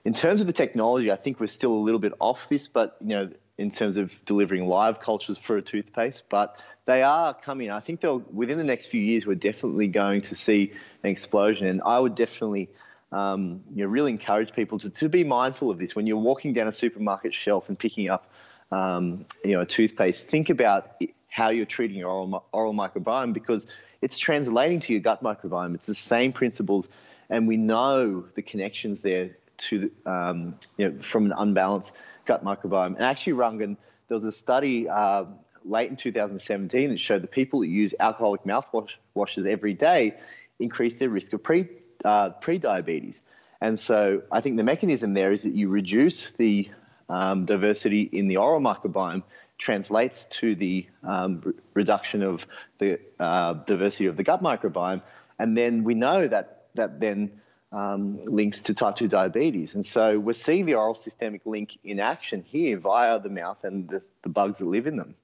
in 0.04 0.14
terms 0.14 0.42
of 0.42 0.48
the 0.48 0.54
technology, 0.54 1.12
I 1.12 1.16
think 1.16 1.40
we're 1.40 1.48
still 1.48 1.74
a 1.74 1.84
little 1.84 2.00
bit 2.00 2.14
off 2.20 2.50
this, 2.50 2.68
but 2.68 2.98
you 3.02 3.10
know, 3.10 3.30
in 3.58 3.70
terms 3.70 3.98
of 3.98 4.12
delivering 4.26 4.68
live 4.68 5.00
cultures 5.00 5.38
for 5.38 5.58
a 5.58 5.62
toothpaste, 5.62 6.24
but 6.30 6.58
they 6.86 7.04
are 7.04 7.34
coming. 7.34 7.70
I 7.70 7.80
think 7.80 8.02
they'll 8.02 8.24
within 8.32 8.58
the 8.58 8.64
next 8.64 8.88
few 8.88 9.02
years, 9.02 9.26
we're 9.26 9.36
definitely 9.36 9.88
going 9.88 10.22
to 10.24 10.36
see 10.36 10.74
an 11.04 11.10
explosion, 11.10 11.68
and 11.68 11.82
I 11.86 12.00
would 12.00 12.16
definitely. 12.16 12.70
Um, 13.10 13.64
you 13.74 13.86
know, 13.86 13.90
really 13.90 14.12
encourage 14.12 14.52
people 14.52 14.80
to, 14.80 14.90
to 14.90 15.08
be 15.08 15.24
mindful 15.24 15.72
of 15.72 15.78
this 15.80 15.96
when 15.96 16.08
you're 16.08 16.18
walking 16.18 16.52
down 16.52 16.68
a 16.68 16.74
supermarket 16.74 17.34
shelf 17.34 17.70
and 17.70 17.80
picking 17.80 18.10
up, 18.10 18.30
um, 18.72 19.26
you 19.44 19.54
know, 19.54 19.62
a 19.62 19.66
toothpaste. 19.66 20.28
Think 20.28 20.50
about 20.50 21.02
how 21.30 21.50
you're 21.50 21.66
treating 21.66 21.98
your 21.98 22.10
oral, 22.10 22.46
oral 22.52 22.74
microbiome 22.74 23.34
because 23.34 23.68
it's 24.02 24.18
translating 24.18 24.80
to 24.82 24.94
your 24.94 25.02
gut 25.02 25.24
microbiome. 25.24 25.76
It's 25.76 25.86
the 25.86 25.96
same 25.96 26.34
principles 26.34 26.88
and 27.30 27.48
we 27.48 27.58
know 27.58 28.26
the 28.36 28.42
connections 28.42 29.02
there 29.02 29.38
to 29.58 29.92
um, 30.06 30.56
you 30.78 30.90
know 30.90 31.00
from 31.00 31.26
an 31.26 31.34
unbalanced 31.38 31.96
gut 32.26 32.44
microbiome. 32.44 32.96
And 32.96 33.04
actually, 33.04 33.34
Rangan, 33.34 33.78
there 34.08 34.16
was 34.16 34.24
a 34.24 34.32
study 34.32 34.88
uh, 34.88 35.26
late 35.66 35.90
in 35.90 35.98
2017 35.98 36.90
that 36.90 37.00
showed 37.00 37.22
the 37.22 37.28
people 37.28 37.62
that 37.62 37.68
use 37.68 37.94
alcoholic 38.00 38.44
mouthwash 38.44 38.96
washes 39.14 39.46
every 39.46 39.74
day 39.74 40.16
increase 40.60 41.00
their 41.00 41.10
risk 41.10 41.34
of 41.34 41.44
pre 41.44 41.68
uh, 42.06 42.30
pre-diabetes. 42.30 43.22
And 43.60 43.80
so 43.80 44.22
I 44.32 44.42
think 44.42 44.58
the 44.58 44.64
mechanism 44.64 45.14
there 45.14 45.32
is 45.32 45.44
that 45.44 45.54
you 45.54 45.68
reduce 45.68 46.32
the 46.32 46.70
um, 47.10 47.46
diversity 47.46 48.02
in 48.02 48.28
the 48.28 48.38
oral 48.38 48.60
microbiome 48.60 49.24
translates 49.58 50.26
to 50.26 50.56
the 50.56 50.86
um, 51.04 51.42
re- 51.44 51.54
reduction 51.74 52.22
of 52.22 52.46
the 52.80 53.00
uh, 53.20 53.54
diversity 53.54 54.06
of 54.06 54.18
the 54.18 54.24
gut 54.24 54.44
microbiome. 54.44 55.02
And 55.40 55.58
then 55.58 55.84
we 55.84 55.96
know 55.96 56.28
that 56.28 56.68
that 56.76 57.00
then 57.00 57.32
um, 57.72 58.24
links 58.26 58.62
to 58.62 58.74
type 58.74 58.96
2 58.96 59.08
diabetes. 59.08 59.76
And 59.76 59.86
so 59.86 60.20
we're 60.20 60.34
seeing 60.34 60.66
the 60.66 60.76
oral 60.76 60.96
systemic 60.96 61.46
link 61.46 61.78
in 61.84 62.00
action 62.00 62.44
here 62.44 62.78
via 62.78 63.20
the 63.20 63.30
mouth 63.30 63.64
and 63.64 63.90
the, 63.90 64.02
the 64.24 64.30
bugs 64.30 64.60
that 64.60 64.66
live 64.66 64.88
in 64.88 64.96
them. 64.96 65.16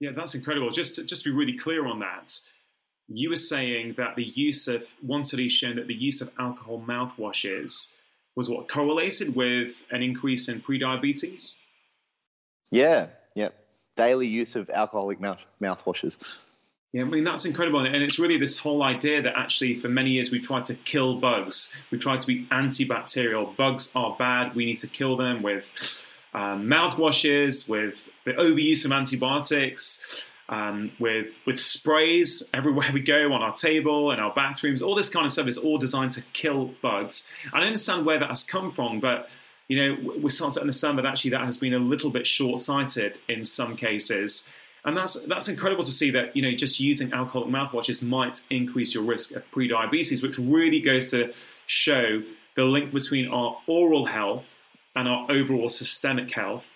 Yeah, 0.00 0.10
that's 0.10 0.34
incredible. 0.34 0.70
Just 0.70 0.96
to, 0.96 1.04
just 1.04 1.22
to 1.22 1.30
be 1.30 1.36
really 1.36 1.56
clear 1.56 1.86
on 1.86 2.00
that, 2.00 2.40
you 3.08 3.30
were 3.30 3.36
saying 3.36 3.94
that 3.98 4.16
the 4.16 4.24
use 4.24 4.66
of 4.66 4.88
one 5.00 5.22
study 5.22 5.48
shown 5.48 5.76
that 5.76 5.86
the 5.86 5.94
use 5.94 6.20
of 6.20 6.30
alcohol 6.38 6.82
mouthwashes 6.84 7.94
was 8.34 8.48
what 8.48 8.68
correlated 8.68 9.34
with 9.34 9.82
an 9.90 10.02
increase 10.02 10.48
in 10.48 10.60
prediabetes. 10.60 11.58
Yeah, 12.70 13.08
yeah, 13.34 13.50
daily 13.96 14.26
use 14.26 14.56
of 14.56 14.70
alcoholic 14.70 15.20
mouth 15.20 15.38
mouthwashes. 15.60 16.16
Yeah, 16.92 17.02
I 17.02 17.04
mean 17.04 17.24
that's 17.24 17.44
incredible, 17.44 17.80
and 17.80 17.96
it's 17.96 18.18
really 18.18 18.36
this 18.36 18.58
whole 18.58 18.82
idea 18.82 19.22
that 19.22 19.34
actually 19.36 19.74
for 19.74 19.88
many 19.88 20.10
years 20.10 20.30
we 20.30 20.40
tried 20.40 20.66
to 20.66 20.74
kill 20.74 21.16
bugs. 21.16 21.74
We 21.90 21.98
tried 21.98 22.20
to 22.20 22.26
be 22.26 22.46
antibacterial. 22.46 23.56
Bugs 23.56 23.90
are 23.94 24.14
bad. 24.18 24.54
We 24.54 24.66
need 24.66 24.78
to 24.78 24.86
kill 24.86 25.16
them 25.16 25.42
with 25.42 26.04
um, 26.34 26.68
mouthwashes, 26.68 27.68
with 27.68 28.08
the 28.24 28.32
overuse 28.32 28.84
of 28.84 28.92
antibiotics, 28.92 30.26
um, 30.52 30.92
with 30.98 31.28
with 31.46 31.58
sprays 31.58 32.42
everywhere 32.52 32.90
we 32.92 33.00
go 33.00 33.32
on 33.32 33.42
our 33.42 33.54
table 33.54 34.10
and 34.10 34.20
our 34.20 34.32
bathrooms. 34.34 34.82
All 34.82 34.94
this 34.94 35.08
kind 35.08 35.24
of 35.24 35.32
stuff 35.32 35.48
is 35.48 35.56
all 35.56 35.78
designed 35.78 36.12
to 36.12 36.22
kill 36.34 36.74
bugs. 36.82 37.26
I 37.54 37.62
understand 37.62 38.04
where 38.04 38.18
that 38.18 38.28
has 38.28 38.44
come 38.44 38.70
from, 38.70 39.00
but 39.00 39.30
you 39.68 39.76
know 39.78 40.12
we're 40.20 40.28
starting 40.28 40.54
to 40.54 40.60
understand 40.60 40.98
that 40.98 41.06
actually 41.06 41.30
that 41.30 41.46
has 41.46 41.56
been 41.56 41.72
a 41.72 41.78
little 41.78 42.10
bit 42.10 42.26
short-sighted 42.26 43.18
in 43.28 43.44
some 43.44 43.76
cases. 43.76 44.48
And 44.84 44.94
that's 44.94 45.14
that's 45.24 45.48
incredible 45.48 45.84
to 45.84 45.90
see 45.90 46.10
that 46.10 46.36
you 46.36 46.42
know 46.42 46.52
just 46.52 46.78
using 46.78 47.14
alcoholic 47.14 47.48
mouthwashes 47.48 48.02
might 48.02 48.42
increase 48.50 48.94
your 48.94 49.04
risk 49.04 49.34
of 49.34 49.50
prediabetes, 49.52 50.22
which 50.22 50.38
really 50.38 50.80
goes 50.80 51.10
to 51.12 51.32
show 51.66 52.22
the 52.56 52.64
link 52.64 52.92
between 52.92 53.28
our 53.28 53.56
oral 53.66 54.04
health 54.04 54.54
and 54.94 55.08
our 55.08 55.30
overall 55.30 55.68
systemic 55.68 56.30
health. 56.30 56.74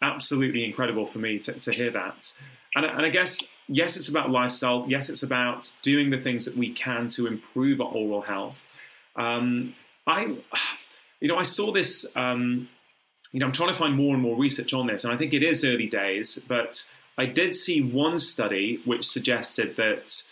Absolutely 0.00 0.64
incredible 0.64 1.06
for 1.06 1.18
me 1.18 1.40
to, 1.40 1.54
to 1.54 1.72
hear 1.72 1.90
that. 1.90 2.38
And, 2.76 2.84
and 2.84 3.04
I 3.04 3.08
guess 3.08 3.50
yes, 3.68 3.96
it's 3.96 4.08
about 4.08 4.30
lifestyle. 4.30 4.84
Yes, 4.86 5.08
it's 5.08 5.22
about 5.22 5.72
doing 5.82 6.10
the 6.10 6.20
things 6.20 6.44
that 6.44 6.56
we 6.56 6.72
can 6.72 7.08
to 7.08 7.26
improve 7.26 7.80
our 7.80 7.88
oral 7.88 8.22
health. 8.22 8.68
Um, 9.16 9.74
I, 10.06 10.36
you 11.20 11.28
know, 11.28 11.36
I 11.36 11.42
saw 11.42 11.72
this. 11.72 12.06
Um, 12.14 12.68
you 13.32 13.40
know, 13.40 13.46
I'm 13.46 13.52
trying 13.52 13.70
to 13.70 13.74
find 13.74 13.96
more 13.96 14.14
and 14.14 14.22
more 14.22 14.36
research 14.36 14.72
on 14.72 14.86
this, 14.86 15.04
and 15.04 15.12
I 15.12 15.16
think 15.16 15.34
it 15.34 15.42
is 15.42 15.64
early 15.64 15.88
days, 15.88 16.42
but 16.46 16.90
I 17.18 17.26
did 17.26 17.54
see 17.54 17.80
one 17.82 18.18
study 18.18 18.80
which 18.84 19.04
suggested 19.04 19.76
that 19.76 20.22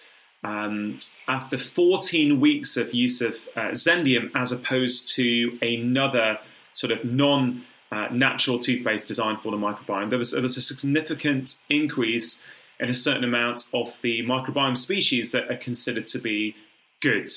um, 0.45 1.01
after 1.26 1.59
14 1.59 2.38
weeks 2.38 2.76
of 2.76 2.95
use 2.95 3.20
of 3.20 3.36
uh, 3.57 3.70
Zendium 3.70 4.30
as 4.34 4.53
opposed 4.53 5.14
to 5.16 5.59
another 5.62 6.38
sort 6.72 6.92
of 6.92 7.05
non 7.05 7.64
uh, 7.93 8.09
natural 8.11 8.59
toothpaste 8.59 9.07
designed 9.07 9.41
for 9.41 9.51
the 9.51 9.57
microbiome, 9.57 10.11
there 10.11 10.18
was, 10.18 10.32
there 10.32 10.43
was 10.43 10.57
a 10.57 10.61
significant 10.61 11.62
increase 11.68 12.43
in 12.80 12.89
a 12.89 12.95
certain 12.95 13.24
amount 13.24 13.66
of 13.72 14.01
the 14.03 14.22
microbiome 14.26 14.76
species 14.76 15.32
that 15.32 15.51
are 15.51 15.57
considered 15.57 16.07
to 16.07 16.18
be 16.18 16.57
good. 17.01 17.28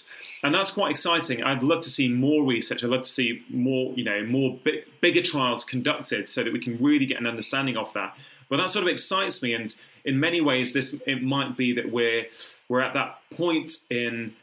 And 0.44 0.54
that's 0.54 0.72
quite 0.72 0.92
exciting. 0.92 1.44
I'd 1.44 1.64
love 1.64 1.82
to 1.82 1.90
see 1.90 2.10
more 2.10 2.44
research. 2.44 2.84
I'd 2.84 2.90
love 2.90 3.02
to 3.02 3.10
see 3.10 3.44
more, 3.50 3.94
you 3.96 4.04
know, 4.04 4.24
more 4.26 4.60
bigger 5.02 5.22
trials 5.22 5.66
conducted 5.66 6.30
so 6.30 6.44
that 6.44 6.54
we 6.54 6.60
can 6.60 6.82
really 6.82 7.06
get 7.06 7.20
an 7.20 7.28
understanding 7.28 7.78
of 7.78 7.94
that. 7.94 8.16
But 8.50 8.58
that 8.58 8.70
sort 8.70 8.84
of 8.84 8.90
excites 8.90 9.44
me, 9.44 9.54
and 9.54 9.74
in 10.06 10.20
many 10.20 10.40
ways, 10.40 10.74
this 10.74 11.00
it 11.06 11.22
might 11.22 11.58
be 11.58 11.74
that 11.74 11.92
we're 11.92 12.28
we're 12.70 12.80
at 12.80 12.94
that 12.94 13.20
point 13.32 13.74
in 13.90 14.34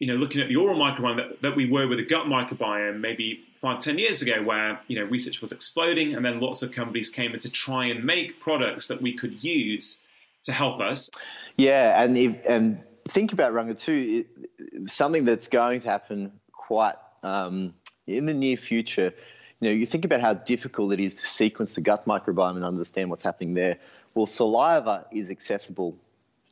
you 0.00 0.08
know 0.08 0.14
looking 0.14 0.42
at 0.42 0.48
the 0.48 0.56
oral 0.56 0.76
microbiome 0.76 1.16
that, 1.16 1.42
that 1.42 1.56
we 1.56 1.70
were 1.70 1.86
with 1.86 1.98
the 1.98 2.04
gut 2.04 2.26
microbiome 2.26 3.00
maybe 3.00 3.44
five 3.66 3.80
ten 3.80 3.98
years 3.98 4.22
ago, 4.22 4.42
where 4.42 4.80
you 4.88 4.98
know 4.98 5.04
research 5.04 5.40
was 5.40 5.52
exploding, 5.52 6.14
and 6.14 6.24
then 6.24 6.40
lots 6.40 6.62
of 6.62 6.72
companies 6.72 7.10
came 7.10 7.32
in 7.32 7.38
to 7.40 7.50
try 7.50 7.86
and 7.86 8.04
make 8.04 8.40
products 8.40 8.86
that 8.88 9.00
we 9.02 9.12
could 9.12 9.42
use 9.42 10.04
to 10.44 10.52
help 10.52 10.80
us. 10.80 11.10
Yeah, 11.56 12.02
and 12.02 12.16
if, 12.16 12.36
and 12.46 12.80
think 13.08 13.32
about 13.32 13.52
Rangan 13.52 13.78
too. 13.78 14.26
It, 14.58 14.90
something 14.90 15.24
that's 15.24 15.48
going 15.48 15.80
to 15.80 15.88
happen 15.88 16.32
quite 16.52 16.96
um, 17.22 17.74
in 18.06 18.26
the 18.26 18.34
near 18.34 18.56
future 18.56 19.12
you 19.60 19.68
know, 19.68 19.74
you 19.74 19.86
think 19.86 20.04
about 20.04 20.20
how 20.20 20.34
difficult 20.34 20.92
it 20.92 21.00
is 21.00 21.14
to 21.14 21.26
sequence 21.26 21.74
the 21.74 21.80
gut 21.80 22.06
microbiome 22.06 22.56
and 22.56 22.64
understand 22.64 23.08
what's 23.08 23.22
happening 23.22 23.54
there. 23.54 23.78
Well, 24.14 24.26
saliva 24.26 25.06
is 25.10 25.30
accessible, 25.30 25.96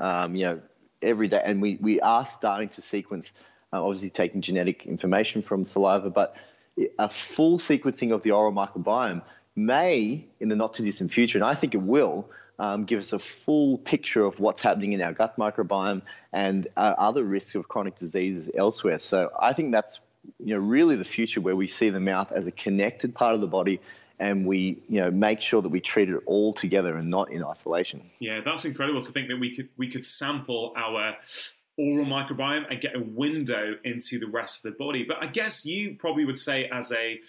um, 0.00 0.34
you 0.34 0.44
know, 0.44 0.60
every 1.02 1.28
day, 1.28 1.42
and 1.44 1.60
we, 1.60 1.76
we 1.80 2.00
are 2.00 2.24
starting 2.24 2.70
to 2.70 2.82
sequence, 2.82 3.34
uh, 3.72 3.84
obviously 3.84 4.08
taking 4.08 4.40
genetic 4.40 4.86
information 4.86 5.42
from 5.42 5.64
saliva, 5.64 6.08
but 6.08 6.36
a 6.98 7.08
full 7.08 7.58
sequencing 7.58 8.12
of 8.12 8.22
the 8.22 8.30
oral 8.30 8.52
microbiome 8.52 9.22
may, 9.56 10.26
in 10.40 10.48
the 10.48 10.56
not 10.56 10.74
too 10.74 10.84
distant 10.84 11.12
future, 11.12 11.38
and 11.38 11.44
I 11.44 11.54
think 11.54 11.74
it 11.74 11.82
will, 11.82 12.28
um, 12.58 12.84
give 12.84 12.98
us 12.98 13.12
a 13.12 13.18
full 13.18 13.78
picture 13.78 14.24
of 14.24 14.38
what's 14.38 14.60
happening 14.60 14.92
in 14.92 15.02
our 15.02 15.12
gut 15.12 15.36
microbiome 15.36 16.02
and 16.32 16.66
uh, 16.76 16.94
other 16.98 17.24
risks 17.24 17.54
of 17.54 17.68
chronic 17.68 17.96
diseases 17.96 18.48
elsewhere. 18.56 18.98
So 18.98 19.30
I 19.40 19.52
think 19.52 19.72
that's 19.72 20.00
you 20.38 20.54
know, 20.54 20.60
really 20.60 20.96
the 20.96 21.04
future 21.04 21.40
where 21.40 21.56
we 21.56 21.66
see 21.66 21.90
the 21.90 22.00
mouth 22.00 22.32
as 22.32 22.46
a 22.46 22.52
connected 22.52 23.14
part 23.14 23.34
of 23.34 23.40
the 23.40 23.46
body 23.46 23.80
and 24.18 24.46
we 24.46 24.78
you 24.88 25.00
know 25.00 25.10
make 25.10 25.40
sure 25.40 25.60
that 25.60 25.68
we 25.68 25.80
treat 25.80 26.08
it 26.08 26.20
all 26.26 26.52
together 26.52 26.96
and 26.96 27.10
not 27.10 27.30
in 27.30 27.44
isolation. 27.44 28.00
Yeah, 28.20 28.40
that's 28.40 28.64
incredible 28.64 29.00
to 29.00 29.12
think 29.12 29.28
that 29.28 29.38
we 29.38 29.54
could 29.54 29.68
we 29.76 29.90
could 29.90 30.04
sample 30.04 30.72
our 30.76 31.16
oral 31.76 32.06
microbiome 32.06 32.70
and 32.70 32.80
get 32.80 32.96
a 32.96 33.00
window 33.00 33.74
into 33.84 34.18
the 34.18 34.26
rest 34.26 34.64
of 34.64 34.72
the 34.72 34.78
body. 34.78 35.04
But 35.06 35.18
I 35.22 35.26
guess 35.26 35.66
you 35.66 35.96
probably 35.98 36.24
would 36.24 36.38
say 36.38 36.66
as 36.66 36.92
a 36.92 37.20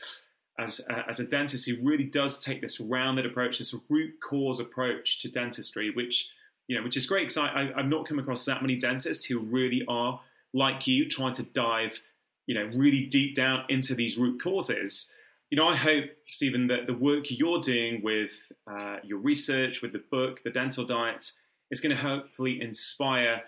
as 0.58 0.80
a, 0.90 1.10
as 1.10 1.20
a 1.20 1.26
dentist 1.26 1.68
who 1.68 1.76
really 1.84 2.06
does 2.06 2.42
take 2.42 2.62
this 2.62 2.80
rounded 2.80 3.26
approach, 3.26 3.60
this 3.60 3.76
root 3.90 4.14
cause 4.24 4.62
approach 4.62 5.20
to 5.20 5.30
dentistry, 5.30 5.92
which 5.92 6.30
you 6.68 6.78
know, 6.78 6.84
which 6.84 6.98
is 6.98 7.06
great 7.06 7.28
because 7.28 7.38
I, 7.38 7.72
I've 7.76 7.88
not 7.88 8.08
come 8.08 8.20
across 8.20 8.46
that 8.46 8.62
many 8.62 8.76
dentists 8.76 9.26
who 9.26 9.40
really 9.40 9.84
are 9.88 10.22
like 10.54 10.88
you, 10.88 11.08
trying 11.08 11.34
to 11.34 11.44
dive 11.44 12.02
you 12.48 12.56
know, 12.56 12.70
really 12.76 13.06
deep 13.06 13.36
down 13.36 13.64
into 13.70 13.96
these 13.96 14.18
root 14.18 14.42
causes. 14.42 15.14
You 15.50 15.58
know, 15.58 15.68
I 15.68 15.76
hope, 15.76 16.06
Steven, 16.28 16.68
that 16.68 16.88
the 16.88 16.94
work 16.94 17.26
you're 17.30 17.62
doing 17.62 18.02
with 18.04 18.52
uh, 18.68 18.98
your 19.04 19.20
research, 19.20 19.82
with 19.82 19.94
the 19.94 20.04
book, 20.12 20.42
the 20.44 20.50
dental 20.50 20.86
diet, 20.86 21.32
is 21.72 21.82
going 21.82 21.96
to 21.96 22.02
hopefully 22.02 22.62
inspire 22.62 23.44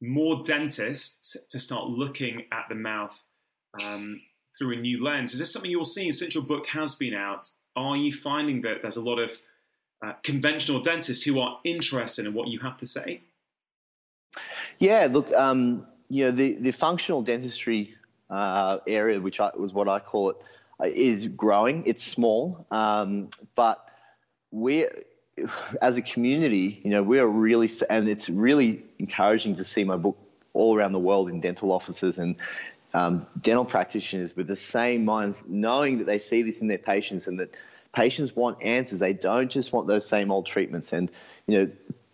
more 0.00 0.42
dentists 0.42 1.36
to 1.48 1.58
start 1.58 1.86
looking 1.88 2.44
at 2.52 2.66
the 2.68 2.74
mouth 2.74 3.20
um, 3.80 4.20
through 4.58 4.74
a 4.74 4.80
new 4.80 5.02
lens. 5.02 5.32
Is 5.32 5.38
this 5.38 5.52
something 5.52 5.70
you're 5.70 5.84
seeing 5.84 6.12
since 6.12 6.34
your 6.34 6.44
book 6.44 6.66
has 6.68 6.94
been 6.94 7.14
out? 7.14 7.50
Are 7.76 7.96
you 7.96 8.12
finding 8.12 8.62
that 8.62 8.82
there's 8.82 8.96
a 8.96 9.02
lot 9.02 9.18
of 9.18 9.32
uh, 10.04 10.12
conventional 10.22 10.80
dentists 10.80 11.24
who 11.24 11.40
are 11.40 11.58
interested 11.64 12.26
in 12.26 12.34
what 12.34 12.48
you 12.48 12.60
have 12.60 12.78
to 12.78 12.86
say? 12.86 13.22
Yeah, 14.78 15.08
look, 15.10 15.32
um, 15.32 15.86
you 16.08 16.24
know, 16.24 16.30
the, 16.30 16.54
the 16.54 16.72
functional 16.72 17.22
dentistry 17.22 17.94
uh, 18.30 18.78
area, 18.86 19.20
which 19.20 19.40
I, 19.40 19.50
was 19.56 19.72
what 19.72 19.88
I 19.88 19.98
call 20.00 20.30
it, 20.30 20.36
uh, 20.80 21.28
growing. 21.36 21.84
It's 21.86 22.02
small, 22.02 22.66
um, 22.70 23.30
but 23.54 23.88
we, 24.50 24.86
as 25.82 25.96
a 25.96 26.02
community, 26.02 26.80
you 26.84 26.90
know, 26.90 27.02
we 27.02 27.18
are 27.18 27.26
really, 27.26 27.70
and 27.90 28.08
it's 28.08 28.30
really 28.30 28.84
encouraging 28.98 29.54
to 29.56 29.64
see 29.64 29.84
my 29.84 29.96
book 29.96 30.16
all 30.52 30.76
around 30.76 30.92
the 30.92 30.98
world 30.98 31.28
in 31.28 31.40
dental 31.40 31.72
offices 31.72 32.18
and 32.18 32.36
um, 32.94 33.26
dental 33.40 33.64
practitioners 33.64 34.36
with 34.36 34.46
the 34.46 34.56
same 34.56 35.04
minds, 35.04 35.44
knowing 35.48 35.98
that 35.98 36.06
they 36.06 36.18
see 36.18 36.42
this 36.42 36.60
in 36.60 36.68
their 36.68 36.78
patients 36.78 37.26
and 37.26 37.40
that 37.40 37.56
patients 37.92 38.36
want 38.36 38.62
answers. 38.62 39.00
They 39.00 39.12
don't 39.12 39.50
just 39.50 39.72
want 39.72 39.88
those 39.88 40.06
same 40.06 40.30
old 40.30 40.46
treatments. 40.46 40.92
And 40.92 41.10
you 41.46 41.58
know, 41.58 41.70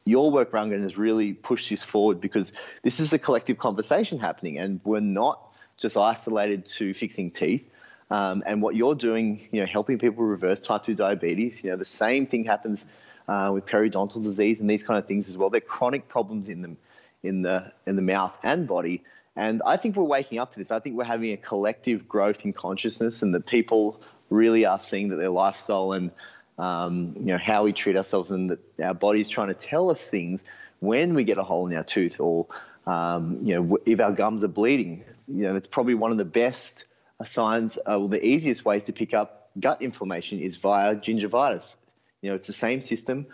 your 0.07 0.31
work, 0.31 0.53
Rangan, 0.53 0.83
has 0.83 0.97
really 0.97 1.35
pushed 1.35 1.69
this 1.69 1.83
forward 1.83 2.21
because 2.21 2.55
this 2.83 2.99
is 2.99 3.13
a 3.13 3.19
collective 3.19 3.59
conversation 3.59 4.19
happening, 4.19 4.59
and 4.59 4.81
we're 4.85 5.01
not 5.01 5.53
just 5.77 5.97
isolated 5.97 6.65
to 6.65 6.95
fixing 6.95 7.31
teeth. 7.31 7.67
Um, 8.11 8.43
and 8.45 8.61
what 8.61 8.75
you're 8.75 8.97
doing, 8.97 9.47
you 9.53 9.61
know, 9.61 9.67
helping 9.67 9.99
people 9.99 10.25
reverse 10.25 10.61
type 10.63 10.85
2 10.85 10.95
diabetes, 10.95 11.63
you 11.63 11.71
know, 11.71 11.77
the 11.77 11.85
same 11.85 12.27
thing 12.27 12.43
happens 12.43 12.87
uh, 13.31 13.51
with 13.53 13.65
periodontal 13.65 14.23
disease 14.23 14.61
and 14.61 14.69
these 14.69 14.83
kind 14.83 14.99
of 14.99 15.07
things 15.07 15.29
as 15.29 15.39
well. 15.39 15.51
They're 15.51 15.61
chronic 15.61 16.09
problems 16.09 16.49
in 16.49 16.63
them, 16.63 16.77
in 17.23 17.43
the, 17.43 17.73
in 17.87 17.95
the 17.95 18.03
mouth 18.03 18.33
and 18.43 18.67
body. 18.67 19.05
And 19.37 19.63
I 19.65 19.77
think 19.77 19.95
we're 19.95 20.03
waking 20.03 20.39
up 20.39 20.51
to 20.53 20.59
this. 20.59 20.73
I 20.73 20.81
think 20.81 20.97
we're 20.97 21.05
having 21.05 21.33
a 21.33 21.37
collective 21.37 22.09
growth 22.09 22.45
in 22.45 22.53
consciousness 22.53 23.23
and 23.23 23.33
that 23.35 23.47
people 23.47 24.01
really 24.31 24.67
are 24.67 24.81
seeing 24.81 25.09
that 25.11 25.17
their 25.17 25.31
lifestyle 25.31 25.93
and, 25.93 26.11
um, 26.59 27.15
you 27.17 27.27
know, 27.27 27.39
how 27.39 27.63
we 27.63 27.73
treat 27.73 27.97
ourselves 27.97 28.33
and 28.33 28.51
that 28.51 28.59
our 28.83 28.95
body's 28.95 29.29
trying 29.29 29.49
to 29.49 29.55
tell 29.55 29.91
us 29.91 30.05
things 30.05 30.45
when 30.81 31.15
we 31.15 31.23
get 31.23 31.39
a 31.39 31.45
hole 31.45 31.69
in 31.69 31.77
our 31.77 31.85
tooth 31.85 32.19
or, 32.19 32.47
um, 32.89 33.39
you 33.45 33.55
know, 33.55 33.79
if 33.87 34.01
our 34.01 34.13
gums 34.13 34.43
are 34.43 34.49
bleeding, 34.49 35.05
you 35.29 35.45
know, 35.45 35.53
that's 35.53 35.69
probably 35.69 35.95
one 35.95 36.11
of 36.11 36.19
the 36.19 36.25
best 36.25 36.87
signs, 37.23 37.79
uh, 37.79 37.83
well, 37.91 38.09
the 38.09 38.25
easiest 38.27 38.65
ways 38.65 38.83
to 38.85 38.93
pick 38.93 39.15
up 39.15 39.51
gut 39.61 39.81
inflammation 39.81 40.41
is 40.41 40.57
via 40.57 40.97
gingivitis. 40.97 41.77
You 42.23 42.31
know, 42.31 42.37
it's 42.37 42.47
the 42.47 42.53
same 42.53 42.81
system. 42.81 43.27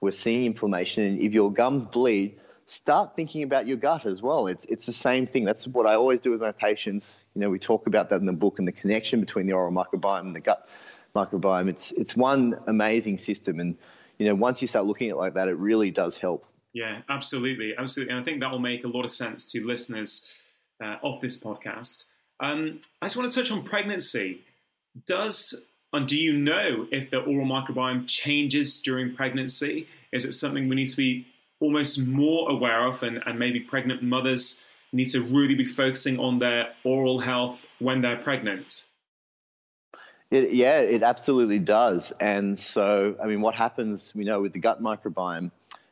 We're 0.00 0.12
seeing 0.12 0.44
inflammation, 0.44 1.04
and 1.04 1.20
if 1.20 1.34
your 1.34 1.52
gums 1.52 1.84
bleed, 1.84 2.38
start 2.66 3.16
thinking 3.16 3.42
about 3.42 3.66
your 3.66 3.76
gut 3.76 4.06
as 4.06 4.22
well. 4.22 4.46
It's 4.46 4.64
it's 4.66 4.86
the 4.86 4.92
same 4.92 5.26
thing. 5.26 5.44
That's 5.44 5.66
what 5.66 5.86
I 5.86 5.94
always 5.94 6.20
do 6.20 6.30
with 6.30 6.40
my 6.40 6.52
patients. 6.52 7.20
You 7.34 7.40
know, 7.40 7.50
we 7.50 7.58
talk 7.58 7.86
about 7.86 8.10
that 8.10 8.20
in 8.20 8.26
the 8.26 8.32
book 8.32 8.58
and 8.58 8.68
the 8.68 8.72
connection 8.72 9.20
between 9.20 9.46
the 9.46 9.54
oral 9.54 9.72
microbiome 9.72 10.20
and 10.20 10.36
the 10.36 10.40
gut 10.40 10.68
microbiome. 11.16 11.68
It's 11.68 11.92
it's 11.92 12.14
one 12.16 12.58
amazing 12.66 13.18
system, 13.18 13.58
and 13.58 13.76
you 14.18 14.26
know, 14.26 14.34
once 14.34 14.62
you 14.62 14.68
start 14.68 14.86
looking 14.86 15.08
at 15.08 15.12
it 15.12 15.16
like 15.16 15.34
that, 15.34 15.48
it 15.48 15.56
really 15.56 15.90
does 15.90 16.16
help. 16.16 16.46
Yeah, 16.72 17.00
absolutely, 17.08 17.74
absolutely, 17.76 18.12
and 18.12 18.20
I 18.20 18.24
think 18.24 18.40
that 18.40 18.52
will 18.52 18.58
make 18.58 18.84
a 18.84 18.88
lot 18.88 19.04
of 19.04 19.10
sense 19.10 19.50
to 19.52 19.66
listeners 19.66 20.30
uh, 20.82 20.96
of 21.02 21.20
this 21.20 21.38
podcast. 21.38 22.06
Um, 22.40 22.80
I 23.02 23.06
just 23.06 23.16
want 23.16 23.30
to 23.32 23.40
touch 23.40 23.50
on 23.50 23.64
pregnancy. 23.64 24.42
Does 25.06 25.64
and 25.92 26.06
do 26.06 26.16
you 26.16 26.32
know 26.32 26.86
if 26.90 27.10
the 27.10 27.18
oral 27.18 27.46
microbiome 27.46 28.06
changes 28.06 28.80
during 28.80 29.14
pregnancy? 29.14 29.88
Is 30.12 30.24
it 30.24 30.32
something 30.32 30.68
we 30.68 30.76
need 30.76 30.88
to 30.88 30.96
be 30.96 31.26
almost 31.60 31.98
more 32.06 32.50
aware 32.50 32.86
of, 32.86 33.02
and, 33.02 33.20
and 33.26 33.38
maybe 33.38 33.60
pregnant 33.60 34.02
mothers 34.02 34.64
need 34.92 35.06
to 35.06 35.22
really 35.22 35.54
be 35.54 35.66
focusing 35.66 36.18
on 36.18 36.38
their 36.38 36.68
oral 36.84 37.20
health 37.20 37.66
when 37.78 38.00
they're 38.00 38.18
pregnant? 38.18 38.86
It, 40.30 40.52
yeah, 40.52 40.80
it 40.80 41.02
absolutely 41.02 41.58
does. 41.58 42.12
And 42.20 42.58
so, 42.58 43.16
I 43.22 43.26
mean, 43.26 43.40
what 43.40 43.54
happens, 43.54 44.14
we 44.14 44.24
know, 44.24 44.42
with 44.42 44.52
the 44.52 44.58
gut 44.58 44.82
microbiome, 44.82 45.50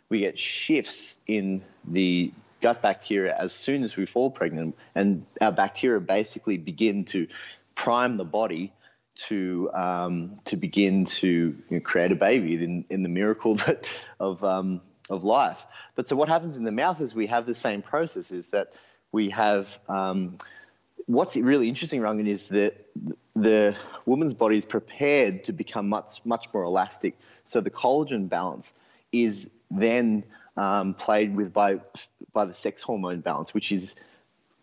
we 0.09 0.21
get 0.21 0.39
shifts 0.39 1.17
in 1.27 1.63
the 1.89 2.33
gut 2.61 2.83
bacteria 2.83 3.35
as 3.39 3.53
soon 3.53 3.83
as 3.83 3.97
we 3.97 4.07
fall 4.07 4.31
pregnant, 4.31 4.77
and 4.95 5.25
our 5.41 5.53
bacteria 5.53 6.01
basically 6.01 6.57
begin 6.59 7.05
to 7.07 7.27
prime 7.75 8.17
the 8.17 8.25
body 8.25 8.73
to 9.17 9.71
um, 9.75 10.39
to 10.45 10.57
begin 10.57 11.05
to 11.05 11.29
you 11.29 11.65
know, 11.71 11.81
create 11.81 12.13
a 12.13 12.17
baby 12.17 12.63
in, 12.63 12.85
in 12.91 13.03
the 13.03 13.09
miracle 13.09 13.55
that, 13.67 13.87
of 14.21 14.43
um, 14.45 14.81
of 15.11 15.25
life. 15.25 15.59
But 15.95 16.07
so 16.07 16.17
what 16.17 16.29
happens 16.29 16.57
in 16.57 16.65
the 16.65 16.73
mouth 16.73 17.01
is 17.01 17.15
we 17.15 17.27
have 17.27 17.47
the 17.47 17.55
same 17.55 17.83
process. 17.83 18.31
Is 18.31 18.49
that 18.49 18.73
we 19.13 19.31
have 19.31 19.69
um, 19.89 20.39
what's 21.07 21.37
really 21.37 21.69
interesting, 21.69 22.01
Rangan, 22.01 22.27
is 22.27 22.49
that 22.49 22.87
the 23.35 23.77
woman's 24.07 24.35
body 24.35 24.57
is 24.57 24.65
prepared 24.65 25.45
to 25.45 25.53
become 25.53 25.89
much 25.89 26.21
much 26.25 26.47
more 26.53 26.65
elastic. 26.65 27.19
So 27.45 27.61
the 27.61 27.71
collagen 27.71 28.29
balance 28.29 28.75
is 29.13 29.51
then 29.71 30.25
um, 30.57 30.95
played 30.95 31.35
with 31.35 31.53
by 31.53 31.81
by 32.33 32.45
the 32.45 32.55
sex 32.55 32.83
hormone 32.83 33.21
balance, 33.21 33.55
which 33.55 33.73
is 33.73 33.95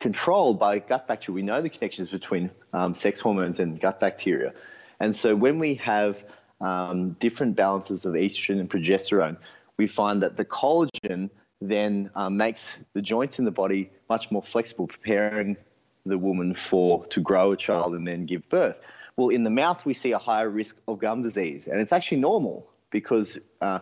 controlled 0.03 0.59
by 0.59 0.79
gut 0.79 1.07
bacteria. 1.07 1.33
We 1.33 1.43
know 1.43 1.61
the 1.61 1.69
connections 1.69 2.09
between 2.09 2.51
um, 2.73 2.93
sex 2.93 3.21
hormones 3.21 3.61
and 3.61 3.79
gut 3.79 4.01
bacteria. 4.01 4.53
And 4.99 5.15
so 5.15 5.33
when 5.33 5.59
we 5.59 5.75
have 5.75 6.21
um, 6.59 7.11
different 7.21 7.55
balances 7.55 8.05
of 8.05 8.13
estrogen 8.15 8.59
and 8.59 8.69
progesterone, 8.69 9.37
we 9.77 9.87
find 9.87 10.21
that 10.21 10.35
the 10.35 10.43
collagen 10.43 11.29
then 11.61 12.11
um, 12.15 12.35
makes 12.35 12.75
the 12.93 13.01
joints 13.01 13.39
in 13.39 13.45
the 13.45 13.51
body 13.63 13.89
much 14.09 14.29
more 14.29 14.43
flexible, 14.43 14.87
preparing 14.87 15.55
the 16.05 16.17
woman 16.17 16.53
for 16.53 17.05
to 17.05 17.21
grow 17.21 17.53
a 17.53 17.57
child 17.57 17.95
and 17.95 18.05
then 18.05 18.25
give 18.25 18.43
birth. 18.49 18.77
Well, 19.15 19.29
in 19.29 19.45
the 19.45 19.49
mouth, 19.49 19.85
we 19.85 19.93
see 19.93 20.11
a 20.11 20.17
higher 20.17 20.49
risk 20.49 20.75
of 20.89 20.99
gum 20.99 21.21
disease, 21.21 21.67
and 21.67 21.79
it's 21.79 21.93
actually 21.93 22.19
normal 22.19 22.69
because 22.89 23.39
uh, 23.61 23.79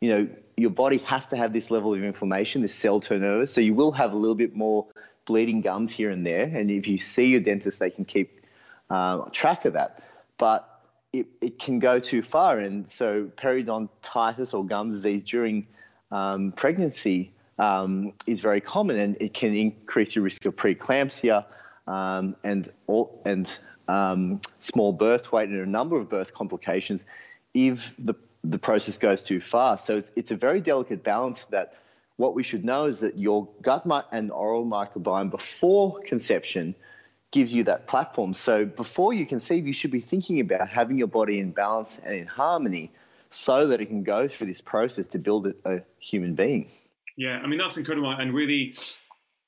you 0.00 0.08
know 0.08 0.28
your 0.56 0.70
body 0.70 0.96
has 0.98 1.26
to 1.26 1.36
have 1.36 1.52
this 1.52 1.70
level 1.70 1.92
of 1.92 2.02
inflammation, 2.02 2.62
this 2.62 2.74
cell 2.74 3.00
turnover. 3.00 3.46
So 3.46 3.60
you 3.60 3.74
will 3.74 3.92
have 3.92 4.12
a 4.14 4.16
little 4.16 4.34
bit 4.34 4.56
more 4.56 4.86
bleeding 5.28 5.60
gums 5.60 5.92
here 5.92 6.10
and 6.10 6.26
there. 6.26 6.44
And 6.44 6.70
if 6.70 6.88
you 6.88 6.98
see 6.98 7.26
your 7.26 7.40
dentist, 7.40 7.78
they 7.78 7.90
can 7.90 8.06
keep 8.06 8.40
uh, 8.88 9.18
track 9.30 9.66
of 9.66 9.74
that. 9.74 10.02
But 10.38 10.82
it, 11.12 11.26
it 11.42 11.58
can 11.58 11.78
go 11.78 12.00
too 12.00 12.22
far. 12.22 12.58
And 12.58 12.88
so 12.88 13.30
periodontitis 13.36 14.54
or 14.54 14.64
gum 14.64 14.90
disease 14.90 15.22
during 15.22 15.66
um, 16.10 16.52
pregnancy 16.52 17.30
um, 17.58 18.14
is 18.26 18.40
very 18.40 18.62
common 18.62 18.98
and 18.98 19.16
it 19.20 19.34
can 19.34 19.54
increase 19.54 20.16
your 20.16 20.24
risk 20.24 20.46
of 20.46 20.56
preeclampsia 20.56 21.44
um, 21.86 22.34
and, 22.42 22.72
all, 22.86 23.20
and 23.26 23.54
um, 23.86 24.40
small 24.60 24.92
birth 24.92 25.30
weight 25.30 25.50
and 25.50 25.60
a 25.60 25.66
number 25.66 25.98
of 25.98 26.08
birth 26.08 26.32
complications 26.32 27.04
if 27.52 27.94
the, 27.98 28.14
the 28.44 28.58
process 28.58 28.96
goes 28.96 29.22
too 29.22 29.42
far. 29.42 29.76
So 29.76 29.98
it's, 29.98 30.10
it's 30.16 30.30
a 30.30 30.36
very 30.36 30.62
delicate 30.62 31.04
balance 31.04 31.42
that– 31.50 31.74
what 32.18 32.34
we 32.34 32.42
should 32.42 32.64
know 32.64 32.86
is 32.86 33.00
that 33.00 33.16
your 33.16 33.48
gut 33.62 33.86
and 34.12 34.30
oral 34.30 34.66
microbiome 34.66 35.30
before 35.30 36.00
conception 36.00 36.74
gives 37.30 37.52
you 37.52 37.62
that 37.64 37.86
platform. 37.86 38.34
So 38.34 38.64
before 38.64 39.12
you 39.12 39.24
conceive, 39.24 39.66
you 39.66 39.72
should 39.72 39.92
be 39.92 40.00
thinking 40.00 40.40
about 40.40 40.68
having 40.68 40.98
your 40.98 41.06
body 41.06 41.38
in 41.38 41.52
balance 41.52 42.00
and 42.04 42.14
in 42.14 42.26
harmony 42.26 42.90
so 43.30 43.68
that 43.68 43.80
it 43.80 43.86
can 43.86 44.02
go 44.02 44.26
through 44.26 44.48
this 44.48 44.60
process 44.60 45.06
to 45.08 45.18
build 45.18 45.46
a, 45.64 45.80
human 46.00 46.34
being. 46.34 46.68
Yeah, 47.16 47.40
I 47.42 47.46
mean, 47.46 47.58
that's 47.58 47.76
incredible. 47.76 48.10
And 48.10 48.34
really, 48.34 48.74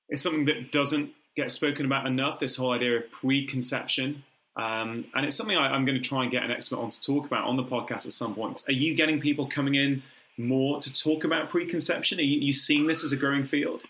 it's 0.09 0.23
something 0.23 0.45
that 0.45 0.71
doesn't 0.71 1.11
get 1.37 1.51
spoken 1.51 1.87
about 1.87 2.07
enough 2.07 2.39
this 2.39 2.57
whole 2.57 2.73
idea 2.73 2.99
of 2.99 3.11
preconception. 3.11 4.23
Um, 4.57 5.07
and 5.15 5.25
it's 5.25 5.35
something 5.35 5.57
I, 5.57 5.75
am 5.75 5.85
going 5.85 6.01
to 6.01 6.07
try 6.07 6.23
and 6.23 6.31
get 6.31 6.45
an 6.45 6.51
expert 6.53 6.79
on 6.79 6.91
to 6.91 7.03
talk 7.03 7.27
about 7.27 7.47
on 7.47 7.57
the 7.57 7.65
podcast 7.65 8.07
at 8.07 8.13
some 8.13 8.35
point. 8.35 8.63
Are 8.69 8.73
you 8.73 8.95
getting 8.95 9.21
people 9.21 9.47
coming 9.47 9.75
in 9.75 10.03
more 10.41 10.81
to 10.81 10.93
talk 10.93 11.25
about 11.25 11.51
preconception? 11.51 12.19
Are 12.19 12.23
you, 12.23 12.41
you 12.41 12.53
seeing 12.53 12.87
this 12.87 13.05
as 13.05 13.13
a 13.13 13.17
growing 13.17 13.45
field? 13.45 13.83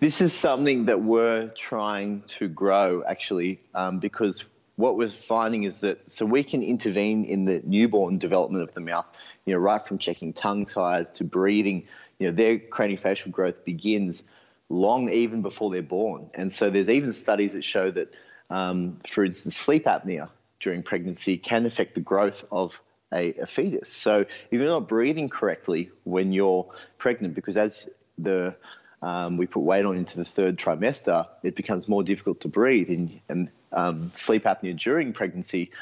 This 0.00 0.20
is 0.20 0.32
something 0.32 0.86
that 0.86 1.02
we're 1.02 1.48
trying 1.48 2.22
to 2.22 2.48
grow 2.48 3.04
actually, 3.06 3.60
um, 3.74 3.98
because 3.98 4.44
what 4.76 4.96
we're 4.96 5.10
finding 5.10 5.64
is 5.64 5.80
that 5.80 6.10
so 6.10 6.26
we 6.26 6.42
can 6.42 6.62
intervene 6.62 7.24
in 7.24 7.44
the 7.44 7.62
newborn 7.64 8.18
development 8.18 8.64
of 8.64 8.74
the 8.74 8.80
mouth, 8.80 9.06
you 9.44 9.52
know, 9.52 9.60
right 9.60 9.86
from 9.86 9.98
checking 9.98 10.32
tongue 10.32 10.64
ties 10.64 11.10
to 11.12 11.24
breathing. 11.24 11.86
You 12.18 12.30
know, 12.30 12.34
their 12.34 12.58
craniofacial 12.58 13.30
growth 13.30 13.64
begins 13.64 14.24
long 14.68 15.10
even 15.10 15.42
before 15.42 15.70
they're 15.70 15.82
born, 15.82 16.30
and 16.34 16.50
so 16.50 16.70
there's 16.70 16.90
even 16.90 17.12
studies 17.12 17.52
that 17.52 17.64
show 17.64 17.90
that, 17.90 18.14
um, 18.50 18.98
for 19.06 19.24
instance, 19.24 19.56
sleep 19.56 19.84
apnea 19.84 20.28
during 20.58 20.82
pregnancy 20.82 21.36
can 21.36 21.66
affect 21.66 21.94
the 21.94 22.00
growth 22.00 22.44
of 22.50 22.80
a, 23.12 23.34
a 23.34 23.46
fetus. 23.46 23.88
So 23.88 24.20
if 24.20 24.28
you're 24.50 24.64
not 24.64 24.88
breathing 24.88 25.28
correctly 25.28 25.90
when 26.04 26.32
you're 26.32 26.66
pregnant, 26.98 27.34
because 27.34 27.56
as 27.56 27.88
the 28.18 28.54
um, 29.02 29.36
we 29.36 29.46
put 29.46 29.60
weight 29.60 29.84
on 29.84 29.96
into 29.96 30.16
the 30.16 30.24
third 30.24 30.56
trimester, 30.56 31.26
it 31.42 31.56
becomes 31.56 31.88
more 31.88 32.04
difficult 32.04 32.40
to 32.40 32.48
breathe. 32.48 32.88
And, 32.88 33.20
and 33.28 33.48
um, 33.72 34.10
sleep 34.14 34.44
apnea 34.44 34.78
during 34.78 35.12
pregnancy, 35.12 35.72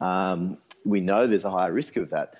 um, 0.00 0.58
we 0.84 1.00
know 1.00 1.26
there's 1.26 1.44
a 1.44 1.50
higher 1.50 1.72
risk 1.72 1.96
of 1.96 2.10
that. 2.10 2.34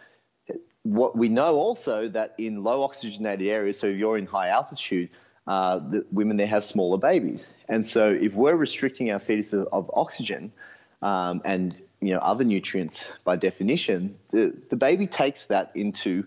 What 0.83 1.17
we 1.17 1.29
know 1.29 1.57
also 1.57 2.09
that 2.09 2.35
in 2.37 2.63
low 2.63 2.83
oxygenated 2.83 3.47
areas, 3.47 3.79
so 3.79 3.87
if 3.87 3.97
you're 3.97 4.19
in 4.19 4.27
high 4.27 4.49
altitude, 4.49 5.09
uh, 5.47 5.79
the 5.79 6.05
women 6.11 6.37
there 6.37 6.47
have 6.47 6.65
smaller 6.65 6.99
babies. 6.99 7.49
And 7.69 7.87
so 7.87 8.11
if 8.11 8.35
we're 8.35 8.57
restricting 8.57 9.11
our 9.13 9.21
fetus 9.21 9.53
of, 9.53 9.69
of 9.73 9.91
oxygen 9.95 10.53
um, 11.01 11.43
and 11.45 11.75
you 12.05 12.13
know 12.13 12.19
other 12.19 12.45
nutrients 12.45 13.07
by 13.25 13.37
definition, 13.37 14.17
the, 14.31 14.55
the 14.69 14.77
baby 14.77 15.07
takes 15.07 15.47
that 15.47 15.73
into 15.75 16.27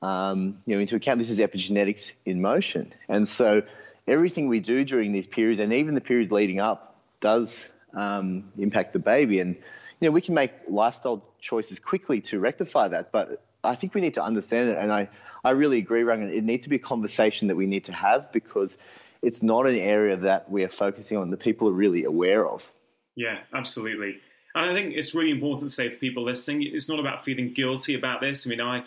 um, 0.00 0.62
you 0.66 0.74
know 0.74 0.80
into 0.80 0.94
account. 0.94 1.18
This 1.18 1.30
is 1.30 1.38
epigenetics 1.38 2.12
in 2.24 2.40
motion, 2.40 2.92
and 3.08 3.26
so 3.26 3.62
everything 4.06 4.48
we 4.48 4.60
do 4.60 4.84
during 4.84 5.12
these 5.12 5.26
periods, 5.26 5.58
and 5.58 5.72
even 5.72 5.94
the 5.94 6.00
periods 6.00 6.30
leading 6.30 6.60
up, 6.60 7.00
does 7.20 7.66
um, 7.94 8.52
impact 8.56 8.92
the 8.92 9.00
baby. 9.00 9.40
And 9.40 9.56
you 9.56 10.08
know 10.08 10.12
we 10.12 10.20
can 10.20 10.34
make 10.34 10.52
lifestyle 10.68 11.24
choices 11.40 11.80
quickly 11.80 12.20
to 12.22 12.38
rectify 12.38 12.86
that, 12.88 13.10
but 13.10 13.42
I 13.64 13.74
think 13.74 13.94
we 13.94 14.00
need 14.00 14.14
to 14.14 14.22
understand 14.22 14.70
it. 14.70 14.78
And 14.78 14.92
I 14.92 15.08
I 15.44 15.50
really 15.50 15.78
agree, 15.78 16.02
Rangan. 16.02 16.32
It 16.32 16.44
needs 16.44 16.64
to 16.64 16.70
be 16.70 16.76
a 16.76 16.86
conversation 16.94 17.48
that 17.48 17.56
we 17.56 17.66
need 17.66 17.84
to 17.84 17.92
have 17.92 18.30
because 18.30 18.78
it's 19.22 19.42
not 19.42 19.66
an 19.66 19.76
area 19.76 20.16
that 20.18 20.48
we 20.48 20.62
are 20.62 20.68
focusing 20.68 21.18
on 21.18 21.30
that 21.30 21.40
people 21.40 21.68
are 21.68 21.72
really 21.72 22.04
aware 22.04 22.46
of. 22.46 22.70
Yeah, 23.16 23.38
absolutely. 23.52 24.20
And 24.56 24.70
I 24.70 24.72
think 24.72 24.94
it's 24.94 25.14
really 25.14 25.30
important 25.30 25.68
to 25.68 25.74
say 25.74 25.90
for 25.90 25.96
people 25.96 26.24
listening, 26.24 26.62
it's 26.62 26.88
not 26.88 26.98
about 26.98 27.26
feeling 27.26 27.52
guilty 27.52 27.94
about 27.94 28.22
this. 28.22 28.46
I 28.46 28.50
mean, 28.50 28.60
I, 28.62 28.84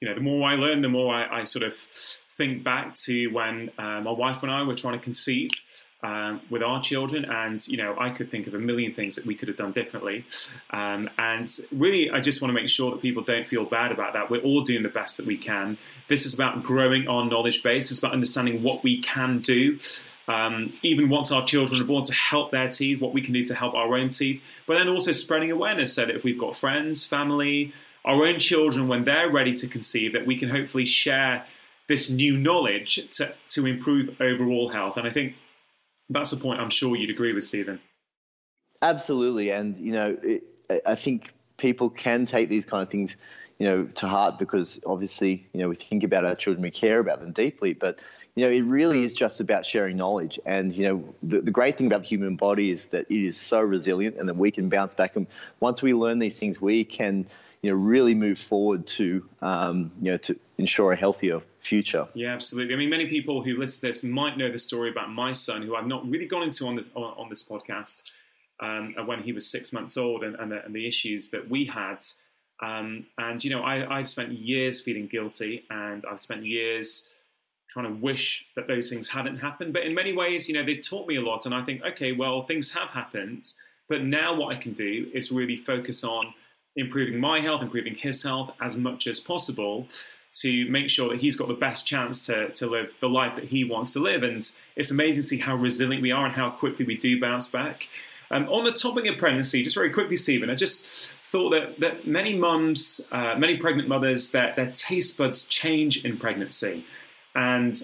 you 0.00 0.08
know, 0.08 0.14
the 0.14 0.20
more 0.20 0.48
I 0.48 0.54
learn, 0.54 0.80
the 0.80 0.88
more 0.88 1.12
I, 1.12 1.40
I 1.40 1.44
sort 1.44 1.64
of 1.64 1.74
think 1.74 2.62
back 2.62 2.94
to 2.94 3.26
when 3.26 3.72
uh, 3.78 4.00
my 4.00 4.12
wife 4.12 4.44
and 4.44 4.52
I 4.52 4.62
were 4.62 4.76
trying 4.76 4.96
to 4.96 5.04
conceive. 5.04 5.50
Um, 6.00 6.42
with 6.48 6.62
our 6.62 6.80
children, 6.80 7.24
and 7.24 7.66
you 7.66 7.76
know, 7.76 7.96
I 7.98 8.10
could 8.10 8.30
think 8.30 8.46
of 8.46 8.54
a 8.54 8.58
million 8.60 8.94
things 8.94 9.16
that 9.16 9.26
we 9.26 9.34
could 9.34 9.48
have 9.48 9.56
done 9.56 9.72
differently. 9.72 10.24
Um, 10.70 11.10
and 11.18 11.44
really, 11.72 12.08
I 12.08 12.20
just 12.20 12.40
want 12.40 12.50
to 12.50 12.54
make 12.54 12.68
sure 12.68 12.92
that 12.92 13.02
people 13.02 13.24
don't 13.24 13.48
feel 13.48 13.64
bad 13.64 13.90
about 13.90 14.12
that. 14.12 14.30
We're 14.30 14.42
all 14.42 14.60
doing 14.60 14.84
the 14.84 14.90
best 14.90 15.16
that 15.16 15.26
we 15.26 15.36
can. 15.36 15.76
This 16.06 16.24
is 16.24 16.34
about 16.34 16.62
growing 16.62 17.08
our 17.08 17.24
knowledge 17.24 17.64
base. 17.64 17.90
It's 17.90 17.98
about 17.98 18.12
understanding 18.12 18.62
what 18.62 18.84
we 18.84 19.00
can 19.00 19.40
do 19.40 19.80
um, 20.28 20.74
even 20.82 21.08
once 21.08 21.32
our 21.32 21.44
children 21.44 21.80
are 21.80 21.84
born, 21.84 22.04
to 22.04 22.12
help 22.12 22.50
their 22.52 22.68
teeth, 22.68 23.00
what 23.00 23.14
we 23.14 23.22
can 23.22 23.32
do 23.32 23.42
to 23.44 23.54
help 23.54 23.74
our 23.74 23.96
own 23.96 24.10
teeth, 24.10 24.42
but 24.66 24.74
then 24.78 24.88
also 24.88 25.10
spreading 25.10 25.50
awareness 25.50 25.94
so 25.94 26.04
that 26.06 26.14
if 26.14 26.22
we've 26.22 26.38
got 26.38 26.56
friends, 26.56 27.04
family, 27.04 27.72
our 28.04 28.26
own 28.26 28.38
children, 28.38 28.88
when 28.88 29.04
they're 29.04 29.30
ready 29.30 29.54
to 29.54 29.66
conceive, 29.66 30.12
that 30.12 30.26
we 30.26 30.36
can 30.36 30.50
hopefully 30.50 30.84
share 30.84 31.46
this 31.88 32.10
new 32.10 32.36
knowledge 32.36 33.08
to, 33.16 33.34
to 33.48 33.66
improve 33.66 34.20
overall 34.20 34.68
health. 34.68 34.98
And 34.98 35.06
I 35.06 35.10
think 35.10 35.34
that's 36.10 36.32
a 36.32 36.36
point 36.36 36.60
I'm 36.60 36.70
sure 36.70 36.94
you'd 36.94 37.10
agree 37.10 37.32
with, 37.32 37.44
Steven. 37.44 37.80
Absolutely. 38.82 39.50
And, 39.50 39.76
you 39.76 39.92
know, 39.92 40.16
it, 40.22 40.44
I 40.86 40.94
think 40.94 41.32
people 41.56 41.88
can 41.88 42.26
take 42.26 42.50
these 42.50 42.66
kind 42.66 42.82
of 42.82 42.90
things 42.90 43.16
you 43.58 43.66
know, 43.66 43.84
to 43.84 44.06
heart 44.06 44.38
because 44.38 44.78
obviously, 44.86 45.46
you 45.52 45.60
know, 45.60 45.68
we 45.68 45.74
think 45.74 46.04
about 46.04 46.24
our 46.24 46.34
children, 46.34 46.62
we 46.62 46.70
care 46.70 47.00
about 47.00 47.20
them 47.20 47.32
deeply, 47.32 47.72
but 47.72 47.98
you 48.38 48.44
know, 48.44 48.52
it 48.52 48.60
really 48.60 49.02
is 49.02 49.14
just 49.14 49.40
about 49.40 49.66
sharing 49.66 49.96
knowledge. 49.96 50.38
And 50.46 50.72
you 50.72 50.86
know, 50.86 51.14
the, 51.24 51.40
the 51.40 51.50
great 51.50 51.76
thing 51.76 51.88
about 51.88 52.02
the 52.02 52.06
human 52.06 52.36
body 52.36 52.70
is 52.70 52.86
that 52.86 53.10
it 53.10 53.24
is 53.24 53.36
so 53.36 53.60
resilient, 53.60 54.16
and 54.16 54.28
that 54.28 54.36
we 54.36 54.52
can 54.52 54.68
bounce 54.68 54.94
back. 54.94 55.16
And 55.16 55.26
once 55.58 55.82
we 55.82 55.92
learn 55.92 56.20
these 56.20 56.38
things, 56.38 56.60
we 56.60 56.84
can, 56.84 57.26
you 57.62 57.70
know, 57.70 57.76
really 57.76 58.14
move 58.14 58.38
forward 58.38 58.86
to, 58.98 59.28
um, 59.42 59.90
you 60.00 60.12
know, 60.12 60.18
to 60.18 60.38
ensure 60.56 60.92
a 60.92 60.96
healthier 60.96 61.40
future. 61.58 62.06
Yeah, 62.14 62.32
absolutely. 62.32 62.74
I 62.74 62.76
mean, 62.78 62.90
many 62.90 63.08
people 63.08 63.42
who 63.42 63.56
listen 63.58 63.80
to 63.80 63.86
this 63.88 64.04
might 64.04 64.38
know 64.38 64.52
the 64.52 64.58
story 64.58 64.88
about 64.88 65.10
my 65.10 65.32
son, 65.32 65.62
who 65.62 65.74
I've 65.74 65.88
not 65.88 66.08
really 66.08 66.26
gone 66.26 66.44
into 66.44 66.64
on 66.68 66.76
this 66.76 66.88
on, 66.94 67.02
on 67.02 67.28
this 67.28 67.42
podcast, 67.42 68.12
um, 68.60 68.94
when 69.06 69.20
he 69.20 69.32
was 69.32 69.50
six 69.50 69.72
months 69.72 69.96
old, 69.96 70.22
and, 70.22 70.36
and, 70.36 70.52
the, 70.52 70.64
and 70.64 70.72
the 70.72 70.86
issues 70.86 71.30
that 71.30 71.50
we 71.50 71.64
had. 71.64 72.04
Um, 72.62 73.06
and 73.18 73.42
you 73.42 73.50
know, 73.50 73.62
I, 73.62 73.98
I've 73.98 74.08
spent 74.08 74.30
years 74.30 74.80
feeling 74.80 75.08
guilty, 75.08 75.64
and 75.70 76.04
I've 76.08 76.20
spent 76.20 76.44
years 76.44 77.12
trying 77.68 77.86
to 77.86 78.00
wish 78.00 78.46
that 78.56 78.66
those 78.66 78.90
things 78.90 79.08
hadn't 79.08 79.36
happened. 79.36 79.72
But 79.72 79.82
in 79.82 79.94
many 79.94 80.12
ways, 80.12 80.48
you 80.48 80.54
know, 80.54 80.64
they 80.64 80.76
taught 80.76 81.06
me 81.06 81.16
a 81.16 81.20
lot, 81.20 81.46
and 81.46 81.54
I 81.54 81.62
think, 81.62 81.82
okay, 81.84 82.12
well, 82.12 82.42
things 82.42 82.70
have 82.72 82.88
happened, 82.90 83.52
but 83.88 84.02
now 84.02 84.34
what 84.34 84.54
I 84.54 84.58
can 84.58 84.72
do 84.72 85.08
is 85.14 85.30
really 85.30 85.56
focus 85.56 86.04
on 86.04 86.34
improving 86.76 87.18
my 87.18 87.40
health, 87.40 87.62
improving 87.62 87.94
his 87.94 88.22
health 88.22 88.52
as 88.60 88.76
much 88.76 89.06
as 89.06 89.18
possible 89.20 89.86
to 90.30 90.70
make 90.70 90.90
sure 90.90 91.08
that 91.08 91.20
he's 91.20 91.36
got 91.36 91.48
the 91.48 91.54
best 91.54 91.86
chance 91.86 92.26
to, 92.26 92.50
to 92.50 92.66
live 92.66 92.94
the 93.00 93.08
life 93.08 93.34
that 93.36 93.46
he 93.46 93.64
wants 93.64 93.92
to 93.94 93.98
live. 93.98 94.22
And 94.22 94.48
it's 94.76 94.90
amazing 94.90 95.22
to 95.22 95.28
see 95.28 95.38
how 95.38 95.56
resilient 95.56 96.02
we 96.02 96.12
are 96.12 96.26
and 96.26 96.34
how 96.34 96.50
quickly 96.50 96.84
we 96.84 96.96
do 96.96 97.20
bounce 97.20 97.48
back. 97.48 97.88
Um, 98.30 98.46
on 98.50 98.64
the 98.64 98.72
topic 98.72 99.06
of 99.06 99.16
pregnancy, 99.16 99.62
just 99.62 99.74
very 99.74 99.90
quickly, 99.90 100.16
Steven, 100.16 100.50
I 100.50 100.54
just 100.54 101.12
thought 101.24 101.50
that, 101.50 101.80
that 101.80 102.06
many 102.06 102.38
mums, 102.38 103.00
uh, 103.10 103.34
many 103.36 103.56
pregnant 103.56 103.88
mothers, 103.88 104.32
that 104.32 104.54
their 104.54 104.70
taste 104.70 105.16
buds 105.16 105.46
change 105.46 106.04
in 106.04 106.18
pregnancy. 106.18 106.84
And 107.38 107.80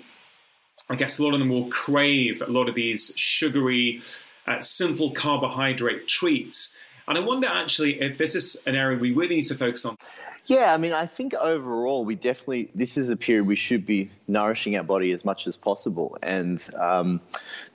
I 0.91 0.97
guess 0.97 1.21
a 1.21 1.23
lot 1.23 1.33
of 1.33 1.39
them 1.39 1.49
will 1.49 1.71
crave 1.71 2.43
a 2.43 2.51
lot 2.51 2.69
of 2.69 2.75
these 2.75 3.13
sugary, 3.17 4.01
uh, 4.49 4.61
simple 4.61 5.13
carbohydrate 5.13 6.09
treats. 6.09 6.77
And 7.07 7.17
I 7.17 7.21
wonder 7.21 7.47
actually 7.47 8.01
if 8.01 8.19
this 8.19 8.35
is 8.35 8.61
an 8.67 8.75
area 8.75 8.99
we 8.99 9.13
really 9.13 9.37
need 9.37 9.47
to 9.47 9.55
focus 9.55 9.85
on. 9.85 9.97
Yeah, 10.47 10.75
I 10.75 10.77
mean, 10.77 10.93
I 10.93 11.07
think 11.07 11.35
overall, 11.35 12.05
we 12.05 12.17
definitely, 12.17 12.69
this 12.75 12.99
is 12.99 13.11
a 13.11 13.17
period 13.17 13.47
we 13.47 13.57
should 13.57 13.87
be 13.87 14.11
nourishing 14.27 14.77
our 14.77 14.83
body 14.83 15.13
as 15.13 15.25
much 15.25 15.47
as 15.47 15.57
possible. 15.57 16.19
And 16.21 16.63
um, 16.79 17.21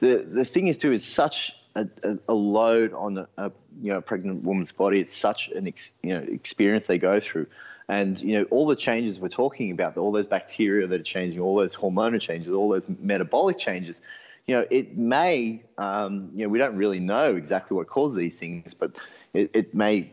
the, 0.02 0.28
the 0.30 0.46
thing 0.46 0.68
is, 0.68 0.78
too, 0.78 0.92
is 0.92 1.04
such 1.04 1.52
a, 1.76 1.88
a, 2.28 2.34
load 2.34 2.94
on 2.94 3.20
a, 3.20 3.28
a, 3.38 3.52
you 3.82 3.92
know, 3.92 3.98
a 3.98 4.02
pregnant 4.02 4.44
woman's 4.44 4.72
body. 4.72 5.00
It's 5.00 5.16
such 5.16 5.48
an 5.50 5.68
ex, 5.68 5.94
you 6.04 6.10
know, 6.10 6.20
experience 6.20 6.88
they 6.88 7.00
go 7.00 7.20
through. 7.20 7.48
And 7.90 8.22
you 8.22 8.34
know 8.34 8.44
all 8.52 8.68
the 8.68 8.76
changes 8.76 9.20
we're 9.20 9.30
talking 9.30 9.72
about, 9.72 9.98
all 9.98 10.12
those 10.12 10.28
bacteria 10.28 10.88
that 10.88 11.02
are 11.02 11.04
changing, 11.04 11.40
all 11.42 11.56
those 11.56 11.76
hormonal 11.76 12.22
changes, 12.22 12.54
all 12.54 12.70
those 12.70 12.88
metabolic 12.88 13.58
changes. 13.58 14.02
You 14.46 14.56
know, 14.56 14.66
it 14.72 14.98
may, 14.98 15.64
um, 15.78 16.32
you 16.34 16.44
know, 16.44 16.50
we 16.50 16.58
don't 16.58 16.76
really 16.76 17.00
know 17.00 17.36
exactly 17.36 17.76
what 17.76 17.88
causes 17.88 18.18
these 18.18 18.40
things, 18.40 18.74
but 18.74 18.96
it, 19.34 19.52
it 19.54 19.76
may 19.76 20.12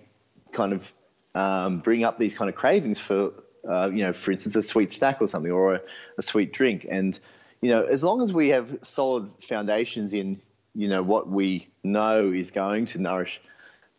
kind 0.52 0.72
of 0.72 0.92
um, 1.34 1.78
bring 1.78 2.04
up 2.04 2.18
these 2.18 2.34
kind 2.34 2.48
of 2.50 2.54
cravings 2.54 2.98
for, 2.98 3.32
uh, 3.66 3.90
you 3.90 4.02
know, 4.02 4.12
for 4.12 4.32
instance, 4.32 4.56
a 4.56 4.62
sweet 4.62 4.90
snack 4.92 5.22
or 5.22 5.26
something, 5.26 5.52
or 5.52 5.74
a, 5.74 5.80
a 6.18 6.22
sweet 6.22 6.52
drink. 6.52 6.86
And 6.90 7.18
you 7.60 7.70
know, 7.70 7.82
as 7.82 8.02
long 8.02 8.22
as 8.22 8.32
we 8.32 8.48
have 8.48 8.78
solid 8.82 9.30
foundations 9.40 10.12
in, 10.12 10.40
you 10.74 10.88
know, 10.88 11.02
what 11.02 11.28
we 11.28 11.68
know 11.82 12.30
is 12.30 12.50
going 12.50 12.86
to 12.86 12.98
nourish 12.98 13.40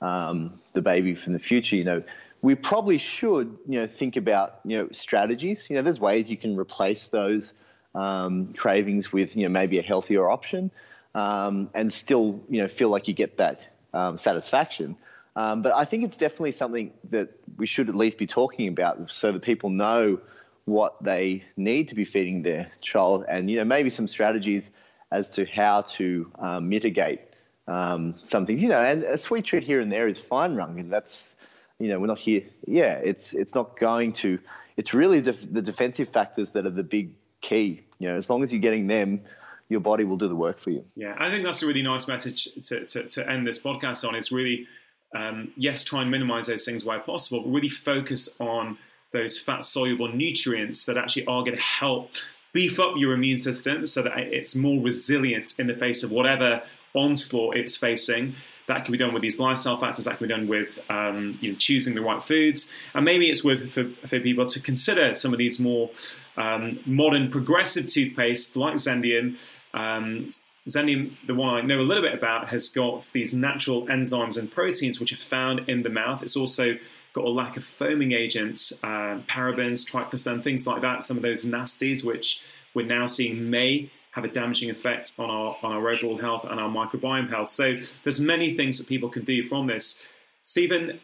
um, 0.02 0.60
the 0.74 0.82
baby 0.82 1.16
from 1.16 1.34
the 1.34 1.40
future, 1.40 1.76
you 1.76 1.84
know, 1.84 2.04
we 2.42 2.56
probably 2.56 2.98
should, 2.98 3.58
you 3.68 3.80
know, 3.80 3.88
think 3.88 4.16
about, 4.16 4.60
you 4.64 4.78
know, 4.78 4.88
strategies. 4.92 5.70
You 5.70 5.76
know, 5.76 5.82
there's 5.82 6.00
ways 6.00 6.30
you 6.30 6.38
can 6.38 6.56
replace 6.58 7.08
those 7.08 7.54
um, 7.96 8.54
cravings 8.54 9.12
with, 9.12 9.36
you 9.36 9.44
know, 9.44 9.50
maybe 9.50 9.80
a 9.80 9.82
healthier 9.82 10.30
option, 10.30 10.70
um, 11.16 11.70
and 11.74 11.92
still, 11.92 12.40
you 12.50 12.62
know, 12.62 12.68
feel 12.68 12.90
like 12.90 13.08
you 13.08 13.14
get 13.14 13.38
that 13.38 13.68
um, 13.94 14.18
satisfaction. 14.18 14.96
Um, 15.36 15.62
but 15.62 15.74
I 15.74 15.86
think 15.86 16.04
it's 16.04 16.18
definitely 16.18 16.52
something 16.52 16.92
that 17.12 17.30
we 17.58 17.68
should 17.68 17.90
at 17.90 17.96
least 17.96 18.18
be 18.18 18.28
talking 18.28 18.68
about, 18.68 19.12
so 19.12 19.32
that 19.32 19.42
people 19.42 19.70
know 19.70 20.20
what 20.66 21.02
they 21.02 21.44
need 21.56 21.88
to 21.88 21.96
be 21.96 22.06
feeding 22.06 22.44
their 22.44 22.70
child, 22.82 23.26
and 23.30 23.50
you 23.50 23.58
know, 23.58 23.66
maybe 23.66 23.90
some 23.90 24.08
strategies 24.08 24.70
as 25.12 25.32
to 25.32 25.46
how 25.46 25.82
to 25.82 26.30
um, 26.40 26.68
mitigate 26.70 27.22
um, 27.68 28.14
some 28.22 28.46
things. 28.46 28.62
You 28.62 28.70
know, 28.70 28.82
and 28.82 29.04
a 29.04 29.18
sweet 29.18 29.46
treat 29.46 29.64
here 29.64 29.80
and 29.80 29.92
there 29.92 30.08
is 30.08 30.20
fine, 30.20 30.56
Rung. 30.56 30.90
That's 30.90 31.37
you 31.80 31.88
know, 31.90 32.00
we're 32.00 32.08
not 32.08 32.20
here. 32.20 32.44
Yeah, 32.66 32.96
it's 32.96 33.34
it's 33.34 33.54
not 33.54 33.78
going 33.80 34.14
to. 34.14 34.40
It's 34.78 34.94
really 34.94 35.20
the, 35.20 35.32
the 35.32 35.62
defensive 35.62 36.10
factors 36.10 36.52
that 36.52 36.66
are 36.66 36.72
the 36.72 36.84
big 36.84 37.12
key. 37.42 37.84
You 38.00 38.10
know, 38.10 38.16
as 38.16 38.30
long 38.30 38.44
as 38.44 38.52
you're 38.52 38.62
getting 38.62 38.88
them, 38.88 39.22
your 39.70 39.80
body 39.80 40.04
will 40.04 40.18
do 40.18 40.28
the 40.28 40.36
work 40.36 40.60
for 40.60 40.70
you. 40.70 40.86
Yeah, 40.96 41.16
I 41.18 41.32
think 41.32 41.44
that's 41.44 41.62
a 41.64 41.68
really 41.68 41.82
nice 41.82 42.08
message 42.08 42.50
to, 42.68 42.86
to, 42.86 43.04
to 43.04 43.30
end 43.30 43.48
this 43.48 43.60
podcast 43.60 44.08
on. 44.08 44.16
Is 44.16 44.32
really, 44.32 44.68
um, 45.16 45.52
yes, 45.56 45.84
try 45.84 46.02
and 46.02 46.12
minimize 46.12 46.48
those 46.48 46.66
things 46.66 46.86
where 46.86 47.00
possible, 47.00 47.42
but 47.42 47.50
really 47.50 47.70
focus 47.70 48.36
on 48.40 48.78
those 49.14 49.40
fat 49.40 49.64
soluble 49.64 50.10
nutrients 50.10 50.86
that 50.86 50.98
actually 50.98 51.26
are 51.26 51.42
going 51.42 51.56
to 51.56 51.62
help 51.62 52.12
beef 52.54 52.80
up 52.80 52.94
your 52.98 53.14
immune 53.14 53.38
system 53.38 53.86
so 53.86 54.02
that 54.02 54.18
it's 54.18 54.56
more 54.56 54.82
resilient 54.82 55.54
in 55.60 55.68
the 55.68 55.74
face 55.74 56.04
of 56.04 56.12
whatever 56.12 56.62
onslaught 56.94 57.56
it's 57.56 57.78
facing. 57.78 58.36
That 58.68 58.84
can 58.84 58.92
be 58.92 58.98
done 58.98 59.14
with 59.14 59.22
these 59.22 59.40
lifestyle 59.40 59.78
factors. 59.78 60.06
That 60.06 60.18
can 60.18 60.28
be 60.28 60.34
done 60.34 60.48
with 60.48 60.80
um, 60.90 61.40
you 61.42 61.52
know, 61.52 61.58
choosing 61.58 61.96
the 61.96 62.02
right 62.02 62.24
foods, 62.24 62.72
and 62.94 63.06
maybe 63.06 63.30
it's 63.30 63.44
worth 63.44 63.74
for, 63.74 63.86
for 64.06 64.20
people 64.20 64.46
to 64.46 64.62
consider 64.62 65.14
some 65.14 65.32
of 65.32 65.40
these 65.40 65.60
more 65.60 65.90
um, 66.36 66.80
modern 66.86 67.32
progressive 67.32 67.88
toothpaste 67.88 68.56
like 68.56 68.76
Zendium. 68.76 69.40
Um, 69.74 70.32
Zendium, 70.68 71.16
the 71.26 71.34
one 71.34 71.54
I 71.54 71.62
know 71.62 71.80
a 71.80 71.82
little 71.82 72.04
bit 72.04 72.14
about, 72.14 72.50
has 72.50 72.68
got 72.70 73.10
these 73.14 73.34
natural 73.34 73.88
enzymes 73.88 74.38
and 74.38 74.52
proteins 74.52 75.00
which 75.00 75.14
are 75.14 75.18
found 75.18 75.70
in 75.70 75.84
the 75.84 75.90
mouth. 75.90 76.22
It's 76.22 76.36
also 76.36 76.78
got 77.14 77.24
a 77.24 77.30
lack 77.30 77.58
of 77.58 77.64
foaming 77.64 78.12
agents, 78.12 78.74
uh, 78.84 79.20
parabens, 79.28 79.90
triclosan, 79.90 80.44
things 80.44 80.68
like 80.68 80.82
that. 80.82 81.04
Some 81.04 81.18
of 81.18 81.24
those 81.24 81.46
nasties 81.46 82.04
which 82.04 82.42
we're 82.74 82.86
now 82.86 83.06
seeing 83.06 83.50
may 83.50 83.90
have 84.18 84.26
a 84.26 84.34
damaging 84.34 84.72
effect 84.72 85.14
on 85.20 85.30
our 85.30 85.58
on 85.62 85.72
our 85.72 85.90
overall 85.90 86.18
health 86.18 86.44
and 86.50 86.60
our 86.60 86.70
microbiome 86.70 87.30
health. 87.30 87.50
So 87.50 87.76
there's 88.04 88.20
many 88.20 88.56
things 88.56 88.80
that 88.80 88.88
people 88.88 89.10
can 89.10 89.24
do 89.24 89.44
from 89.44 89.68
this. 89.68 90.06
Steven, 90.42 91.00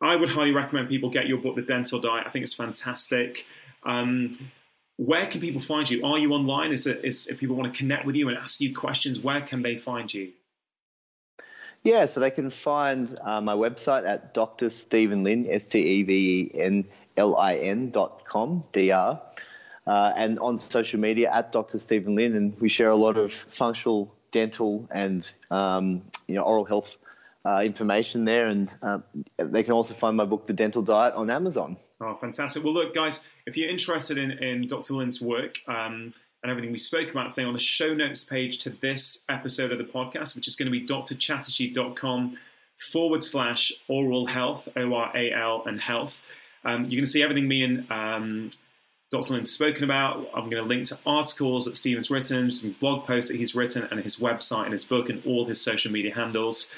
I 0.00 0.16
would 0.16 0.30
highly 0.30 0.52
recommend 0.52 0.88
people 0.88 1.10
get 1.10 1.28
your 1.28 1.36
book, 1.36 1.56
The 1.56 1.62
Dental 1.62 2.00
Diet. 2.00 2.26
I 2.26 2.30
think 2.30 2.44
it's 2.44 2.54
fantastic. 2.54 3.46
Um, 3.84 4.50
where 4.96 5.26
can 5.26 5.42
people 5.42 5.60
find 5.60 5.88
you? 5.90 6.02
Are 6.06 6.18
you 6.18 6.32
online? 6.32 6.72
Is 6.72 6.86
it 6.86 7.04
is 7.04 7.26
if 7.26 7.38
people 7.38 7.54
want 7.54 7.72
to 7.72 7.78
connect 7.78 8.06
with 8.06 8.16
you 8.16 8.30
and 8.30 8.38
ask 8.38 8.62
you 8.62 8.74
questions, 8.74 9.20
where 9.20 9.42
can 9.42 9.60
they 9.60 9.76
find 9.76 10.12
you? 10.12 10.32
Yeah, 11.84 12.06
so 12.06 12.18
they 12.18 12.30
can 12.30 12.48
find 12.48 13.16
uh, 13.20 13.42
my 13.42 13.54
website 13.54 14.08
at 14.08 14.32
Dr. 14.32 14.70
Steven 14.70 15.22
Lin, 15.22 15.46
S 15.50 15.68
T 15.68 15.78
E 15.78 16.02
V 16.02 16.12
E 16.12 16.58
N 16.58 16.86
L 17.18 17.36
I 17.36 17.56
N 17.56 17.90
dot 17.90 18.24
com, 18.24 18.64
DR 18.72 19.20
uh, 19.88 20.12
and 20.16 20.38
on 20.38 20.58
social 20.58 21.00
media 21.00 21.32
at 21.32 21.50
Dr. 21.50 21.78
Steven 21.78 22.14
Lin, 22.14 22.36
and 22.36 22.60
we 22.60 22.68
share 22.68 22.90
a 22.90 22.96
lot 22.96 23.16
of 23.16 23.32
functional 23.32 24.14
dental 24.30 24.86
and 24.90 25.32
um, 25.50 26.02
you 26.26 26.34
know 26.34 26.42
oral 26.42 26.66
health 26.66 26.98
uh, 27.46 27.62
information 27.64 28.24
there, 28.24 28.46
and 28.46 28.74
uh, 28.82 28.98
they 29.38 29.62
can 29.62 29.72
also 29.72 29.94
find 29.94 30.16
my 30.16 30.26
book, 30.26 30.46
The 30.46 30.52
Dental 30.52 30.82
Diet, 30.82 31.14
on 31.14 31.30
Amazon. 31.30 31.76
Oh, 32.00 32.14
fantastic! 32.20 32.62
Well, 32.62 32.74
look, 32.74 32.94
guys, 32.94 33.26
if 33.46 33.56
you're 33.56 33.70
interested 33.70 34.18
in, 34.18 34.32
in 34.32 34.68
Dr. 34.68 34.94
Lin's 34.94 35.20
work. 35.20 35.58
Um, 35.66 36.12
and 36.40 36.52
everything 36.52 36.70
we 36.70 36.78
spoke 36.78 37.10
about, 37.10 37.32
stay 37.32 37.42
on 37.42 37.52
the 37.52 37.58
show 37.58 37.94
notes 37.94 38.22
page 38.22 38.58
to 38.58 38.70
this 38.70 39.24
episode 39.28 39.72
of 39.72 39.78
the 39.78 39.84
podcast, 39.84 40.36
which 40.36 40.46
is 40.46 40.54
going 40.54 40.66
to 40.66 40.70
be 40.70 40.86
drchatterjee.com 40.86 42.38
forward 42.92 43.24
slash 43.24 43.72
oral 43.88 44.26
health, 44.26 44.68
O 44.76 44.94
R 44.94 45.10
A 45.16 45.32
L 45.32 45.64
and 45.66 45.80
health. 45.80 46.22
Um, 46.64 46.84
you 46.84 46.96
can 46.96 47.06
see 47.06 47.24
everything 47.24 47.48
me 47.48 47.64
and 47.64 47.90
um, 47.90 48.50
Dr. 49.10 49.34
Lin's 49.34 49.50
spoken 49.50 49.84
about. 49.84 50.28
I'm 50.34 50.50
going 50.50 50.62
to 50.62 50.68
link 50.68 50.84
to 50.88 50.98
articles 51.06 51.64
that 51.64 51.76
Steven's 51.76 52.10
written, 52.10 52.50
some 52.50 52.76
blog 52.78 53.06
posts 53.06 53.30
that 53.30 53.38
he's 53.38 53.54
written, 53.54 53.88
and 53.90 54.00
his 54.00 54.18
website 54.18 54.64
and 54.64 54.72
his 54.72 54.84
book 54.84 55.08
and 55.08 55.24
all 55.24 55.46
his 55.46 55.60
social 55.60 55.90
media 55.90 56.14
handles. 56.14 56.74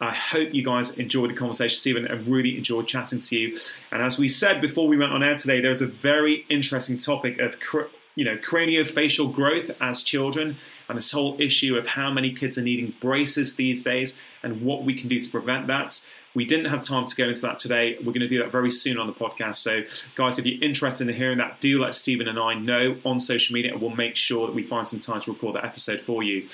I 0.00 0.12
hope 0.12 0.54
you 0.54 0.64
guys 0.64 0.96
enjoyed 0.98 1.30
the 1.30 1.34
conversation, 1.34 1.78
Steven. 1.78 2.06
and 2.06 2.26
really 2.26 2.56
enjoyed 2.56 2.86
chatting 2.86 3.18
to 3.18 3.38
you. 3.38 3.58
And 3.90 4.02
as 4.02 4.18
we 4.18 4.28
said 4.28 4.60
before 4.60 4.88
we 4.88 4.96
went 4.96 5.12
on 5.12 5.22
air 5.22 5.36
today, 5.36 5.60
there's 5.60 5.82
a 5.82 5.86
very 5.86 6.44
interesting 6.48 6.96
topic 6.96 7.38
of 7.38 7.56
you 8.16 8.24
know 8.24 8.36
craniofacial 8.36 9.32
growth 9.32 9.70
as 9.80 10.02
children, 10.02 10.56
and 10.88 10.98
this 10.98 11.12
whole 11.12 11.40
issue 11.40 11.76
of 11.76 11.86
how 11.86 12.10
many 12.12 12.32
kids 12.32 12.58
are 12.58 12.62
needing 12.62 12.94
braces 13.00 13.54
these 13.54 13.84
days, 13.84 14.16
and 14.42 14.62
what 14.62 14.84
we 14.84 14.98
can 14.98 15.08
do 15.08 15.20
to 15.20 15.30
prevent 15.30 15.68
that. 15.68 16.08
We 16.34 16.44
didn't 16.44 16.66
have 16.66 16.82
time 16.82 17.04
to 17.04 17.16
go 17.16 17.28
into 17.28 17.40
that 17.42 17.58
today. 17.58 17.96
We're 17.98 18.12
going 18.12 18.20
to 18.20 18.28
do 18.28 18.38
that 18.38 18.52
very 18.52 18.70
soon 18.70 18.98
on 18.98 19.06
the 19.06 19.12
podcast. 19.12 19.56
So, 19.56 19.82
guys, 20.14 20.38
if 20.38 20.46
you're 20.46 20.62
interested 20.62 21.08
in 21.08 21.14
hearing 21.14 21.38
that, 21.38 21.60
do 21.60 21.80
let 21.80 21.94
Steven 21.94 22.28
and 22.28 22.38
I 22.38 22.54
know 22.54 22.96
on 23.04 23.18
social 23.18 23.54
media, 23.54 23.72
and 23.72 23.80
we'll 23.80 23.96
make 23.96 24.14
sure 24.14 24.46
that 24.46 24.54
we 24.54 24.62
find 24.62 24.86
some 24.86 25.00
time 25.00 25.20
to 25.22 25.32
record 25.32 25.56
that 25.56 25.64
episode 25.64 26.00
for 26.00 26.22
you. 26.22 26.48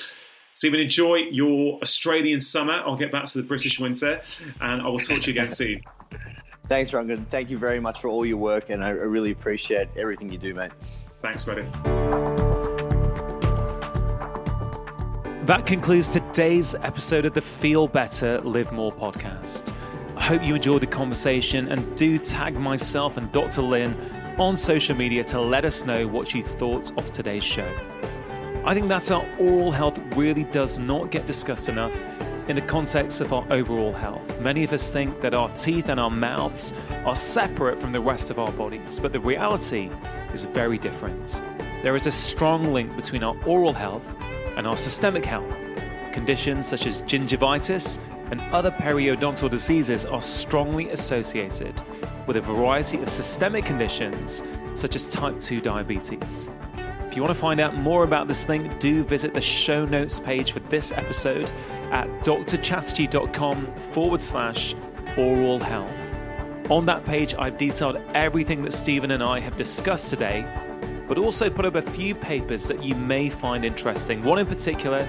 Steven, 0.55 0.79
enjoy 0.79 1.17
your 1.17 1.81
Australian 1.83 2.41
summer. 2.41 2.75
I'll 2.75 2.97
get 2.97 3.11
back 3.11 3.25
to 3.27 3.39
the 3.39 3.45
British 3.45 3.81
winter, 3.81 4.23
and 4.61 4.81
I 4.81 4.87
will 4.87 5.01
talk 5.01 5.21
to 5.23 5.27
you 5.27 5.33
again 5.33 5.51
soon. 5.51 5.83
Thanks, 6.69 6.93
Rangan. 6.93 7.27
Thank 7.29 7.51
you 7.51 7.59
very 7.59 7.81
much 7.81 8.01
for 8.01 8.09
all 8.09 8.25
your 8.25 8.39
work, 8.39 8.71
and 8.71 8.83
I 8.83 8.91
really 8.91 9.33
appreciate 9.33 9.89
everything 9.97 10.31
you 10.31 10.39
do, 10.39 10.55
mate. 10.55 10.73
Thanks, 11.21 11.45
buddy. 11.45 12.44
That 15.45 15.67
concludes 15.67 16.09
today's 16.09 16.75
episode 16.77 17.27
of 17.27 17.35
the 17.35 17.43
Feel 17.43 17.87
Better, 17.87 18.41
Live 18.41 18.73
More 18.73 18.91
podcast. 18.91 19.75
I 20.17 20.23
hope 20.23 20.43
you 20.43 20.55
enjoyed 20.55 20.81
the 20.81 20.87
conversation 20.87 21.69
and 21.69 21.97
do 21.99 22.19
tag 22.19 22.55
myself 22.55 23.19
and 23.19 23.31
Dr. 23.31 23.61
Lin 23.61 23.95
on 24.39 24.57
social 24.57 24.97
media 24.97 25.23
to 25.25 25.39
let 25.39 25.67
us 25.67 25.85
know 25.85 26.09
what 26.09 26.33
you 26.33 26.43
thought 26.43 26.97
of 26.97 27.13
today's 27.13 27.45
show. 27.45 27.71
I 28.65 28.73
think 28.73 28.89
that 28.89 29.11
our 29.11 29.23
oral 29.39 29.71
health 29.71 30.01
really 30.17 30.45
does 30.45 30.79
not 30.79 31.11
get 31.11 31.27
discussed 31.27 31.69
enough 31.69 31.95
in 32.49 32.57
the 32.57 32.63
context 32.63 33.21
of 33.21 33.35
our 33.35 33.45
overall 33.51 33.93
health. 33.93 34.41
Many 34.41 34.65
of 34.65 34.73
us 34.73 34.91
think 34.91 35.21
that 35.21 35.35
our 35.35 35.51
teeth 35.51 35.91
and 35.91 36.01
our 36.01 36.11
mouths 36.11 36.73
are 37.05 37.15
separate 37.15 37.79
from 37.79 37.93
the 37.93 38.01
rest 38.01 38.31
of 38.31 38.39
our 38.39 38.53
bodies, 38.53 38.99
but 38.99 39.13
the 39.13 39.21
reality 39.21 39.91
is 40.33 40.47
very 40.47 40.79
different. 40.79 41.43
There 41.83 41.97
is 41.97 42.07
a 42.07 42.11
strong 42.11 42.73
link 42.73 42.97
between 42.97 43.23
our 43.23 43.37
oral 43.45 43.75
health 43.75 44.17
and 44.57 44.67
our 44.67 44.77
systemic 44.77 45.25
health. 45.25 45.57
Conditions 46.13 46.67
such 46.67 46.87
as 46.87 47.03
gingivitis 47.03 47.99
and 48.31 48.41
other 48.53 48.71
periodontal 48.71 49.51
diseases 49.51 50.07
are 50.07 50.21
strongly 50.21 50.91
associated 50.91 51.83
with 52.27 52.37
a 52.37 52.41
variety 52.41 53.01
of 53.03 53.09
systemic 53.09 53.65
conditions 53.65 54.43
such 54.75 54.97
as 54.97 55.07
type 55.09 55.39
2 55.39 55.61
diabetes. 55.61 56.49
If 57.15 57.17
you 57.17 57.23
want 57.23 57.35
to 57.35 57.41
find 57.41 57.61
out 57.61 57.77
more 57.77 58.03
about 58.03 58.27
this 58.27 58.49
link, 58.49 58.81
do 58.81 59.05
visit 59.05 59.35
the 59.35 59.41
show 59.41 59.85
notes 59.85 60.19
page 60.19 60.51
for 60.51 60.59
this 60.61 60.91
episode 60.91 61.49
at 61.93 62.09
drchatterjee.com 62.25 63.67
forward 63.77 64.21
slash 64.21 64.75
oral 65.17 65.61
health. 65.61 66.19
On 66.71 66.87
that 66.87 67.05
page, 67.05 67.35
I've 67.39 67.57
detailed 67.57 68.01
everything 68.15 68.63
that 68.63 68.73
Steven 68.73 69.13
and 69.13 69.23
I 69.23 69.39
have 69.39 69.57
discussed 69.57 70.09
today, 70.09 70.45
but 71.09 71.19
also 71.19 71.51
put 71.51 71.65
up 71.65 71.75
a 71.75 71.83
few 71.83 72.15
papers 72.15 72.67
that 72.69 72.83
you 72.83 72.95
may 72.95 73.29
find 73.31 73.65
interesting. 73.65 74.23
One 74.23 74.39
in 74.39 74.47
particular 74.47 75.09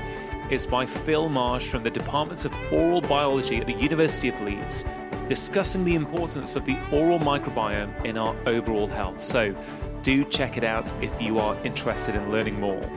is 0.49 0.67
by 0.67 0.85
Phil 0.85 1.29
Marsh 1.29 1.69
from 1.69 1.83
the 1.83 1.89
Departments 1.89 2.45
of 2.45 2.53
Oral 2.71 3.01
Biology 3.01 3.57
at 3.57 3.67
the 3.67 3.73
University 3.73 4.29
of 4.29 4.39
Leeds, 4.41 4.85
discussing 5.27 5.83
the 5.83 5.95
importance 5.95 6.55
of 6.55 6.65
the 6.65 6.77
oral 6.91 7.19
microbiome 7.19 8.05
in 8.05 8.17
our 8.17 8.35
overall 8.45 8.87
health. 8.87 9.21
So, 9.21 9.55
do 10.03 10.23
check 10.25 10.55
it 10.55 10.63
out 10.63 10.93
if 11.01 11.19
you 11.19 11.39
are 11.39 11.57
interested 11.63 12.13
in 12.13 12.29
learning 12.29 12.59
more. 12.59 12.87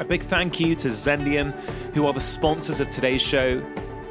A 0.00 0.04
big 0.04 0.22
thank 0.22 0.58
you 0.58 0.74
to 0.76 0.88
Zendium, 0.88 1.52
who 1.94 2.06
are 2.06 2.12
the 2.12 2.20
sponsors 2.20 2.80
of 2.80 2.88
today's 2.88 3.22
show. 3.22 3.64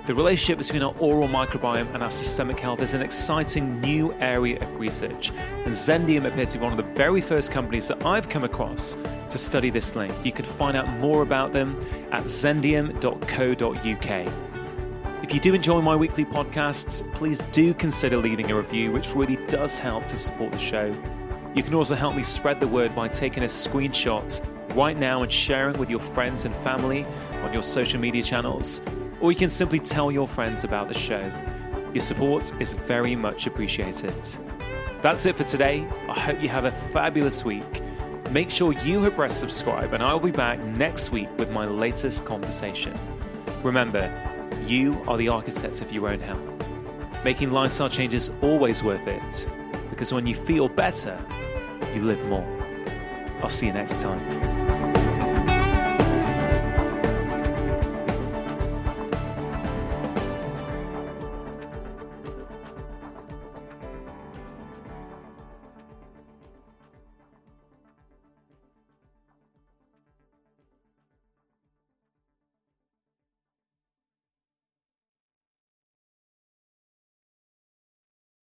The 0.08 0.16
relationship 0.16 0.58
between 0.60 0.84
our 0.84 0.96
oral 1.00 1.28
microbiome 1.28 1.94
and 1.94 2.02
our 2.02 2.10
systemic 2.10 2.58
health 2.62 2.82
is 2.82 2.94
an 2.94 3.02
exciting 3.02 3.82
new 3.82 4.14
area 4.22 4.58
of 4.62 4.80
research, 4.80 5.32
and 5.66 5.74
Zendium 5.74 6.26
appears 6.26 6.54
to 6.54 6.60
be 6.60 6.64
one 6.64 6.72
of 6.72 6.78
the 6.78 6.94
very 6.94 7.20
first 7.20 7.52
companies 7.52 7.90
that 7.90 8.06
I've 8.06 8.30
come 8.30 8.46
across 8.46 8.96
to 9.28 9.38
study 9.38 9.70
this 9.70 9.98
link. 9.98 10.14
You 10.24 10.32
can 10.32 10.46
find 10.46 10.78
out 10.78 10.88
more 11.00 11.24
about 11.24 11.52
them 11.52 11.78
at 12.14 12.24
zendium.co.uk. 12.24 13.14
If 15.24 15.34
you 15.34 15.42
do 15.42 15.54
enjoy 15.54 15.82
my 15.82 15.98
weekly 15.98 16.24
podcasts, 16.24 17.04
please 17.14 17.40
do 17.52 17.74
consider 17.74 18.16
leaving 18.16 18.50
a 18.50 18.56
review, 18.56 18.94
which 18.94 19.14
really 19.14 19.36
does 19.48 19.78
help 19.78 20.08
to 20.08 20.16
support 20.16 20.54
the 20.54 20.58
show. 20.58 20.96
You 21.54 21.64
can 21.64 21.74
also 21.74 21.96
help 21.96 22.16
me 22.16 22.24
spread 22.24 22.62
the 22.62 22.68
word 22.70 22.96
by 22.96 23.10
taking 23.10 23.44
a 23.44 23.48
screenshot 23.48 24.42
right 24.74 24.98
now 24.98 25.24
and 25.24 25.30
sharing 25.30 25.78
with 25.78 25.90
your 25.90 26.00
friends 26.00 26.46
and 26.46 26.56
family 26.56 27.06
on 27.44 27.52
your 27.52 27.62
social 27.62 28.00
media 28.00 28.24
channels, 28.24 28.80
or 29.22 29.32
you 29.32 29.38
can 29.38 29.50
simply 29.50 29.80
tell 29.80 30.12
your 30.12 30.28
friends 30.28 30.64
about 30.64 30.88
the 30.88 30.94
show. 30.94 31.32
Your 31.94 32.02
support 32.02 32.52
is 32.62 32.74
very 32.74 33.16
much 33.16 33.48
appreciated. 33.48 34.14
That's 35.02 35.26
it 35.26 35.38
for 35.38 35.44
today. 35.44 35.88
I 36.10 36.20
hope 36.20 36.42
you 36.42 36.50
have 36.50 36.66
a 36.66 36.72
fabulous 36.72 37.46
week. 37.46 37.82
Make 38.32 38.50
sure 38.50 38.74
you 38.74 39.04
hit 39.04 39.16
press 39.16 39.38
subscribe, 39.38 39.94
and 39.94 40.04
I'll 40.04 40.20
be 40.20 40.32
back 40.32 40.62
next 40.64 41.12
week 41.12 41.30
with 41.38 41.52
my 41.52 41.66
latest 41.66 42.26
conversation. 42.26 42.98
Remember, 43.64 44.12
you 44.66 45.02
are 45.08 45.18
the 45.18 45.30
architects 45.30 45.82
of 45.82 45.92
your 45.92 46.10
own 46.10 46.20
health. 46.20 46.42
Making 47.24 47.52
lifestyle 47.52 47.90
changes 47.90 48.32
always 48.42 48.84
worth 48.84 49.08
it, 49.08 49.48
because 49.90 50.14
when 50.14 50.28
you 50.28 50.36
feel 50.36 50.68
better, 50.68 51.18
you 51.94 52.02
live 52.02 52.26
more. 52.28 52.46
I'll 53.42 53.50
see 53.50 53.68
you 53.68 53.74
next 53.74 54.00
time. 54.00 54.57